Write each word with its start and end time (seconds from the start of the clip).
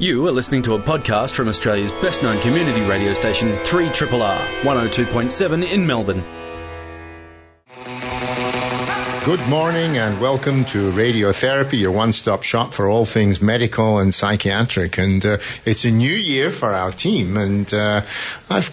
You 0.00 0.26
are 0.26 0.32
listening 0.32 0.62
to 0.62 0.76
a 0.76 0.78
podcast 0.78 1.34
from 1.34 1.46
Australia's 1.48 1.92
best 1.92 2.22
known 2.22 2.40
community 2.40 2.80
radio 2.88 3.12
station, 3.12 3.48
3RRR, 3.48 4.38
102.7 4.62 5.70
in 5.70 5.86
Melbourne. 5.86 6.24
Good 9.30 9.48
morning 9.48 9.96
and 9.96 10.20
welcome 10.20 10.64
to 10.64 10.90
Radiotherapy, 10.90 11.78
your 11.78 11.92
one-stop 11.92 12.42
shop 12.42 12.74
for 12.74 12.88
all 12.88 13.04
things 13.04 13.40
medical 13.40 14.00
and 14.00 14.12
psychiatric. 14.12 14.98
And 14.98 15.24
uh, 15.24 15.38
it's 15.64 15.84
a 15.84 15.90
new 15.92 16.10
year 16.10 16.50
for 16.50 16.70
our 16.70 16.90
team, 16.90 17.36
and 17.36 17.72
uh, 17.72 18.02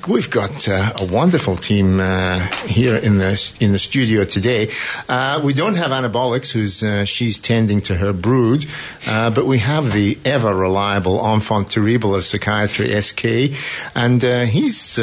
we've 0.07 0.31
got 0.31 0.67
uh, 0.67 0.93
a 0.99 1.05
wonderful 1.05 1.57
team 1.57 1.99
uh, 1.99 2.39
here 2.66 2.95
in 2.95 3.20
the 3.20 3.55
in 3.59 3.71
the 3.71 3.77
studio 3.77 4.23
today. 4.25 4.71
Uh, 5.07 5.41
we 5.43 5.54
don't 5.54 5.75
have 5.75 5.91
Anabolics, 5.91 6.54
who's 6.54 6.81
uh, 6.81 7.05
she's 7.05 7.38
tending 7.38 7.81
to 7.81 7.94
her 7.94 8.12
brood, 8.12 8.66
but 9.05 9.45
we 9.45 9.59
have 9.59 9.94
the 9.94 10.17
ever 10.26 10.55
reliable 10.55 11.23
enfant 11.23 11.70
terrible 11.70 12.16
of 12.16 12.26
psychiatry, 12.26 12.99
SK, 12.99 13.53
and 13.94 14.23
he's 14.23 14.95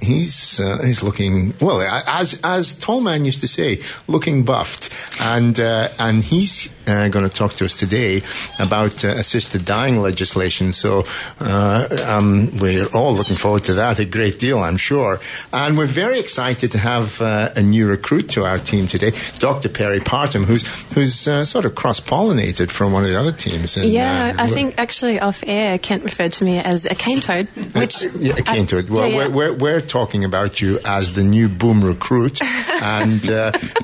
he's 0.00 0.56
he's 0.58 1.02
looking 1.04 1.54
well 1.60 1.80
as 1.80 2.40
as 2.42 2.76
Tallman 2.76 3.24
used 3.24 3.42
to 3.42 3.48
say, 3.48 3.80
looking 4.08 4.44
buffed 4.44 4.95
and 5.20 5.58
uh, 5.58 5.88
and 5.98 6.22
he's 6.22 6.70
uh, 6.86 7.08
going 7.08 7.28
to 7.28 7.34
talk 7.34 7.54
to 7.54 7.64
us 7.64 7.74
today 7.74 8.22
about 8.60 9.04
uh, 9.04 9.08
assisted 9.08 9.64
dying 9.64 10.00
legislation. 10.00 10.72
So 10.72 11.04
uh, 11.40 12.04
um, 12.06 12.56
we're 12.58 12.86
all 12.86 13.14
looking 13.14 13.36
forward 13.36 13.64
to 13.64 13.74
that 13.74 13.98
a 13.98 14.04
great 14.04 14.38
deal, 14.38 14.58
I'm 14.58 14.76
sure. 14.76 15.20
And 15.52 15.76
we're 15.76 15.86
very 15.86 16.20
excited 16.20 16.72
to 16.72 16.78
have 16.78 17.20
uh, 17.20 17.50
a 17.56 17.62
new 17.62 17.88
recruit 17.88 18.30
to 18.30 18.44
our 18.44 18.58
team 18.58 18.86
today, 18.86 19.12
Dr. 19.38 19.68
Peri 19.68 20.00
Partum, 20.00 20.44
who's 20.44 20.66
who's 20.92 21.26
uh, 21.26 21.44
sort 21.44 21.64
of 21.64 21.74
cross 21.74 22.00
pollinated 22.00 22.70
from 22.70 22.92
one 22.92 23.02
of 23.02 23.10
the 23.10 23.18
other 23.18 23.32
teams. 23.32 23.76
Yeah, 23.76 24.34
I 24.38 24.46
think 24.46 24.74
actually 24.78 25.20
off 25.20 25.42
air, 25.46 25.78
Kent 25.78 26.04
referred 26.04 26.32
to 26.34 26.44
me 26.44 26.58
as 26.58 26.84
a 26.84 26.94
cane 26.94 27.20
toad, 27.20 27.48
which 27.74 28.04
yeah, 28.14 28.34
a 28.36 28.42
cane 28.42 28.66
toad. 28.66 28.88
Well, 28.88 29.08
yeah, 29.08 29.22
yeah. 29.22 29.28
We're, 29.28 29.52
we're, 29.52 29.54
we're 29.54 29.80
talking 29.80 30.24
about 30.24 30.60
you 30.60 30.78
as 30.84 31.14
the 31.14 31.24
new 31.24 31.48
boom 31.48 31.84
recruit, 31.84 32.40
and 32.82 33.28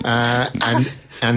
and 0.04 0.62
and 0.62 0.96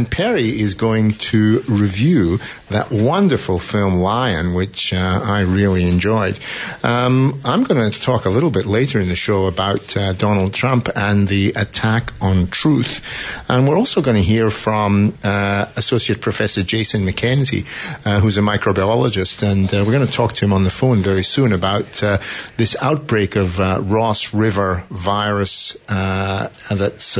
Peri 0.09 0.59
is 0.59 0.73
going 0.73 1.11
to 1.11 1.59
review 1.67 2.39
that 2.69 2.91
wonderful 2.91 3.59
film 3.59 3.95
Lion, 3.95 4.55
which 4.55 4.93
uh, 4.93 5.21
I 5.23 5.41
really 5.41 5.87
enjoyed. 5.87 6.39
Um, 6.83 7.39
I'm 7.45 7.63
going 7.63 7.91
to 7.91 8.01
talk 8.01 8.25
a 8.25 8.29
little 8.29 8.49
bit 8.49 8.65
later 8.65 8.99
in 8.99 9.09
the 9.09 9.15
show 9.15 9.45
about 9.45 9.95
uh, 9.95 10.13
Donald 10.13 10.53
Trump 10.55 10.89
and 10.95 11.27
the 11.27 11.53
attack 11.55 12.13
on 12.19 12.47
truth. 12.47 13.43
And 13.47 13.67
we're 13.67 13.77
also 13.77 14.01
going 14.01 14.17
to 14.17 14.23
hear 14.23 14.49
from 14.49 15.13
uh, 15.23 15.67
Associate 15.75 16.19
Professor 16.19 16.63
Jason 16.63 17.05
McKenzie, 17.05 17.65
uh, 18.07 18.19
who's 18.19 18.39
a 18.39 18.41
microbiologist, 18.41 19.43
and 19.43 19.71
uh, 19.71 19.83
we're 19.85 19.93
going 19.93 20.07
to 20.07 20.11
talk 20.11 20.33
to 20.33 20.45
him 20.45 20.53
on 20.53 20.63
the 20.63 20.71
phone 20.71 20.97
very 20.99 21.23
soon 21.23 21.53
about 21.53 22.01
uh, 22.01 22.17
this 22.57 22.75
outbreak 22.81 23.35
of 23.35 23.59
Ross 23.59 24.33
River 24.33 24.83
virus 24.89 25.77
that's 25.87 27.15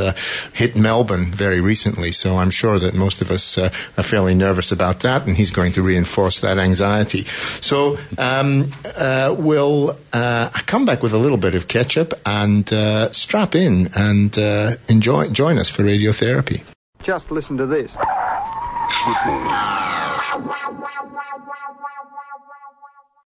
hit 0.54 0.76
Melbourne 0.76 1.26
very 1.32 1.62
recently. 1.62 2.12
So 2.12 2.38
I'm 2.38 2.52
sure 2.56 2.80
that 2.80 2.94
most 2.94 3.22
of 3.22 3.30
us 3.30 3.58
uh, 3.58 3.70
are 3.98 4.04
fairly 4.04 4.34
nervous 4.34 4.72
about 4.72 5.02
that, 5.02 5.28
and 5.28 5.36
he's 5.36 5.52
going 5.52 5.74
to 5.74 5.82
reinforce 5.82 6.40
that 6.40 6.58
anxiety. 6.58 7.26
So 7.62 7.98
um, 8.18 8.72
uh, 8.84 9.36
we'll 9.38 9.98
uh, 10.14 10.50
come 10.66 10.86
back 10.86 11.04
with 11.04 11.14
a 11.14 11.18
little 11.18 11.38
bit 11.38 11.56
of 11.56 11.68
ketchup 11.68 12.14
and 12.26 12.72
uh, 12.72 13.12
strap 13.12 13.56
in 13.56 13.90
and 13.96 14.38
uh, 14.40 14.76
enjoy 14.88 15.30
join 15.30 15.58
us 15.58 15.70
for 15.70 15.84
radiotherapy. 15.84 16.64
Just 17.04 17.30
listen 17.30 17.58
to 17.58 17.68
this. 17.68 17.96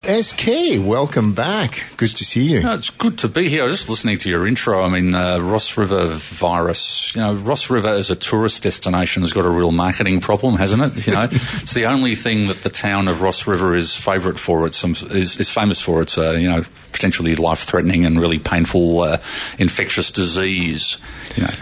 SK, 0.04 0.78
welcome 0.80 1.34
back. 1.34 1.84
Good 1.98 2.12
to 2.12 2.24
see 2.24 2.44
you. 2.44 2.62
No, 2.62 2.74
it's 2.74 2.92
good 2.92 3.18
to 3.20 3.28
be 3.28 3.50
here. 3.50 3.62
I 3.62 3.64
was 3.64 3.74
just 3.74 3.90
listening 3.90 4.18
to 4.20 4.30
your 4.30 4.48
intro. 4.48 4.82
I 4.82 4.90
mean, 4.90 5.14
uh, 5.14 5.40
Ross 5.40 5.76
River 5.76 6.06
virus. 6.06 7.14
You 7.16 7.22
know, 7.22 7.34
Ross 7.34 7.70
River 7.70 7.90
as 7.90 8.10
a 8.10 8.16
tourist 8.16 8.64
destination 8.64 9.24
has 9.24 9.34
got 9.34 9.46
a 9.46 9.50
real 9.50 9.72
marketing 9.72 10.22
problem, 10.22 10.56
hasn't 10.56 10.82
it? 10.82 11.08
You 11.08 11.14
know, 11.14 11.24
it's 11.32 11.74
the 11.74 11.88
only 11.88 12.16
thing 12.16 12.48
that 12.48 12.58
the 12.58 12.70
town 12.70 13.08
of 13.08 13.22
Ross 13.22 13.48
River 13.48 13.76
is 13.76 13.96
favourite 13.96 14.40
for. 14.40 14.66
It's 14.68 14.78
some, 14.78 14.92
is, 14.92 15.38
is 15.38 15.50
famous 15.50 15.82
for. 15.82 16.02
It's 16.02 16.18
uh, 16.18 16.34
you 16.34 16.48
know 16.48 16.64
potentially 16.94 17.36
life-threatening 17.36 18.06
and 18.06 18.22
really 18.22 18.40
painful 18.40 19.02
uh, 19.02 19.22
infectious 19.58 20.12
disease. 20.12 20.98
You 21.36 21.44
know. 21.44 21.54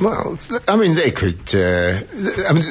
Well, 0.00 0.38
I 0.68 0.76
mean, 0.76 0.96
they 0.96 1.12
could. 1.12 1.54
Uh, 1.54 2.00
I 2.48 2.52
mean 2.52 2.64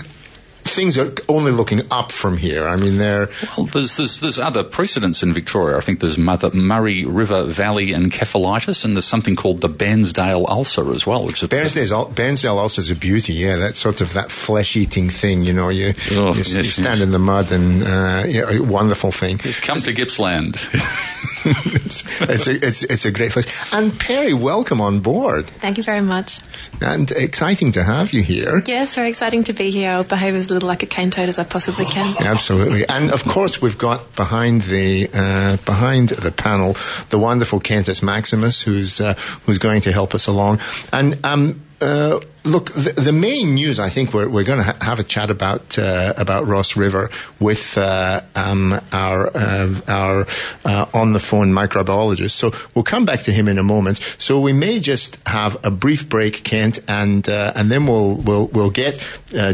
things 0.66 0.98
are 0.98 1.14
only 1.30 1.52
looking 1.52 1.82
up 1.92 2.12
from 2.12 2.38
here. 2.38 2.68
I 2.68 2.76
mean, 2.76 2.98
there. 2.98 3.30
Well, 3.58 3.66
there's, 3.68 3.98
there's 3.98 4.20
there's 4.20 4.40
other 4.40 4.64
precedents 4.64 5.24
in 5.24 5.34
Victoria. 5.34 5.78
I 5.78 5.82
think 5.82 6.00
there's 6.00 6.18
Mother 6.18 6.52
Murray 6.52 7.06
River 7.06 7.44
Valley 7.44 7.94
and 7.94 8.12
encephalitis, 8.12 8.84
and 8.84 8.96
there's 8.96 9.06
something 9.06 9.36
called 9.36 9.62
the 9.62 9.70
Bairnsdale 9.70 10.48
ulcer 10.50 10.92
as 10.92 11.08
well. 11.08 11.26
Which 11.26 11.42
Bairnsdale, 11.42 12.14
Bairnsdale 12.14 12.58
ulcer 12.58 12.82
is 12.82 12.90
a 12.90 12.96
beauty. 12.96 13.34
Yeah, 13.34 13.58
that 13.58 13.78
sort 13.78 14.02
of 14.02 14.14
that 14.14 14.32
flesh-eating 14.32 15.10
thing. 15.10 15.44
You 15.44 15.54
know, 15.54 15.70
you, 15.70 15.94
oh, 16.12 16.32
you, 16.32 16.38
yes, 16.38 16.56
you 16.56 16.64
stand 16.64 17.00
yes. 17.00 17.02
in 17.02 17.12
the 17.12 17.20
mud 17.20 17.52
and 17.52 17.84
uh, 17.84 18.24
yeah, 18.28 18.60
wonderful 18.60 19.12
thing. 19.12 19.38
Just 19.38 19.64
come 19.64 19.78
to 19.78 19.94
Gippsland. 19.94 20.56
it's, 21.46 22.22
it's, 22.22 22.48
a, 22.48 22.68
it's, 22.68 22.84
it's 22.84 23.06
a 23.06 23.12
great 23.12 23.32
place. 23.32 23.64
And 23.72 23.98
Peri, 23.98 24.34
welcome 24.34 24.82
on 24.82 25.00
board. 25.00 25.48
Thank 25.48 25.78
you 25.78 25.84
very 25.84 26.02
much. 26.02 26.40
And 26.82 27.10
exciting 27.12 27.72
to 27.74 27.84
have 27.84 28.14
you 28.14 28.24
here. 28.24 28.64
Yes, 28.66 28.96
very 28.96 29.10
exciting 29.10 29.44
to 29.46 29.54
be 29.54 29.70
here. 29.70 29.92
I'll 29.92 30.04
behave 30.04 30.36
as 30.36 30.50
little 30.56 30.68
like 30.68 30.84
a 30.84 30.88
cane 30.88 31.12
toad 31.12 31.30
as 31.30 31.38
I 31.38 31.44
possibly 31.44 31.86
can. 31.86 32.16
Absolutely. 32.20 32.88
And 32.88 33.12
of 33.12 33.24
course, 33.26 33.62
we've 33.62 33.78
got 33.78 34.16
behind 34.16 34.64
the 34.64 35.10
uh, 35.14 35.58
behind 35.58 36.10
the 36.10 36.32
panel 36.32 36.76
the 37.10 37.20
wonderful 37.20 37.60
Cantus 37.60 38.02
Maximus, 38.02 38.62
who's 38.62 39.00
uh, 39.00 39.14
who's 39.46 39.60
going 39.60 39.82
to 39.82 39.92
help 39.92 40.16
us 40.16 40.28
along. 40.28 40.60
And 40.92 41.24
um, 41.24 41.62
uh, 41.82 42.20
look, 42.44 42.72
the, 42.72 42.94
the, 42.94 43.12
main 43.12 43.56
news 43.56 43.80
I 43.80 43.90
think 43.90 44.14
we're, 44.14 44.30
we're 44.30 44.44
going 44.44 44.60
to 44.60 44.64
ha- 44.64 44.78
have 44.82 45.00
a 45.00 45.04
chat 45.04 45.30
about 45.30 45.78
uh, 45.78 46.14
about 46.16 46.48
Ross 46.48 46.78
River 46.78 47.10
with 47.40 47.78
uh, 47.78 48.22
um, 48.36 48.80
our 48.92 49.28
uh, 49.36 49.76
our 49.88 50.28
uh, 50.64 50.86
on 50.94 51.14
the 51.14 51.20
phone 51.20 51.52
microbiologist. 51.52 52.32
So 52.32 52.54
we'll 52.74 52.84
come 52.84 53.06
back 53.06 53.24
to 53.24 53.32
him 53.32 53.48
in 53.48 53.58
a 53.58 53.64
moment. 53.64 54.00
So 54.18 54.40
we 54.40 54.54
may 54.54 54.80
just 54.80 55.18
have 55.28 55.58
a 55.66 55.72
brief 55.72 56.08
break, 56.08 56.44
Kent, 56.44 56.80
and 56.88 57.28
and 57.28 57.70
then 57.70 57.88
we'll 57.88 58.16
we'll 58.16 58.48
we'll 58.48 58.72
get 58.72 59.04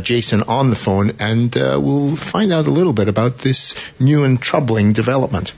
Jason 0.04 0.44
on 0.44 0.70
the 0.70 0.76
phone 0.76 1.12
and 1.20 1.56
we'll 1.56 2.16
find 2.16 2.54
out 2.54 2.68
a 2.68 2.72
little 2.72 2.94
bit 2.94 3.08
about 3.08 3.40
this 3.40 3.92
new 4.00 4.24
and 4.24 4.42
troubling 4.42 4.94
development. 4.94 5.54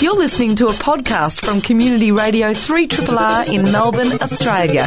You're 0.00 0.14
listening 0.16 0.56
to 0.56 0.66
a 0.66 0.72
podcast 0.72 1.44
from 1.44 1.60
Community 1.60 2.12
Radio 2.12 2.48
3RRR 2.52 3.52
in 3.52 3.62
Melbourne, 3.64 4.12
Australia. 4.20 4.84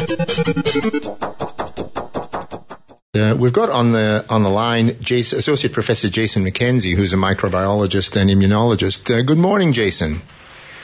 Uh, 3.14 3.34
we've 3.36 3.52
got 3.52 3.70
on 3.70 3.92
the 3.92 4.24
on 4.30 4.42
the 4.44 4.48
line 4.50 4.96
Jason, 5.02 5.38
Associate 5.38 5.72
Professor 5.72 6.08
Jason 6.08 6.44
McKenzie, 6.44 6.94
who's 6.94 7.12
a 7.12 7.16
microbiologist 7.16 8.16
and 8.16 8.30
immunologist. 8.30 9.10
Uh, 9.14 9.22
good 9.22 9.38
morning, 9.38 9.72
Jason. 9.72 10.22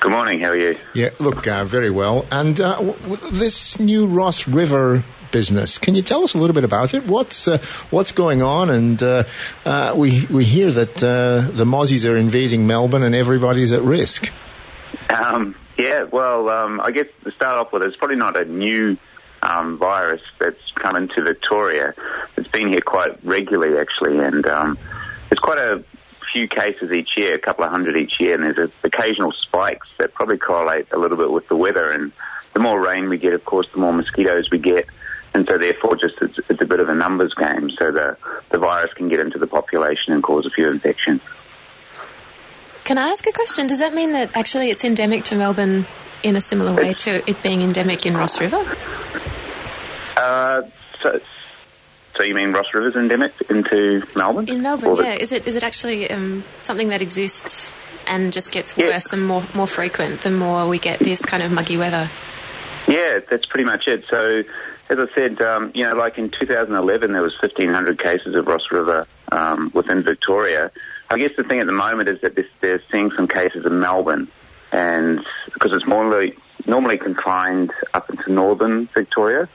Good 0.01 0.11
morning. 0.11 0.41
How 0.41 0.49
are 0.51 0.57
you? 0.57 0.77
Yeah, 0.93 1.11
look, 1.21 1.47
uh, 1.47 1.65
very 1.65 1.91
well. 1.91 2.27
And 2.31 2.61
uh, 2.61 2.77
w- 2.79 3.17
this 3.31 3.79
new 3.79 4.07
Ross 4.07 4.49
River 4.49 5.05
business. 5.31 5.79
Can 5.79 5.95
you 5.95 6.03
tell 6.03 6.25
us 6.25 6.35
a 6.35 6.39
little 6.39 6.55
bit 6.55 6.65
about 6.65 6.95
it? 6.95 7.07
What's 7.07 7.49
uh, 7.49 7.59
what's 7.91 8.13
going 8.13 8.43
on? 8.43 8.71
And 8.71 9.03
uh, 9.03 9.25
uh, 9.65 9.95
we 9.97 10.27
we 10.27 10.45
hear 10.45 10.71
that 10.71 10.97
uh, 11.03 11.51
the 11.51 11.65
Mozzies 11.65 12.09
are 12.11 12.17
invading 12.17 12.67
Melbourne 12.67 13.03
and 13.03 13.15
everybody's 13.15 13.73
at 13.73 13.83
risk. 13.83 14.31
Um, 15.11 15.55
yeah, 15.79 16.05
well, 16.05 16.49
um, 16.49 16.81
I 16.81 16.91
guess 16.91 17.07
to 17.25 17.31
start 17.33 17.59
off 17.59 17.73
with, 17.73 17.83
it's 17.83 17.97
probably 17.97 18.17
not 18.17 18.41
a 18.41 18.45
new 18.45 18.97
um, 19.43 19.77
virus 19.77 20.23
that's 20.39 20.73
come 20.73 20.97
into 20.97 21.23
Victoria. 21.23 21.95
It's 22.37 22.49
been 22.49 22.69
here 22.69 22.81
quite 22.81 23.23
regularly, 23.25 23.79
actually, 23.79 24.19
and 24.19 24.47
um, 24.47 24.79
it's 25.31 25.41
quite 25.41 25.59
a 25.59 25.85
few 26.33 26.49
cases 26.49 26.93
each 26.93 27.17
year, 27.17 27.35
a 27.35 27.39
couple 27.39 27.65
of 27.65 27.71
hundred 27.71 27.97
each 27.97 28.21
year, 28.21 28.35
and 28.35 28.57
there's 28.57 28.71
occasional 28.83 29.33
spikes 29.33 29.89
that 29.99 30.15
probably 30.15 30.39
correlate 30.39 30.87
a 30.93 30.99
little 30.99 31.17
bit 31.17 31.31
with 31.31 31.49
the 31.49 31.57
weather. 31.57 31.91
And 31.91 32.13
the 32.53 32.61
more 32.61 32.81
rain 32.81 33.09
we 33.09 33.19
get, 33.19 33.33
of 33.33 33.45
course, 33.45 33.71
the 33.73 33.79
more 33.79 33.93
mosquitoes 33.93 34.51
we 34.51 34.59
get 34.59 34.87
and 35.37 35.47
so 35.47 35.59
therefore 35.59 35.97
just 35.97 36.21
it's, 36.23 36.39
it's, 36.49 36.63
a 36.63 36.65
bit 36.65 36.81
of 36.81 36.89
a 36.89 36.95
numbers 36.95 37.35
game. 37.35 37.69
So 37.69 37.93
the, 37.93 38.17
the 38.49 38.57
virus 38.57 38.93
can 38.95 39.09
get 39.09 39.21
into 39.21 39.39
the 39.39 39.47
population 39.47 40.15
and 40.15 40.23
cause 40.23 40.47
a 40.47 40.51
few 40.51 40.71
infections. 40.71 41.21
Can 42.85 42.97
I 42.97 43.09
ask 43.09 43.27
a 43.27 43.33
question? 43.33 43.67
Does 43.67 43.81
that 43.81 43.93
mean 43.93 44.13
that 44.13 44.35
actually 44.35 44.71
it's 44.71 44.83
endemic 44.83 45.25
to 45.25 45.37
Melbourne 45.37 45.85
in 46.23 46.37
a 46.37 46.41
similar 46.41 46.73
way 46.75 46.91
it's, 46.91 47.05
to 47.05 47.29
it 47.29 47.43
being 47.43 47.61
endemic 47.61 48.07
in 48.07 48.17
Ross 48.17 48.41
River? 48.41 48.65
Uh, 50.17 50.63
so, 51.03 51.21
so 52.17 52.23
you 52.23 52.35
mean 52.35 52.53
Ross 52.53 52.73
River's 52.73 52.97
endemic 52.97 53.35
into 53.51 54.07
Melbourne? 54.17 54.49
In 54.49 54.63
Melbourne, 54.63 54.97
yeah. 55.05 55.17
Is 55.21 55.33
it 55.33 55.47
is 55.47 55.55
it 55.55 55.63
actually 55.63 56.11
um, 56.11 56.45
something 56.63 56.89
that 56.89 57.03
exists 57.03 57.71
and 58.07 58.33
just 58.33 58.53
gets 58.53 58.75
worse 58.75 59.13
yeah. 59.13 59.19
and 59.19 59.27
more 59.27 59.43
more 59.55 59.67
frequent 59.67 60.23
the 60.23 60.31
more 60.31 60.67
we 60.67 60.79
get 60.79 60.99
this 60.99 61.23
kind 61.23 61.43
of 61.43 61.53
muggy 61.53 61.77
weather? 61.77 62.09
Yeah, 62.89 63.21
that's 63.29 63.47
pretty 63.47 63.65
much 63.65 63.89
it. 63.89 64.05
So 64.09 64.43
as 64.89 64.99
I 64.99 65.07
said, 65.15 65.41
um, 65.43 65.73
you 65.75 65.85
know, 65.85 65.95
like 65.95 66.19
in 66.19 66.31
2011, 66.31 67.13
there 67.13 67.23
was 67.23 67.35
1,500 67.41 67.99
cases 67.99 68.35
of 68.35 68.47
Ross 68.47 68.71
River 68.71 69.07
um, 69.33 69.71
within 69.75 70.03
Victoria. 70.03 70.71
I 71.11 71.19
guess 71.19 71.33
the 71.37 71.45
thing 71.45 71.61
at 71.61 71.67
the 71.67 71.73
moment 71.73 72.09
is 72.09 72.21
that 72.21 72.35
this, 72.35 72.47
they're 72.61 72.83
seeing 72.91 73.11
some 73.13 73.29
cases 73.29 73.65
in 73.65 73.81
Melbourne, 73.81 74.29
and 74.73 75.25
because 75.53 75.73
it's 75.73 75.87
normally 75.87 76.35
normally 76.67 76.99
confined 76.99 77.71
up 77.95 78.11
into 78.11 78.33
northern 78.33 78.87
Victoria, 78.87 79.49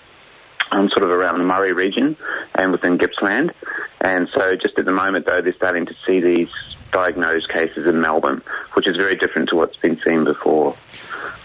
um, 0.71 0.89
sort 0.89 1.03
of 1.03 1.09
around 1.09 1.39
the 1.39 1.43
Murray 1.43 1.73
region 1.73 2.15
and 2.55 2.71
within 2.71 2.97
Gippsland. 2.97 3.51
And 3.99 4.29
so, 4.29 4.55
just 4.55 4.77
at 4.79 4.85
the 4.85 4.93
moment, 4.93 5.25
though, 5.25 5.41
they're 5.41 5.53
starting 5.53 5.85
to 5.87 5.95
see 6.05 6.21
these 6.21 6.49
diagnosed 6.91 7.49
cases 7.49 7.87
in 7.87 8.01
Melbourne, 8.01 8.41
which 8.73 8.87
is 8.87 8.95
very 8.97 9.15
different 9.15 9.49
to 9.49 9.55
what's 9.55 9.77
been 9.77 9.99
seen 9.99 10.23
before. 10.23 10.75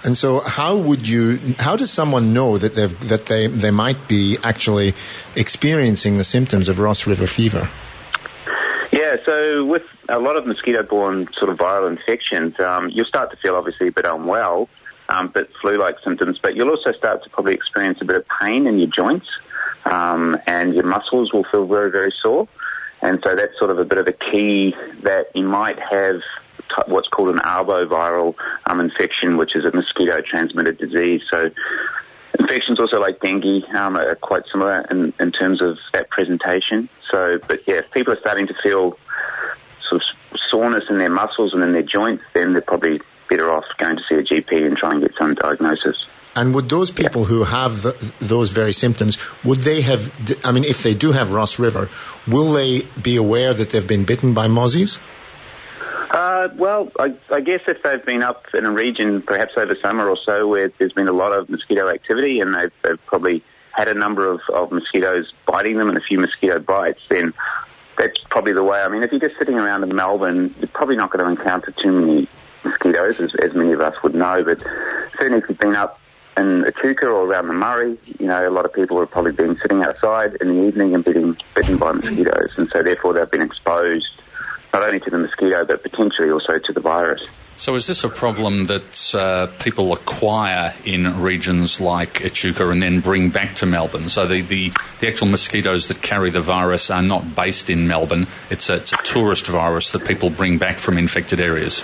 And 0.04 0.16
so, 0.16 0.40
how 0.40 0.76
would 0.76 1.08
you? 1.08 1.38
How 1.58 1.76
does 1.76 1.90
someone 1.90 2.32
know 2.32 2.58
that 2.58 2.74
they 2.74 2.86
that 2.86 3.26
they 3.26 3.48
they 3.48 3.70
might 3.70 4.06
be 4.06 4.38
actually 4.42 4.94
experiencing 5.34 6.16
the 6.16 6.24
symptoms 6.24 6.68
of 6.68 6.78
Ross 6.78 7.06
River 7.06 7.26
fever? 7.26 7.68
Yeah, 8.92 9.16
so 9.24 9.64
with 9.64 9.82
a 10.08 10.18
lot 10.18 10.36
of 10.36 10.46
mosquito-borne 10.46 11.32
sort 11.32 11.50
of 11.50 11.58
viral 11.58 11.90
infections, 11.90 12.58
um, 12.60 12.88
you'll 12.88 13.06
start 13.06 13.30
to 13.32 13.36
feel 13.36 13.56
obviously 13.56 13.88
a 13.88 13.92
bit 13.92 14.06
unwell, 14.06 14.68
um, 15.08 15.28
bit 15.28 15.50
flu-like 15.60 15.98
symptoms, 16.04 16.38
but 16.38 16.54
you'll 16.54 16.70
also 16.70 16.92
start 16.92 17.24
to 17.24 17.30
probably 17.30 17.54
experience 17.54 18.00
a 18.00 18.04
bit 18.04 18.16
of 18.16 18.24
pain 18.40 18.66
in 18.66 18.78
your 18.78 18.88
joints, 18.88 19.28
um, 19.84 20.38
and 20.46 20.74
your 20.74 20.84
muscles 20.84 21.32
will 21.32 21.44
feel 21.44 21.66
very, 21.66 21.90
very 21.90 22.12
sore. 22.22 22.46
And 23.06 23.22
so 23.22 23.36
that's 23.36 23.56
sort 23.58 23.70
of 23.70 23.78
a 23.78 23.84
bit 23.84 23.98
of 23.98 24.08
a 24.08 24.12
key 24.12 24.74
that 25.02 25.30
you 25.34 25.44
might 25.44 25.78
have 25.78 26.22
what's 26.86 27.06
called 27.08 27.28
an 27.28 27.38
arboviral 27.38 28.34
um, 28.66 28.80
infection, 28.80 29.36
which 29.36 29.54
is 29.54 29.64
a 29.64 29.70
mosquito-transmitted 29.70 30.76
disease. 30.76 31.22
So 31.30 31.50
infections 32.38 32.80
also 32.80 33.00
like 33.00 33.20
dengue 33.20 33.64
um, 33.74 33.96
are 33.96 34.16
quite 34.16 34.42
similar 34.50 34.80
in, 34.90 35.12
in 35.20 35.30
terms 35.30 35.62
of 35.62 35.78
that 35.92 36.10
presentation. 36.10 36.88
So, 37.10 37.38
but 37.46 37.66
yeah, 37.68 37.76
if 37.76 37.92
people 37.92 38.12
are 38.12 38.20
starting 38.20 38.48
to 38.48 38.54
feel 38.54 38.98
sort 39.88 40.02
of 40.02 40.40
soreness 40.50 40.84
in 40.90 40.98
their 40.98 41.10
muscles 41.10 41.54
and 41.54 41.62
in 41.62 41.72
their 41.72 41.82
joints, 41.82 42.24
then 42.32 42.52
they're 42.52 42.60
probably 42.62 43.00
better 43.30 43.52
off 43.52 43.64
going 43.78 43.96
to 43.96 44.02
see 44.08 44.16
a 44.16 44.22
GP 44.22 44.66
and 44.66 44.76
try 44.76 44.92
and 44.92 45.00
get 45.00 45.14
some 45.14 45.34
diagnosis. 45.34 46.06
And 46.36 46.54
would 46.54 46.68
those 46.68 46.92
people 46.92 47.24
who 47.24 47.44
have 47.44 47.82
the, 47.82 48.12
those 48.20 48.50
very 48.50 48.74
symptoms, 48.74 49.16
would 49.42 49.58
they 49.58 49.80
have, 49.80 50.12
I 50.44 50.52
mean, 50.52 50.64
if 50.64 50.82
they 50.82 50.92
do 50.92 51.12
have 51.12 51.32
Ross 51.32 51.58
River, 51.58 51.88
will 52.28 52.52
they 52.52 52.82
be 53.00 53.16
aware 53.16 53.54
that 53.54 53.70
they've 53.70 53.86
been 53.86 54.04
bitten 54.04 54.34
by 54.34 54.46
mozzies? 54.46 54.98
Uh, 56.10 56.48
well, 56.54 56.92
I, 57.00 57.14
I, 57.32 57.40
guess 57.40 57.62
if 57.66 57.82
they've 57.82 58.04
been 58.04 58.22
up 58.22 58.46
in 58.54 58.66
a 58.66 58.70
region, 58.70 59.22
perhaps 59.22 59.54
over 59.56 59.74
summer 59.76 60.08
or 60.08 60.16
so, 60.16 60.46
where 60.46 60.68
there's 60.68 60.92
been 60.92 61.08
a 61.08 61.12
lot 61.12 61.32
of 61.32 61.48
mosquito 61.48 61.88
activity 61.88 62.40
and 62.40 62.54
they've, 62.54 62.72
they've 62.82 63.06
probably 63.06 63.42
had 63.72 63.88
a 63.88 63.94
number 63.94 64.30
of, 64.30 64.40
of 64.52 64.70
mosquitoes 64.70 65.32
biting 65.46 65.78
them 65.78 65.88
and 65.88 65.96
a 65.96 66.00
few 66.00 66.18
mosquito 66.18 66.58
bites, 66.58 67.00
then 67.08 67.32
that's 67.96 68.18
probably 68.30 68.52
the 68.52 68.62
way. 68.62 68.80
I 68.80 68.88
mean, 68.88 69.02
if 69.02 69.10
you're 69.10 69.20
just 69.20 69.38
sitting 69.38 69.56
around 69.56 69.82
in 69.82 69.94
Melbourne, 69.94 70.54
you're 70.58 70.68
probably 70.68 70.96
not 70.96 71.10
going 71.10 71.24
to 71.24 71.30
encounter 71.30 71.72
too 71.72 71.92
many 71.92 72.28
mosquitoes, 72.62 73.20
as, 73.20 73.34
as 73.36 73.54
many 73.54 73.72
of 73.72 73.80
us 73.80 74.02
would 74.02 74.14
know. 74.14 74.44
But 74.44 74.60
certainly, 75.18 75.38
if 75.38 75.48
you've 75.48 75.58
been 75.58 75.74
up 75.74 75.98
in 76.36 76.64
Echuca 76.66 77.06
or 77.06 77.26
around 77.26 77.48
the 77.48 77.54
Murray, 77.54 77.96
you 78.18 78.26
know, 78.26 78.48
a 78.48 78.50
lot 78.50 78.64
of 78.64 78.72
people 78.72 78.98
have 79.00 79.10
probably 79.10 79.32
been 79.32 79.56
sitting 79.58 79.82
outside 79.82 80.36
in 80.40 80.48
the 80.48 80.66
evening 80.66 80.94
and 80.94 81.04
being 81.04 81.36
bitten 81.54 81.78
by 81.78 81.92
mosquitoes, 81.92 82.50
and 82.56 82.68
so 82.68 82.82
therefore 82.82 83.14
they've 83.14 83.30
been 83.30 83.42
exposed 83.42 84.06
not 84.72 84.82
only 84.82 85.00
to 85.00 85.10
the 85.10 85.18
mosquito 85.18 85.64
but 85.64 85.82
potentially 85.82 86.30
also 86.30 86.58
to 86.58 86.72
the 86.72 86.80
virus. 86.80 87.26
So, 87.58 87.74
is 87.74 87.86
this 87.86 88.04
a 88.04 88.10
problem 88.10 88.66
that 88.66 89.14
uh, 89.14 89.46
people 89.58 89.94
acquire 89.94 90.74
in 90.84 91.22
regions 91.22 91.80
like 91.80 92.22
Echuca 92.22 92.68
and 92.68 92.82
then 92.82 93.00
bring 93.00 93.30
back 93.30 93.56
to 93.56 93.66
Melbourne? 93.66 94.10
So, 94.10 94.26
the, 94.26 94.42
the, 94.42 94.72
the, 95.00 95.08
actual 95.08 95.28
mosquitoes 95.28 95.88
that 95.88 96.02
carry 96.02 96.30
the 96.30 96.42
virus 96.42 96.90
are 96.90 97.00
not 97.00 97.34
based 97.34 97.70
in 97.70 97.88
Melbourne, 97.88 98.26
it's 98.50 98.68
a, 98.68 98.74
it's 98.74 98.92
a 98.92 98.98
tourist 98.98 99.46
virus 99.46 99.90
that 99.92 100.06
people 100.06 100.28
bring 100.28 100.58
back 100.58 100.76
from 100.76 100.98
infected 100.98 101.40
areas? 101.40 101.82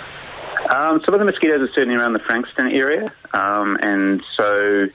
Um, 0.70 1.02
some 1.04 1.14
of 1.14 1.20
the 1.20 1.26
mosquitoes 1.26 1.68
are 1.68 1.72
certainly 1.72 1.96
around 1.96 2.12
the 2.12 2.18
Frankston 2.20 2.70
area, 2.70 3.12
um, 3.32 3.78
and 3.82 4.22
so 4.36 4.88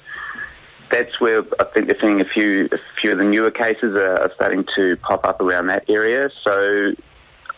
that's 0.90 1.20
where 1.20 1.44
I 1.60 1.66
think 1.66 1.88
they're 1.88 2.00
seeing 2.00 2.22
a 2.22 2.26
few 2.26 2.70
a 2.72 2.78
few 3.00 3.12
of 3.12 3.18
the 3.18 3.26
newer 3.26 3.52
cases 3.52 3.96
are, 3.96 4.22
are 4.22 4.32
starting 4.36 4.66
to 4.76 4.96
pop 4.98 5.26
up 5.26 5.42
around 5.42 5.68
that 5.68 5.90
area. 5.90 6.30
So 6.44 6.94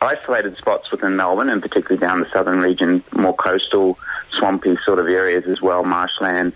isolated 0.02 0.58
spots 0.58 0.92
within 0.92 1.16
Melbourne, 1.16 1.50
and 1.50 1.62
particularly 1.62 2.00
down 2.00 2.22
the 2.22 2.30
southern 2.32 2.60
region, 2.60 3.04
more 3.14 3.36
coastal, 3.36 3.98
swampy 4.32 4.78
sort 4.86 5.00
of 5.00 5.08
areas 5.08 5.46
as 5.46 5.62
well, 5.62 5.84
marshlands. 5.84 6.56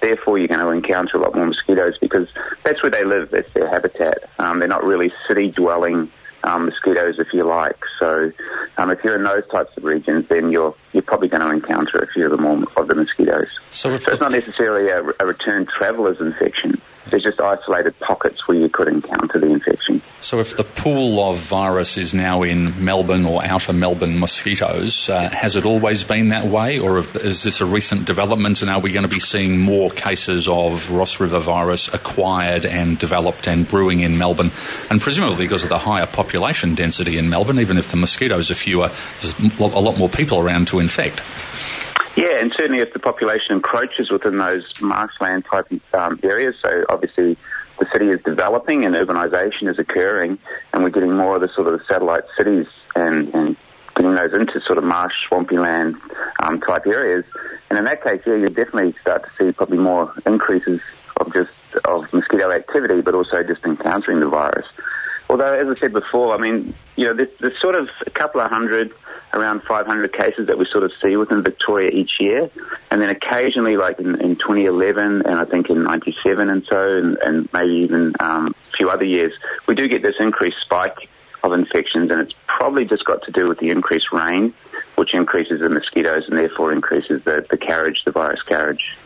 Therefore, 0.00 0.38
you're 0.38 0.48
going 0.48 0.60
to 0.60 0.68
encounter 0.68 1.16
a 1.16 1.20
lot 1.20 1.34
more 1.34 1.46
mosquitoes 1.46 1.96
because 1.98 2.28
that's 2.64 2.82
where 2.82 2.90
they 2.90 3.04
live. 3.04 3.30
That's 3.30 3.52
their 3.52 3.68
habitat. 3.68 4.18
Um, 4.38 4.58
they're 4.58 4.68
not 4.68 4.84
really 4.84 5.12
city-dwelling 5.26 6.10
um, 6.44 6.66
mosquitoes, 6.66 7.18
if 7.18 7.32
you 7.32 7.44
like. 7.44 7.78
So, 7.98 8.32
um, 8.78 8.90
if 8.90 9.02
you're 9.04 9.16
in 9.16 9.24
those 9.24 9.46
types 9.48 9.76
of 9.76 9.84
regions, 9.84 10.28
then 10.28 10.50
you're 10.50 10.74
you're 10.92 11.02
probably 11.02 11.28
going 11.28 11.42
to 11.42 11.50
encounter 11.50 11.98
a 11.98 12.06
few 12.06 12.24
of 12.24 12.30
the 12.30 12.36
more 12.36 12.62
of 12.76 12.88
the 12.88 12.94
mosquitoes. 12.94 13.48
So, 13.70 13.96
so 13.98 14.12
it's 14.12 14.20
not 14.20 14.32
necessarily 14.32 14.88
a, 14.88 15.02
a 15.20 15.26
return 15.26 15.66
traveller's 15.66 16.20
infection 16.20 16.80
there's 17.06 17.22
just 17.22 17.40
isolated 17.40 17.98
pockets 18.00 18.46
where 18.46 18.56
you 18.56 18.68
could 18.68 18.88
encounter 18.88 19.38
the 19.38 19.50
infection. 19.50 20.00
So, 20.20 20.38
if 20.38 20.56
the 20.56 20.64
pool 20.64 21.28
of 21.28 21.38
virus 21.38 21.96
is 21.96 22.14
now 22.14 22.42
in 22.42 22.84
Melbourne 22.84 23.24
or 23.24 23.44
outer 23.44 23.72
Melbourne 23.72 24.20
mosquitoes, 24.20 25.08
uh, 25.08 25.28
has 25.30 25.56
it 25.56 25.66
always 25.66 26.04
been 26.04 26.28
that 26.28 26.46
way, 26.46 26.78
or 26.78 26.98
is 26.98 27.42
this 27.42 27.60
a 27.60 27.66
recent 27.66 28.06
development? 28.06 28.62
And 28.62 28.70
are 28.70 28.80
we 28.80 28.92
going 28.92 29.02
to 29.02 29.08
be 29.08 29.18
seeing 29.18 29.58
more 29.58 29.90
cases 29.90 30.46
of 30.46 30.90
Ross 30.90 31.18
River 31.18 31.40
virus 31.40 31.92
acquired 31.92 32.64
and 32.64 32.98
developed 32.98 33.48
and 33.48 33.66
brewing 33.66 34.00
in 34.00 34.16
Melbourne? 34.16 34.52
And 34.90 35.00
presumably 35.00 35.44
because 35.46 35.64
of 35.64 35.68
the 35.70 35.78
higher 35.78 36.06
population 36.06 36.74
density 36.74 37.18
in 37.18 37.28
Melbourne, 37.28 37.58
even 37.58 37.78
if 37.78 37.90
the 37.90 37.96
mosquitoes 37.96 38.50
are 38.50 38.54
fewer, 38.54 38.90
there's 39.20 39.38
a 39.58 39.80
lot 39.80 39.98
more 39.98 40.08
people 40.08 40.38
around 40.38 40.68
to 40.68 40.78
infect. 40.78 41.20
Yeah, 42.16 42.38
and 42.38 42.52
certainly 42.54 42.82
if 42.82 42.92
the 42.92 42.98
population 42.98 43.56
encroaches 43.56 44.10
within 44.10 44.36
those 44.38 44.64
marshland 44.80 45.46
type 45.46 45.66
um, 45.94 46.20
areas, 46.22 46.56
so 46.60 46.84
obviously 46.88 47.36
the 47.78 47.86
city 47.86 48.10
is 48.10 48.20
developing 48.22 48.84
and 48.84 48.94
urbanisation 48.94 49.68
is 49.68 49.78
occurring, 49.78 50.38
and 50.72 50.84
we're 50.84 50.90
getting 50.90 51.16
more 51.16 51.36
of 51.36 51.40
the 51.40 51.48
sort 51.48 51.72
of 51.72 51.80
satellite 51.86 52.24
cities 52.36 52.66
and, 52.94 53.34
and 53.34 53.56
getting 53.94 54.14
those 54.14 54.32
into 54.34 54.60
sort 54.60 54.78
of 54.78 54.84
marsh, 54.84 55.14
swampy 55.26 55.58
land 55.58 55.96
um, 56.42 56.60
type 56.60 56.86
areas. 56.86 57.24
And 57.70 57.78
in 57.78 57.86
that 57.86 58.04
case, 58.04 58.20
yeah, 58.26 58.34
you 58.34 58.48
definitely 58.48 58.92
start 59.00 59.24
to 59.24 59.30
see 59.38 59.52
probably 59.52 59.78
more 59.78 60.12
increases 60.26 60.80
of 61.16 61.32
just 61.32 61.50
of 61.86 62.12
mosquito 62.12 62.50
activity, 62.50 63.00
but 63.00 63.14
also 63.14 63.42
just 63.42 63.64
encountering 63.64 64.20
the 64.20 64.28
virus. 64.28 64.66
Although, 65.32 65.54
as 65.54 65.66
I 65.66 65.80
said 65.80 65.94
before, 65.94 66.34
I 66.34 66.36
mean, 66.36 66.74
you 66.94 67.06
know, 67.06 67.14
there's, 67.14 67.30
there's 67.40 67.58
sort 67.58 67.74
of 67.74 67.88
a 68.06 68.10
couple 68.10 68.42
of 68.42 68.50
hundred 68.50 68.92
around 69.32 69.62
500 69.62 70.12
cases 70.12 70.48
that 70.48 70.58
we 70.58 70.66
sort 70.66 70.84
of 70.84 70.92
see 71.00 71.16
within 71.16 71.42
Victoria 71.42 71.90
each 71.90 72.20
year. 72.20 72.50
And 72.90 73.00
then 73.00 73.08
occasionally, 73.08 73.78
like 73.78 73.98
in, 73.98 74.20
in 74.20 74.36
2011 74.36 75.22
and 75.24 75.38
I 75.38 75.46
think 75.46 75.70
in 75.70 75.84
97 75.84 76.50
and 76.50 76.62
so, 76.66 76.98
and, 76.98 77.16
and 77.16 77.48
maybe 77.50 77.72
even 77.76 78.12
um, 78.20 78.48
a 78.48 78.76
few 78.76 78.90
other 78.90 79.06
years, 79.06 79.32
we 79.66 79.74
do 79.74 79.88
get 79.88 80.02
this 80.02 80.16
increased 80.20 80.58
spike 80.60 81.08
of 81.42 81.54
infections. 81.54 82.10
And 82.10 82.20
it's 82.20 82.34
probably 82.46 82.84
just 82.84 83.06
got 83.06 83.22
to 83.22 83.32
do 83.32 83.48
with 83.48 83.58
the 83.58 83.70
increased 83.70 84.12
rain, 84.12 84.52
which 84.96 85.14
increases 85.14 85.60
the 85.60 85.70
mosquitoes 85.70 86.28
and 86.28 86.36
therefore 86.36 86.72
increases 86.72 87.24
the, 87.24 87.46
the 87.48 87.56
carriage, 87.56 88.04
the 88.04 88.12
virus 88.12 88.42
carriage. 88.42 88.98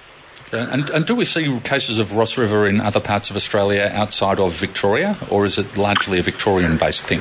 And, 0.59 0.91
and, 0.91 1.07
do 1.07 1.15
we 1.15 1.25
see 1.25 1.61
cases 1.61 1.99
of 1.99 2.17
Ross 2.17 2.39
River 2.39 2.67
in 2.67 2.81
other 2.81 3.01
parts 3.01 3.31
of 3.31 3.37
Australia 3.37 3.91
outside 3.93 4.39
of 4.39 4.53
Victoria, 4.53 5.17
or 5.31 5.45
is 5.45 5.59
it 5.59 5.77
largely 5.77 6.19
a 6.19 6.23
Victorian 6.23 6.77
based 6.77 7.05
thing? 7.05 7.21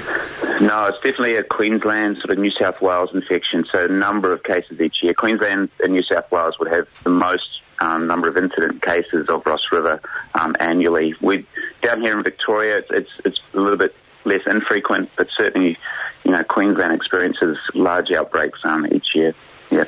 No, 0.61 0.85
it's 0.85 0.97
definitely 0.97 1.35
a 1.35 1.43
Queensland, 1.43 2.17
sort 2.17 2.31
of 2.31 2.37
New 2.37 2.51
South 2.51 2.81
Wales 2.81 3.09
infection. 3.13 3.65
So, 3.71 3.85
a 3.85 3.87
number 3.89 4.31
of 4.31 4.43
cases 4.43 4.79
each 4.79 5.03
year. 5.03 5.13
Queensland 5.13 5.69
and 5.83 5.93
New 5.93 6.03
South 6.03 6.31
Wales 6.31 6.57
would 6.59 6.71
have 6.71 6.87
the 7.03 7.09
most 7.09 7.61
um, 7.79 8.07
number 8.07 8.27
of 8.27 8.37
incident 8.37 8.81
cases 8.81 9.27
of 9.27 9.45
Ross 9.45 9.71
River 9.71 9.99
um, 10.33 10.55
annually. 10.59 11.13
We 11.19 11.45
down 11.81 12.01
here 12.01 12.17
in 12.17 12.23
Victoria, 12.23 12.77
it's, 12.77 12.91
it's, 12.91 13.11
it's 13.25 13.41
a 13.53 13.59
little 13.59 13.77
bit 13.77 13.95
less 14.23 14.41
infrequent, 14.47 15.11
but 15.15 15.27
certainly, 15.35 15.77
you 16.23 16.31
know, 16.31 16.43
Queensland 16.43 16.93
experiences 16.93 17.57
large 17.73 18.11
outbreaks 18.11 18.59
um, 18.63 18.87
each 18.91 19.13
year. 19.13 19.35
Yeah. 19.69 19.85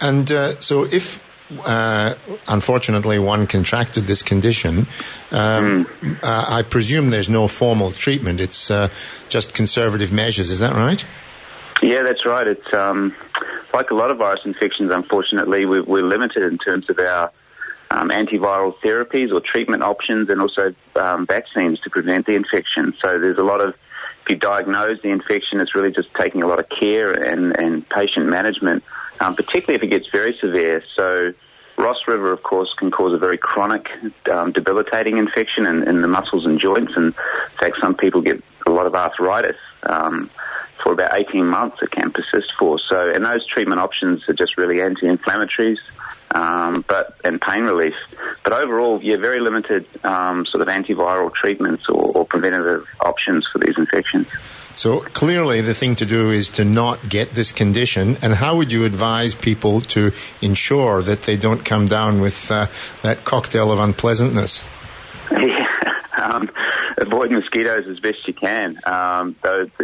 And 0.00 0.30
uh, 0.30 0.58
so, 0.60 0.84
if 0.84 1.22
uh, 1.64 2.14
unfortunately 2.48 3.18
one 3.18 3.46
contracted 3.46 4.04
this 4.04 4.22
condition, 4.22 4.86
um, 5.30 5.86
mm. 5.86 6.22
uh, 6.22 6.44
I 6.48 6.62
presume 6.62 7.10
there's 7.10 7.28
no 7.28 7.48
formal 7.48 7.90
treatment. 7.90 8.40
It's 8.40 8.70
uh, 8.70 8.88
just 9.28 9.54
conservative 9.54 10.12
measures. 10.12 10.50
Is 10.50 10.60
that 10.60 10.74
right? 10.74 11.04
Yeah, 11.82 12.02
that's 12.02 12.26
right. 12.26 12.46
It's 12.46 12.72
um, 12.74 13.14
like 13.72 13.90
a 13.90 13.94
lot 13.94 14.10
of 14.10 14.18
virus 14.18 14.40
infections. 14.44 14.90
Unfortunately, 14.90 15.64
we, 15.64 15.78
are 15.78 16.02
limited 16.02 16.42
in 16.44 16.58
terms 16.58 16.90
of 16.90 16.98
our 16.98 17.32
um, 17.90 18.10
antiviral 18.10 18.74
therapies 18.76 19.32
or 19.32 19.40
treatment 19.40 19.82
options, 19.82 20.28
and 20.28 20.40
also 20.40 20.74
um, 20.96 21.26
vaccines 21.26 21.80
to 21.80 21.90
prevent 21.90 22.26
the 22.26 22.34
infection. 22.34 22.94
So 23.00 23.18
there's 23.18 23.38
a 23.38 23.42
lot 23.42 23.64
of 23.64 23.74
if 24.22 24.30
you 24.30 24.36
diagnose 24.36 25.00
the 25.00 25.08
infection, 25.08 25.60
it's 25.60 25.74
really 25.74 25.90
just 25.90 26.12
taking 26.14 26.42
a 26.42 26.46
lot 26.46 26.58
of 26.58 26.68
care 26.68 27.12
and, 27.12 27.56
and 27.58 27.88
patient 27.88 28.26
management 28.26 28.84
um, 29.20 29.36
particularly 29.36 29.76
if 29.76 29.82
it 29.82 29.88
gets 29.88 30.08
very 30.08 30.36
severe. 30.38 30.82
So 30.96 31.32
Ross 31.76 31.98
River, 32.06 32.32
of 32.32 32.42
course, 32.42 32.74
can 32.74 32.90
cause 32.90 33.12
a 33.12 33.18
very 33.18 33.38
chronic, 33.38 33.88
um, 34.30 34.52
debilitating 34.52 35.18
infection 35.18 35.66
in, 35.66 35.86
in, 35.86 36.02
the 36.02 36.08
muscles 36.08 36.44
and 36.44 36.58
joints. 36.58 36.96
And 36.96 37.06
in 37.06 37.12
fact, 37.58 37.76
some 37.80 37.94
people 37.94 38.20
get 38.20 38.42
a 38.66 38.70
lot 38.70 38.86
of 38.86 38.94
arthritis 38.94 39.56
um, 39.84 40.28
for 40.82 40.92
about 40.92 41.18
18 41.18 41.46
months. 41.46 41.78
It 41.82 41.90
can 41.90 42.10
persist 42.10 42.52
for. 42.58 42.78
So, 42.78 43.10
and 43.10 43.24
those 43.24 43.46
treatment 43.46 43.80
options 43.80 44.28
are 44.28 44.34
just 44.34 44.58
really 44.58 44.82
anti-inflammatories. 44.82 45.78
Um, 46.32 46.84
but 46.86 47.16
and 47.24 47.40
pain 47.40 47.64
relief. 47.64 47.94
But 48.44 48.52
overall, 48.52 49.02
yeah, 49.02 49.16
very 49.16 49.40
limited 49.40 49.84
um, 50.04 50.46
sort 50.46 50.62
of 50.62 50.68
antiviral 50.68 51.34
treatments 51.34 51.88
or, 51.88 52.12
or 52.16 52.24
preventative 52.24 52.86
options 53.00 53.48
for 53.48 53.58
these 53.58 53.76
infections. 53.76 54.28
So 54.76 55.00
clearly, 55.00 55.60
the 55.60 55.74
thing 55.74 55.96
to 55.96 56.06
do 56.06 56.30
is 56.30 56.48
to 56.50 56.64
not 56.64 57.08
get 57.08 57.30
this 57.30 57.52
condition. 57.52 58.16
And 58.22 58.34
how 58.34 58.56
would 58.56 58.72
you 58.72 58.84
advise 58.84 59.34
people 59.34 59.80
to 59.82 60.12
ensure 60.40 61.02
that 61.02 61.22
they 61.22 61.36
don't 61.36 61.64
come 61.64 61.86
down 61.86 62.20
with 62.20 62.50
uh, 62.50 62.66
that 63.02 63.24
cocktail 63.24 63.72
of 63.72 63.78
unpleasantness? 63.78 64.64
Yeah, 65.30 65.66
um, 66.16 66.50
avoid 66.96 67.30
mosquitoes 67.30 67.86
as 67.88 68.00
best 68.00 68.26
you 68.26 68.34
can. 68.34 68.78
Um, 68.84 69.36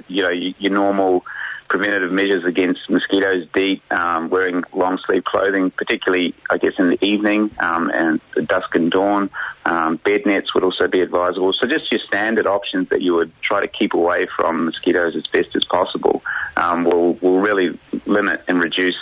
you 0.09 0.23
know, 0.23 0.31
your 0.31 0.73
normal 0.73 1.25
preventative 1.69 2.13
measures 2.13 2.45
against 2.45 2.89
mosquitoes, 2.89 3.47
DEET, 3.53 3.83
um, 3.91 4.31
wearing 4.31 4.65
long 4.73 4.99
sleeve 4.99 5.25
clothing, 5.25 5.71
particularly, 5.71 6.35
I 6.51 6.59
guess, 6.59 6.79
in 6.79 6.91
the 6.91 7.05
evening 7.05 7.51
um, 7.59 7.91
and 7.91 8.21
dusk 8.47 8.75
and 8.75 8.91
dawn. 8.91 9.31
Um, 9.65 9.97
bed 9.97 10.27
nets 10.27 10.55
would 10.55 10.63
also 10.63 10.87
be 10.87 11.01
advisable. 11.01 11.53
So 11.53 11.67
just 11.67 11.91
your 11.91 12.01
standard 12.01 12.47
options 12.47 12.89
that 12.91 13.03
you 13.03 13.15
would 13.15 13.33
try 13.43 13.61
to 13.61 13.69
keep 13.69 13.95
away 13.95 14.27
from 14.27 14.67
mosquitoes 14.67 15.17
as 15.17 15.27
best 15.27 15.57
as 15.57 15.65
possible 15.65 16.23
um, 16.57 16.85
will 16.85 17.15
will 17.15 17.41
really 17.41 17.79
limit 18.07 18.43
and 18.49 18.61
reduce 18.61 18.99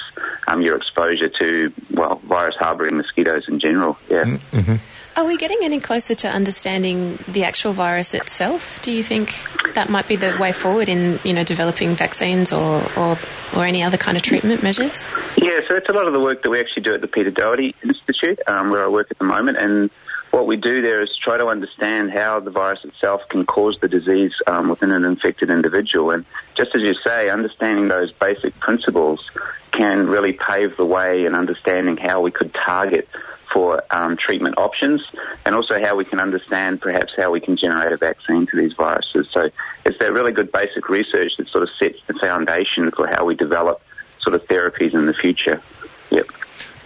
um, 0.46 0.62
your 0.62 0.76
exposure 0.76 1.28
to 1.28 1.72
well 1.90 2.16
virus 2.24 2.56
harboring 2.56 2.96
mosquitoes 2.96 3.48
in 3.48 3.58
general. 3.58 3.98
Yeah. 4.08 4.24
Mm-hmm. 4.24 4.76
Are 5.16 5.24
we 5.24 5.36
getting 5.36 5.58
any 5.62 5.78
closer 5.78 6.16
to 6.16 6.28
understanding 6.28 7.18
the 7.28 7.44
actual 7.44 7.72
virus 7.72 8.14
itself? 8.14 8.80
Do 8.82 8.90
you 8.90 9.04
think 9.04 9.32
that 9.74 9.88
might 9.88 10.08
be 10.08 10.16
the 10.16 10.36
way 10.40 10.50
forward 10.50 10.88
in 10.88 11.20
you 11.22 11.32
know 11.32 11.44
developing 11.44 11.94
vaccines 11.94 12.52
or 12.52 12.82
or, 12.96 13.16
or 13.56 13.64
any 13.64 13.84
other 13.84 13.96
kind 13.96 14.16
of 14.16 14.24
treatment 14.24 14.64
measures? 14.64 15.06
Yeah, 15.36 15.60
so 15.68 15.74
that's 15.74 15.88
a 15.88 15.92
lot 15.92 16.08
of 16.08 16.14
the 16.14 16.20
work 16.20 16.42
that 16.42 16.50
we 16.50 16.58
actually 16.58 16.82
do 16.82 16.94
at 16.94 17.00
the 17.00 17.06
Peter 17.06 17.30
Doherty 17.30 17.76
Institute, 17.84 18.40
um, 18.48 18.70
where 18.70 18.84
I 18.84 18.88
work 18.88 19.08
at 19.12 19.18
the 19.18 19.24
moment, 19.24 19.56
and 19.58 19.90
what 20.32 20.48
we 20.48 20.56
do 20.56 20.82
there 20.82 21.00
is 21.00 21.16
try 21.16 21.36
to 21.36 21.46
understand 21.46 22.10
how 22.10 22.40
the 22.40 22.50
virus 22.50 22.84
itself 22.84 23.28
can 23.28 23.46
cause 23.46 23.78
the 23.80 23.86
disease 23.86 24.34
um, 24.48 24.68
within 24.68 24.90
an 24.90 25.04
infected 25.04 25.48
individual. 25.48 26.10
And 26.10 26.24
just 26.56 26.74
as 26.74 26.82
you 26.82 26.94
say, 27.06 27.28
understanding 27.28 27.86
those 27.86 28.10
basic 28.10 28.58
principles 28.58 29.30
can 29.70 30.06
really 30.06 30.32
pave 30.32 30.76
the 30.76 30.84
way 30.84 31.24
in 31.24 31.36
understanding 31.36 31.96
how 31.96 32.20
we 32.20 32.32
could 32.32 32.52
target 32.52 33.08
for 33.54 33.82
um, 33.90 34.16
treatment 34.16 34.58
options 34.58 35.00
and 35.46 35.54
also 35.54 35.80
how 35.80 35.94
we 35.94 36.04
can 36.04 36.18
understand 36.18 36.80
perhaps 36.80 37.14
how 37.16 37.30
we 37.30 37.40
can 37.40 37.56
generate 37.56 37.92
a 37.92 37.96
vaccine 37.96 38.46
to 38.48 38.56
these 38.56 38.72
viruses. 38.72 39.28
So 39.30 39.48
it's 39.86 39.98
that 40.00 40.12
really 40.12 40.32
good 40.32 40.50
basic 40.50 40.88
research 40.88 41.36
that 41.38 41.48
sort 41.48 41.62
of 41.62 41.70
sets 41.78 41.98
the 42.08 42.14
foundation 42.14 42.90
for 42.90 43.06
how 43.06 43.24
we 43.24 43.36
develop 43.36 43.80
sort 44.20 44.34
of 44.34 44.44
therapies 44.48 44.92
in 44.92 45.06
the 45.06 45.14
future. 45.14 45.62
Yep. 46.10 46.26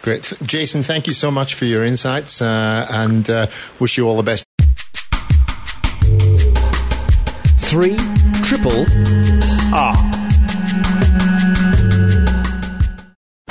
Great. 0.02 0.32
Jason, 0.42 0.82
thank 0.82 1.06
you 1.06 1.14
so 1.14 1.30
much 1.30 1.54
for 1.54 1.64
your 1.64 1.84
insights 1.84 2.42
uh, 2.42 2.86
and 2.90 3.28
uh, 3.30 3.46
wish 3.80 3.96
you 3.96 4.06
all 4.06 4.16
the 4.16 4.22
best. 4.22 4.44
Three 7.68 7.96
triple 8.42 8.86
R. 9.74 10.07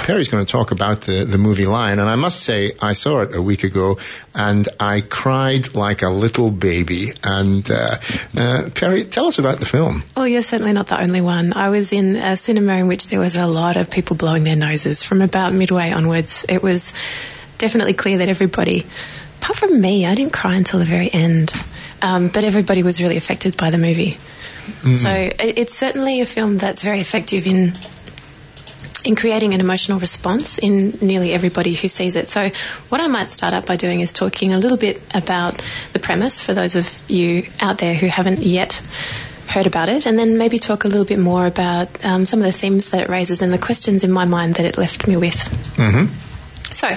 Peri's 0.07 0.29
going 0.29 0.45
to 0.45 0.49
talk 0.49 0.71
about 0.71 1.01
the, 1.01 1.25
the 1.25 1.37
movie 1.37 1.65
Lion, 1.65 1.99
and 1.99 2.07
I 2.07 2.15
must 2.15 2.39
say, 2.39 2.71
I 2.81 2.93
saw 2.93 3.23
it 3.23 3.35
a 3.35 3.41
week 3.41 3.65
ago, 3.65 3.97
and 4.33 4.65
I 4.79 5.01
cried 5.01 5.75
like 5.75 6.01
a 6.01 6.07
little 6.09 6.49
baby. 6.49 7.11
And 7.25 7.69
uh, 7.69 7.97
uh, 8.37 8.69
Perry, 8.73 9.03
tell 9.03 9.25
us 9.25 9.37
about 9.37 9.57
the 9.57 9.65
film. 9.65 10.03
Well, 10.15 10.25
you're 10.25 10.43
certainly 10.43 10.71
not 10.71 10.87
the 10.87 10.97
only 10.97 11.19
one. 11.19 11.51
I 11.51 11.67
was 11.67 11.91
in 11.91 12.15
a 12.15 12.37
cinema 12.37 12.75
in 12.75 12.87
which 12.87 13.07
there 13.07 13.19
was 13.19 13.35
a 13.35 13.47
lot 13.47 13.75
of 13.75 13.91
people 13.91 14.15
blowing 14.15 14.45
their 14.45 14.55
noses 14.55 15.03
from 15.03 15.21
about 15.21 15.51
midway 15.51 15.91
onwards. 15.91 16.45
It 16.47 16.63
was 16.63 16.93
definitely 17.57 17.93
clear 17.93 18.19
that 18.19 18.29
everybody, 18.29 18.85
apart 19.41 19.57
from 19.57 19.81
me, 19.81 20.05
I 20.05 20.15
didn't 20.15 20.31
cry 20.31 20.55
until 20.55 20.79
the 20.79 20.85
very 20.85 21.11
end, 21.11 21.51
um, 22.01 22.29
but 22.29 22.45
everybody 22.45 22.81
was 22.81 23.01
really 23.01 23.17
affected 23.17 23.57
by 23.57 23.71
the 23.71 23.77
movie. 23.77 24.17
Mm. 24.83 24.97
So 24.97 25.09
it's 25.37 25.75
certainly 25.75 26.21
a 26.21 26.25
film 26.25 26.59
that's 26.59 26.81
very 26.81 27.01
effective 27.01 27.45
in 27.45 27.73
in 29.07 29.15
creating 29.15 29.53
an 29.53 29.61
emotional 29.61 29.99
response 29.99 30.57
in 30.57 30.97
nearly 31.01 31.31
everybody 31.33 31.73
who 31.73 31.87
sees 31.87 32.15
it. 32.15 32.27
So, 32.27 32.49
what 32.89 32.99
I 32.99 33.07
might 33.07 33.29
start 33.29 33.53
out 33.53 33.65
by 33.65 33.77
doing 33.77 34.01
is 34.01 34.11
talking 34.11 34.53
a 34.53 34.59
little 34.59 34.77
bit 34.77 35.01
about 35.15 35.63
the 35.93 35.99
premise 35.99 36.43
for 36.43 36.53
those 36.53 36.75
of 36.75 37.01
you 37.09 37.47
out 37.61 37.77
there 37.77 37.93
who 37.93 38.07
haven't 38.07 38.39
yet 38.39 38.81
heard 39.47 39.65
about 39.65 39.87
it, 39.87 40.05
and 40.05 40.19
then 40.19 40.37
maybe 40.37 40.59
talk 40.59 40.83
a 40.83 40.89
little 40.89 41.05
bit 41.05 41.19
more 41.19 41.45
about 41.45 42.03
um, 42.03 42.25
some 42.25 42.39
of 42.39 42.45
the 42.45 42.51
themes 42.51 42.89
that 42.89 43.03
it 43.03 43.09
raises 43.09 43.41
and 43.41 43.53
the 43.53 43.57
questions 43.57 44.03
in 44.03 44.11
my 44.11 44.25
mind 44.25 44.55
that 44.55 44.65
it 44.65 44.77
left 44.77 45.07
me 45.07 45.15
with. 45.15 45.37
Mm-hmm. 45.77 46.13
So, 46.73 46.89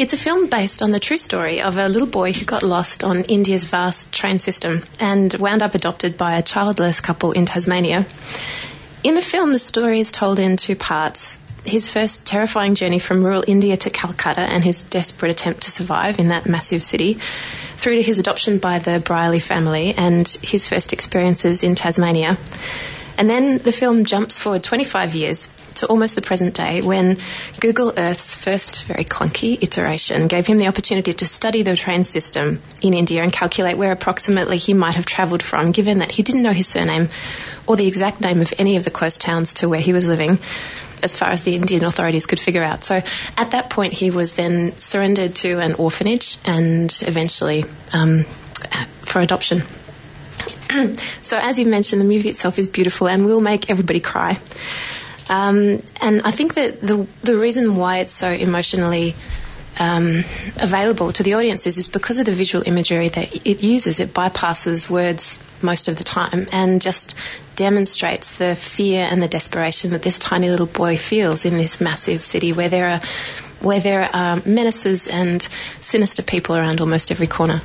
it's 0.00 0.12
a 0.12 0.16
film 0.16 0.48
based 0.48 0.82
on 0.82 0.92
the 0.92 1.00
true 1.00 1.18
story 1.18 1.60
of 1.60 1.76
a 1.76 1.88
little 1.88 2.06
boy 2.06 2.32
who 2.32 2.44
got 2.44 2.62
lost 2.62 3.02
on 3.02 3.24
India's 3.24 3.64
vast 3.64 4.12
train 4.12 4.38
system 4.38 4.84
and 5.00 5.34
wound 5.34 5.60
up 5.62 5.74
adopted 5.74 6.16
by 6.16 6.38
a 6.38 6.42
childless 6.42 7.00
couple 7.00 7.32
in 7.32 7.44
Tasmania. 7.44 8.06
In 9.04 9.14
the 9.14 9.22
film, 9.22 9.52
the 9.52 9.60
story 9.60 10.00
is 10.00 10.10
told 10.10 10.40
in 10.40 10.56
two 10.56 10.74
parts. 10.74 11.38
His 11.64 11.88
first 11.88 12.26
terrifying 12.26 12.74
journey 12.74 12.98
from 12.98 13.24
rural 13.24 13.44
India 13.46 13.76
to 13.76 13.90
Calcutta 13.90 14.40
and 14.40 14.64
his 14.64 14.82
desperate 14.82 15.30
attempt 15.30 15.62
to 15.62 15.70
survive 15.70 16.18
in 16.18 16.28
that 16.28 16.46
massive 16.46 16.82
city, 16.82 17.14
through 17.76 17.96
to 17.96 18.02
his 18.02 18.18
adoption 18.18 18.58
by 18.58 18.80
the 18.80 18.98
Brierley 18.98 19.38
family 19.38 19.94
and 19.96 20.26
his 20.42 20.68
first 20.68 20.92
experiences 20.92 21.62
in 21.62 21.76
Tasmania. 21.76 22.36
And 23.16 23.30
then 23.30 23.58
the 23.58 23.70
film 23.70 24.04
jumps 24.04 24.38
forward 24.38 24.64
25 24.64 25.14
years 25.14 25.48
to 25.78 25.86
almost 25.86 26.14
the 26.14 26.22
present 26.22 26.54
day 26.54 26.80
when 26.82 27.18
Google 27.60 27.92
Earth's 27.96 28.34
first 28.34 28.84
very 28.84 29.04
clunky 29.04 29.62
iteration 29.62 30.28
gave 30.28 30.46
him 30.46 30.58
the 30.58 30.68
opportunity 30.68 31.12
to 31.12 31.26
study 31.26 31.62
the 31.62 31.76
train 31.76 32.04
system 32.04 32.60
in 32.80 32.94
India 32.94 33.22
and 33.22 33.32
calculate 33.32 33.76
where 33.76 33.92
approximately 33.92 34.56
he 34.58 34.74
might 34.74 34.94
have 34.94 35.06
travelled 35.06 35.42
from, 35.42 35.72
given 35.72 35.98
that 35.98 36.12
he 36.12 36.22
didn't 36.22 36.42
know 36.42 36.52
his 36.52 36.66
surname 36.66 37.08
or 37.66 37.76
the 37.76 37.86
exact 37.86 38.20
name 38.20 38.40
of 38.40 38.52
any 38.58 38.76
of 38.76 38.84
the 38.84 38.90
close 38.90 39.18
towns 39.18 39.54
to 39.54 39.68
where 39.68 39.80
he 39.80 39.92
was 39.92 40.08
living 40.08 40.38
as 41.02 41.16
far 41.16 41.28
as 41.28 41.42
the 41.42 41.54
Indian 41.54 41.84
authorities 41.84 42.26
could 42.26 42.40
figure 42.40 42.62
out. 42.62 42.82
So 42.82 43.02
at 43.36 43.50
that 43.52 43.70
point, 43.70 43.92
he 43.92 44.10
was 44.10 44.34
then 44.34 44.76
surrendered 44.78 45.36
to 45.36 45.60
an 45.60 45.74
orphanage 45.74 46.38
and 46.44 46.96
eventually 47.02 47.64
um, 47.92 48.24
for 49.04 49.20
adoption. 49.20 49.62
so, 51.22 51.38
as 51.40 51.58
you 51.58 51.66
mentioned, 51.66 52.00
the 52.00 52.06
movie 52.06 52.28
itself 52.28 52.58
is 52.58 52.68
beautiful 52.68 53.08
and 53.08 53.24
will 53.24 53.40
make 53.40 53.70
everybody 53.70 54.00
cry. 54.00 54.38
Um, 55.28 55.82
and 56.00 56.22
I 56.22 56.30
think 56.30 56.54
that 56.54 56.80
the 56.80 57.06
the 57.22 57.36
reason 57.36 57.76
why 57.76 57.98
it's 57.98 58.12
so 58.12 58.30
emotionally 58.30 59.14
um, 59.78 60.24
available 60.60 61.12
to 61.12 61.22
the 61.22 61.34
audiences 61.34 61.78
is 61.78 61.88
because 61.88 62.18
of 62.18 62.26
the 62.26 62.32
visual 62.32 62.66
imagery 62.66 63.08
that 63.08 63.46
it 63.46 63.62
uses. 63.62 64.00
It 64.00 64.14
bypasses 64.14 64.90
words 64.90 65.38
most 65.62 65.88
of 65.88 65.96
the 65.96 66.04
time 66.04 66.46
and 66.52 66.80
just 66.80 67.14
demonstrates 67.56 68.38
the 68.38 68.54
fear 68.54 69.06
and 69.10 69.20
the 69.20 69.28
desperation 69.28 69.90
that 69.90 70.02
this 70.02 70.18
tiny 70.18 70.48
little 70.48 70.66
boy 70.66 70.96
feels 70.96 71.44
in 71.44 71.56
this 71.56 71.80
massive 71.80 72.22
city 72.22 72.52
where 72.52 72.68
there 72.68 72.88
are 72.88 73.00
where 73.60 73.80
there 73.80 74.08
are 74.14 74.40
menaces 74.46 75.08
and 75.08 75.42
sinister 75.80 76.22
people 76.22 76.56
around 76.56 76.80
almost 76.80 77.10
every 77.10 77.26
corner. 77.26 77.60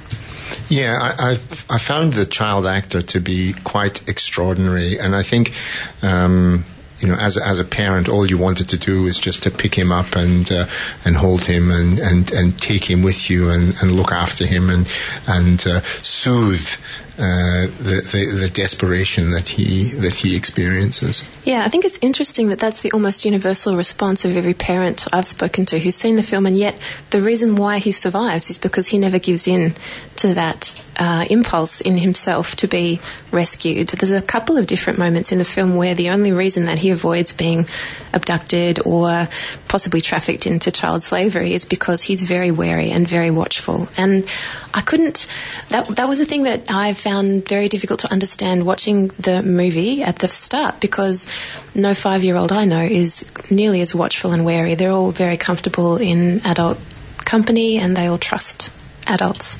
Yeah, 0.69 0.97
I, 0.99 1.31
I, 1.31 1.37
I 1.69 1.77
found 1.77 2.13
the 2.13 2.25
child 2.25 2.65
actor 2.65 3.03
to 3.03 3.19
be 3.19 3.53
quite 3.63 4.07
extraordinary, 4.09 4.99
and 4.99 5.15
I 5.15 5.21
think 5.21 5.53
um, 6.01 6.65
you 7.03 7.09
know, 7.09 7.15
as 7.15 7.37
as 7.37 7.59
a 7.59 7.65
parent, 7.65 8.07
all 8.07 8.25
you 8.25 8.37
wanted 8.37 8.69
to 8.69 8.77
do 8.77 9.03
was 9.03 9.19
just 9.19 9.43
to 9.43 9.51
pick 9.51 9.75
him 9.75 9.91
up 9.91 10.15
and 10.15 10.49
uh, 10.49 10.67
and 11.03 11.17
hold 11.17 11.43
him 11.43 11.69
and, 11.69 11.99
and, 11.99 12.31
and 12.31 12.59
take 12.61 12.89
him 12.89 13.03
with 13.03 13.29
you 13.29 13.49
and, 13.49 13.75
and 13.81 13.91
look 13.91 14.13
after 14.13 14.45
him 14.45 14.69
and 14.69 14.87
and 15.27 15.67
uh, 15.67 15.81
soothe 16.01 16.69
uh, 17.17 17.67
the, 17.77 18.37
the, 18.39 18.49
desperation 18.49 19.29
that 19.31 19.47
he 19.47 19.91
that 19.91 20.15
he 20.15 20.35
experiences. 20.35 21.23
Yeah, 21.43 21.63
I 21.63 21.69
think 21.69 21.85
it's 21.85 21.99
interesting 22.01 22.49
that 22.49 22.59
that's 22.59 22.81
the 22.81 22.91
almost 22.91 23.23
universal 23.23 23.75
response 23.75 24.25
of 24.25 24.35
every 24.35 24.55
parent 24.55 25.05
I've 25.13 25.27
spoken 25.27 25.67
to 25.67 25.79
who's 25.79 25.95
seen 25.95 26.15
the 26.15 26.23
film, 26.23 26.47
and 26.47 26.57
yet 26.57 26.75
the 27.11 27.21
reason 27.21 27.55
why 27.55 27.77
he 27.77 27.91
survives 27.91 28.49
is 28.49 28.57
because 28.57 28.87
he 28.87 28.97
never 28.97 29.19
gives 29.19 29.47
in 29.47 29.75
to 30.15 30.33
that 30.33 30.83
uh, 30.97 31.25
impulse 31.29 31.81
in 31.81 31.97
himself 31.97 32.55
to 32.57 32.67
be 32.67 32.99
rescued. 33.31 33.89
There's 33.89 34.11
a 34.11 34.21
couple 34.21 34.57
of 34.57 34.67
different 34.67 34.99
moments 34.99 35.31
in 35.31 35.37
the 35.37 35.45
film 35.45 35.75
where 35.75 35.95
the 35.95 36.09
only 36.09 36.31
reason 36.31 36.65
that 36.65 36.79
he 36.79 36.89
avoids 36.91 37.33
being 37.33 37.67
abducted 38.13 38.79
or 38.85 39.27
possibly 39.67 40.01
trafficked 40.01 40.45
into 40.45 40.71
child 40.71 41.03
slavery 41.03 41.53
is 41.53 41.65
because 41.65 42.03
he's 42.03 42.23
very 42.23 42.51
wary 42.51 42.91
and 42.91 43.07
very 43.07 43.31
watchful. 43.31 43.87
And 43.97 44.27
I 44.73 44.81
couldn't. 44.81 45.27
That 45.69 45.87
that 45.95 46.07
was 46.07 46.19
the 46.19 46.25
thing 46.25 46.43
that 46.43 46.71
I 46.71 46.93
found 47.03 47.47
very 47.47 47.67
difficult 47.67 47.99
to 47.99 48.11
understand 48.11 48.65
watching 48.65 49.09
the 49.19 49.43
movie 49.43 50.01
at 50.01 50.19
the 50.19 50.27
start 50.27 50.79
because 50.79 51.27
no 51.75 51.93
five 51.93 52.23
year 52.23 52.37
old 52.37 52.51
I 52.51 52.63
know 52.65 52.81
is 52.81 53.25
nearly 53.51 53.81
as 53.81 53.93
watchful 53.93 54.31
and 54.31 54.45
wary. 54.45 54.75
They're 54.75 54.91
all 54.91 55.11
very 55.11 55.37
comfortable 55.37 55.97
in 55.97 56.41
adult 56.45 56.77
company 57.19 57.77
and 57.77 57.97
they 57.97 58.07
all 58.07 58.17
trust 58.17 58.71
adults. 59.07 59.57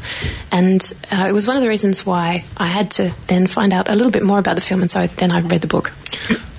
And 0.52 0.82
uh, 1.12 1.26
it 1.28 1.34
was 1.34 1.46
one 1.46 1.58
of 1.58 1.64
the 1.64 1.70
reasons 1.70 2.06
why 2.06 2.46
I 2.56 2.68
had 2.68 2.92
to 2.92 3.14
then 3.28 3.48
find 3.48 3.74
out 3.74 3.90
a 3.90 3.96
little 3.96 4.12
bit 4.12 4.24
more 4.24 4.40
about 4.40 4.56
the 4.56 4.62
film, 4.62 4.82
and 4.82 4.90
so 4.90 5.08
then 5.08 5.32
I 5.32 5.42
read 5.42 5.62
the 5.62 5.68
book. 5.68 5.92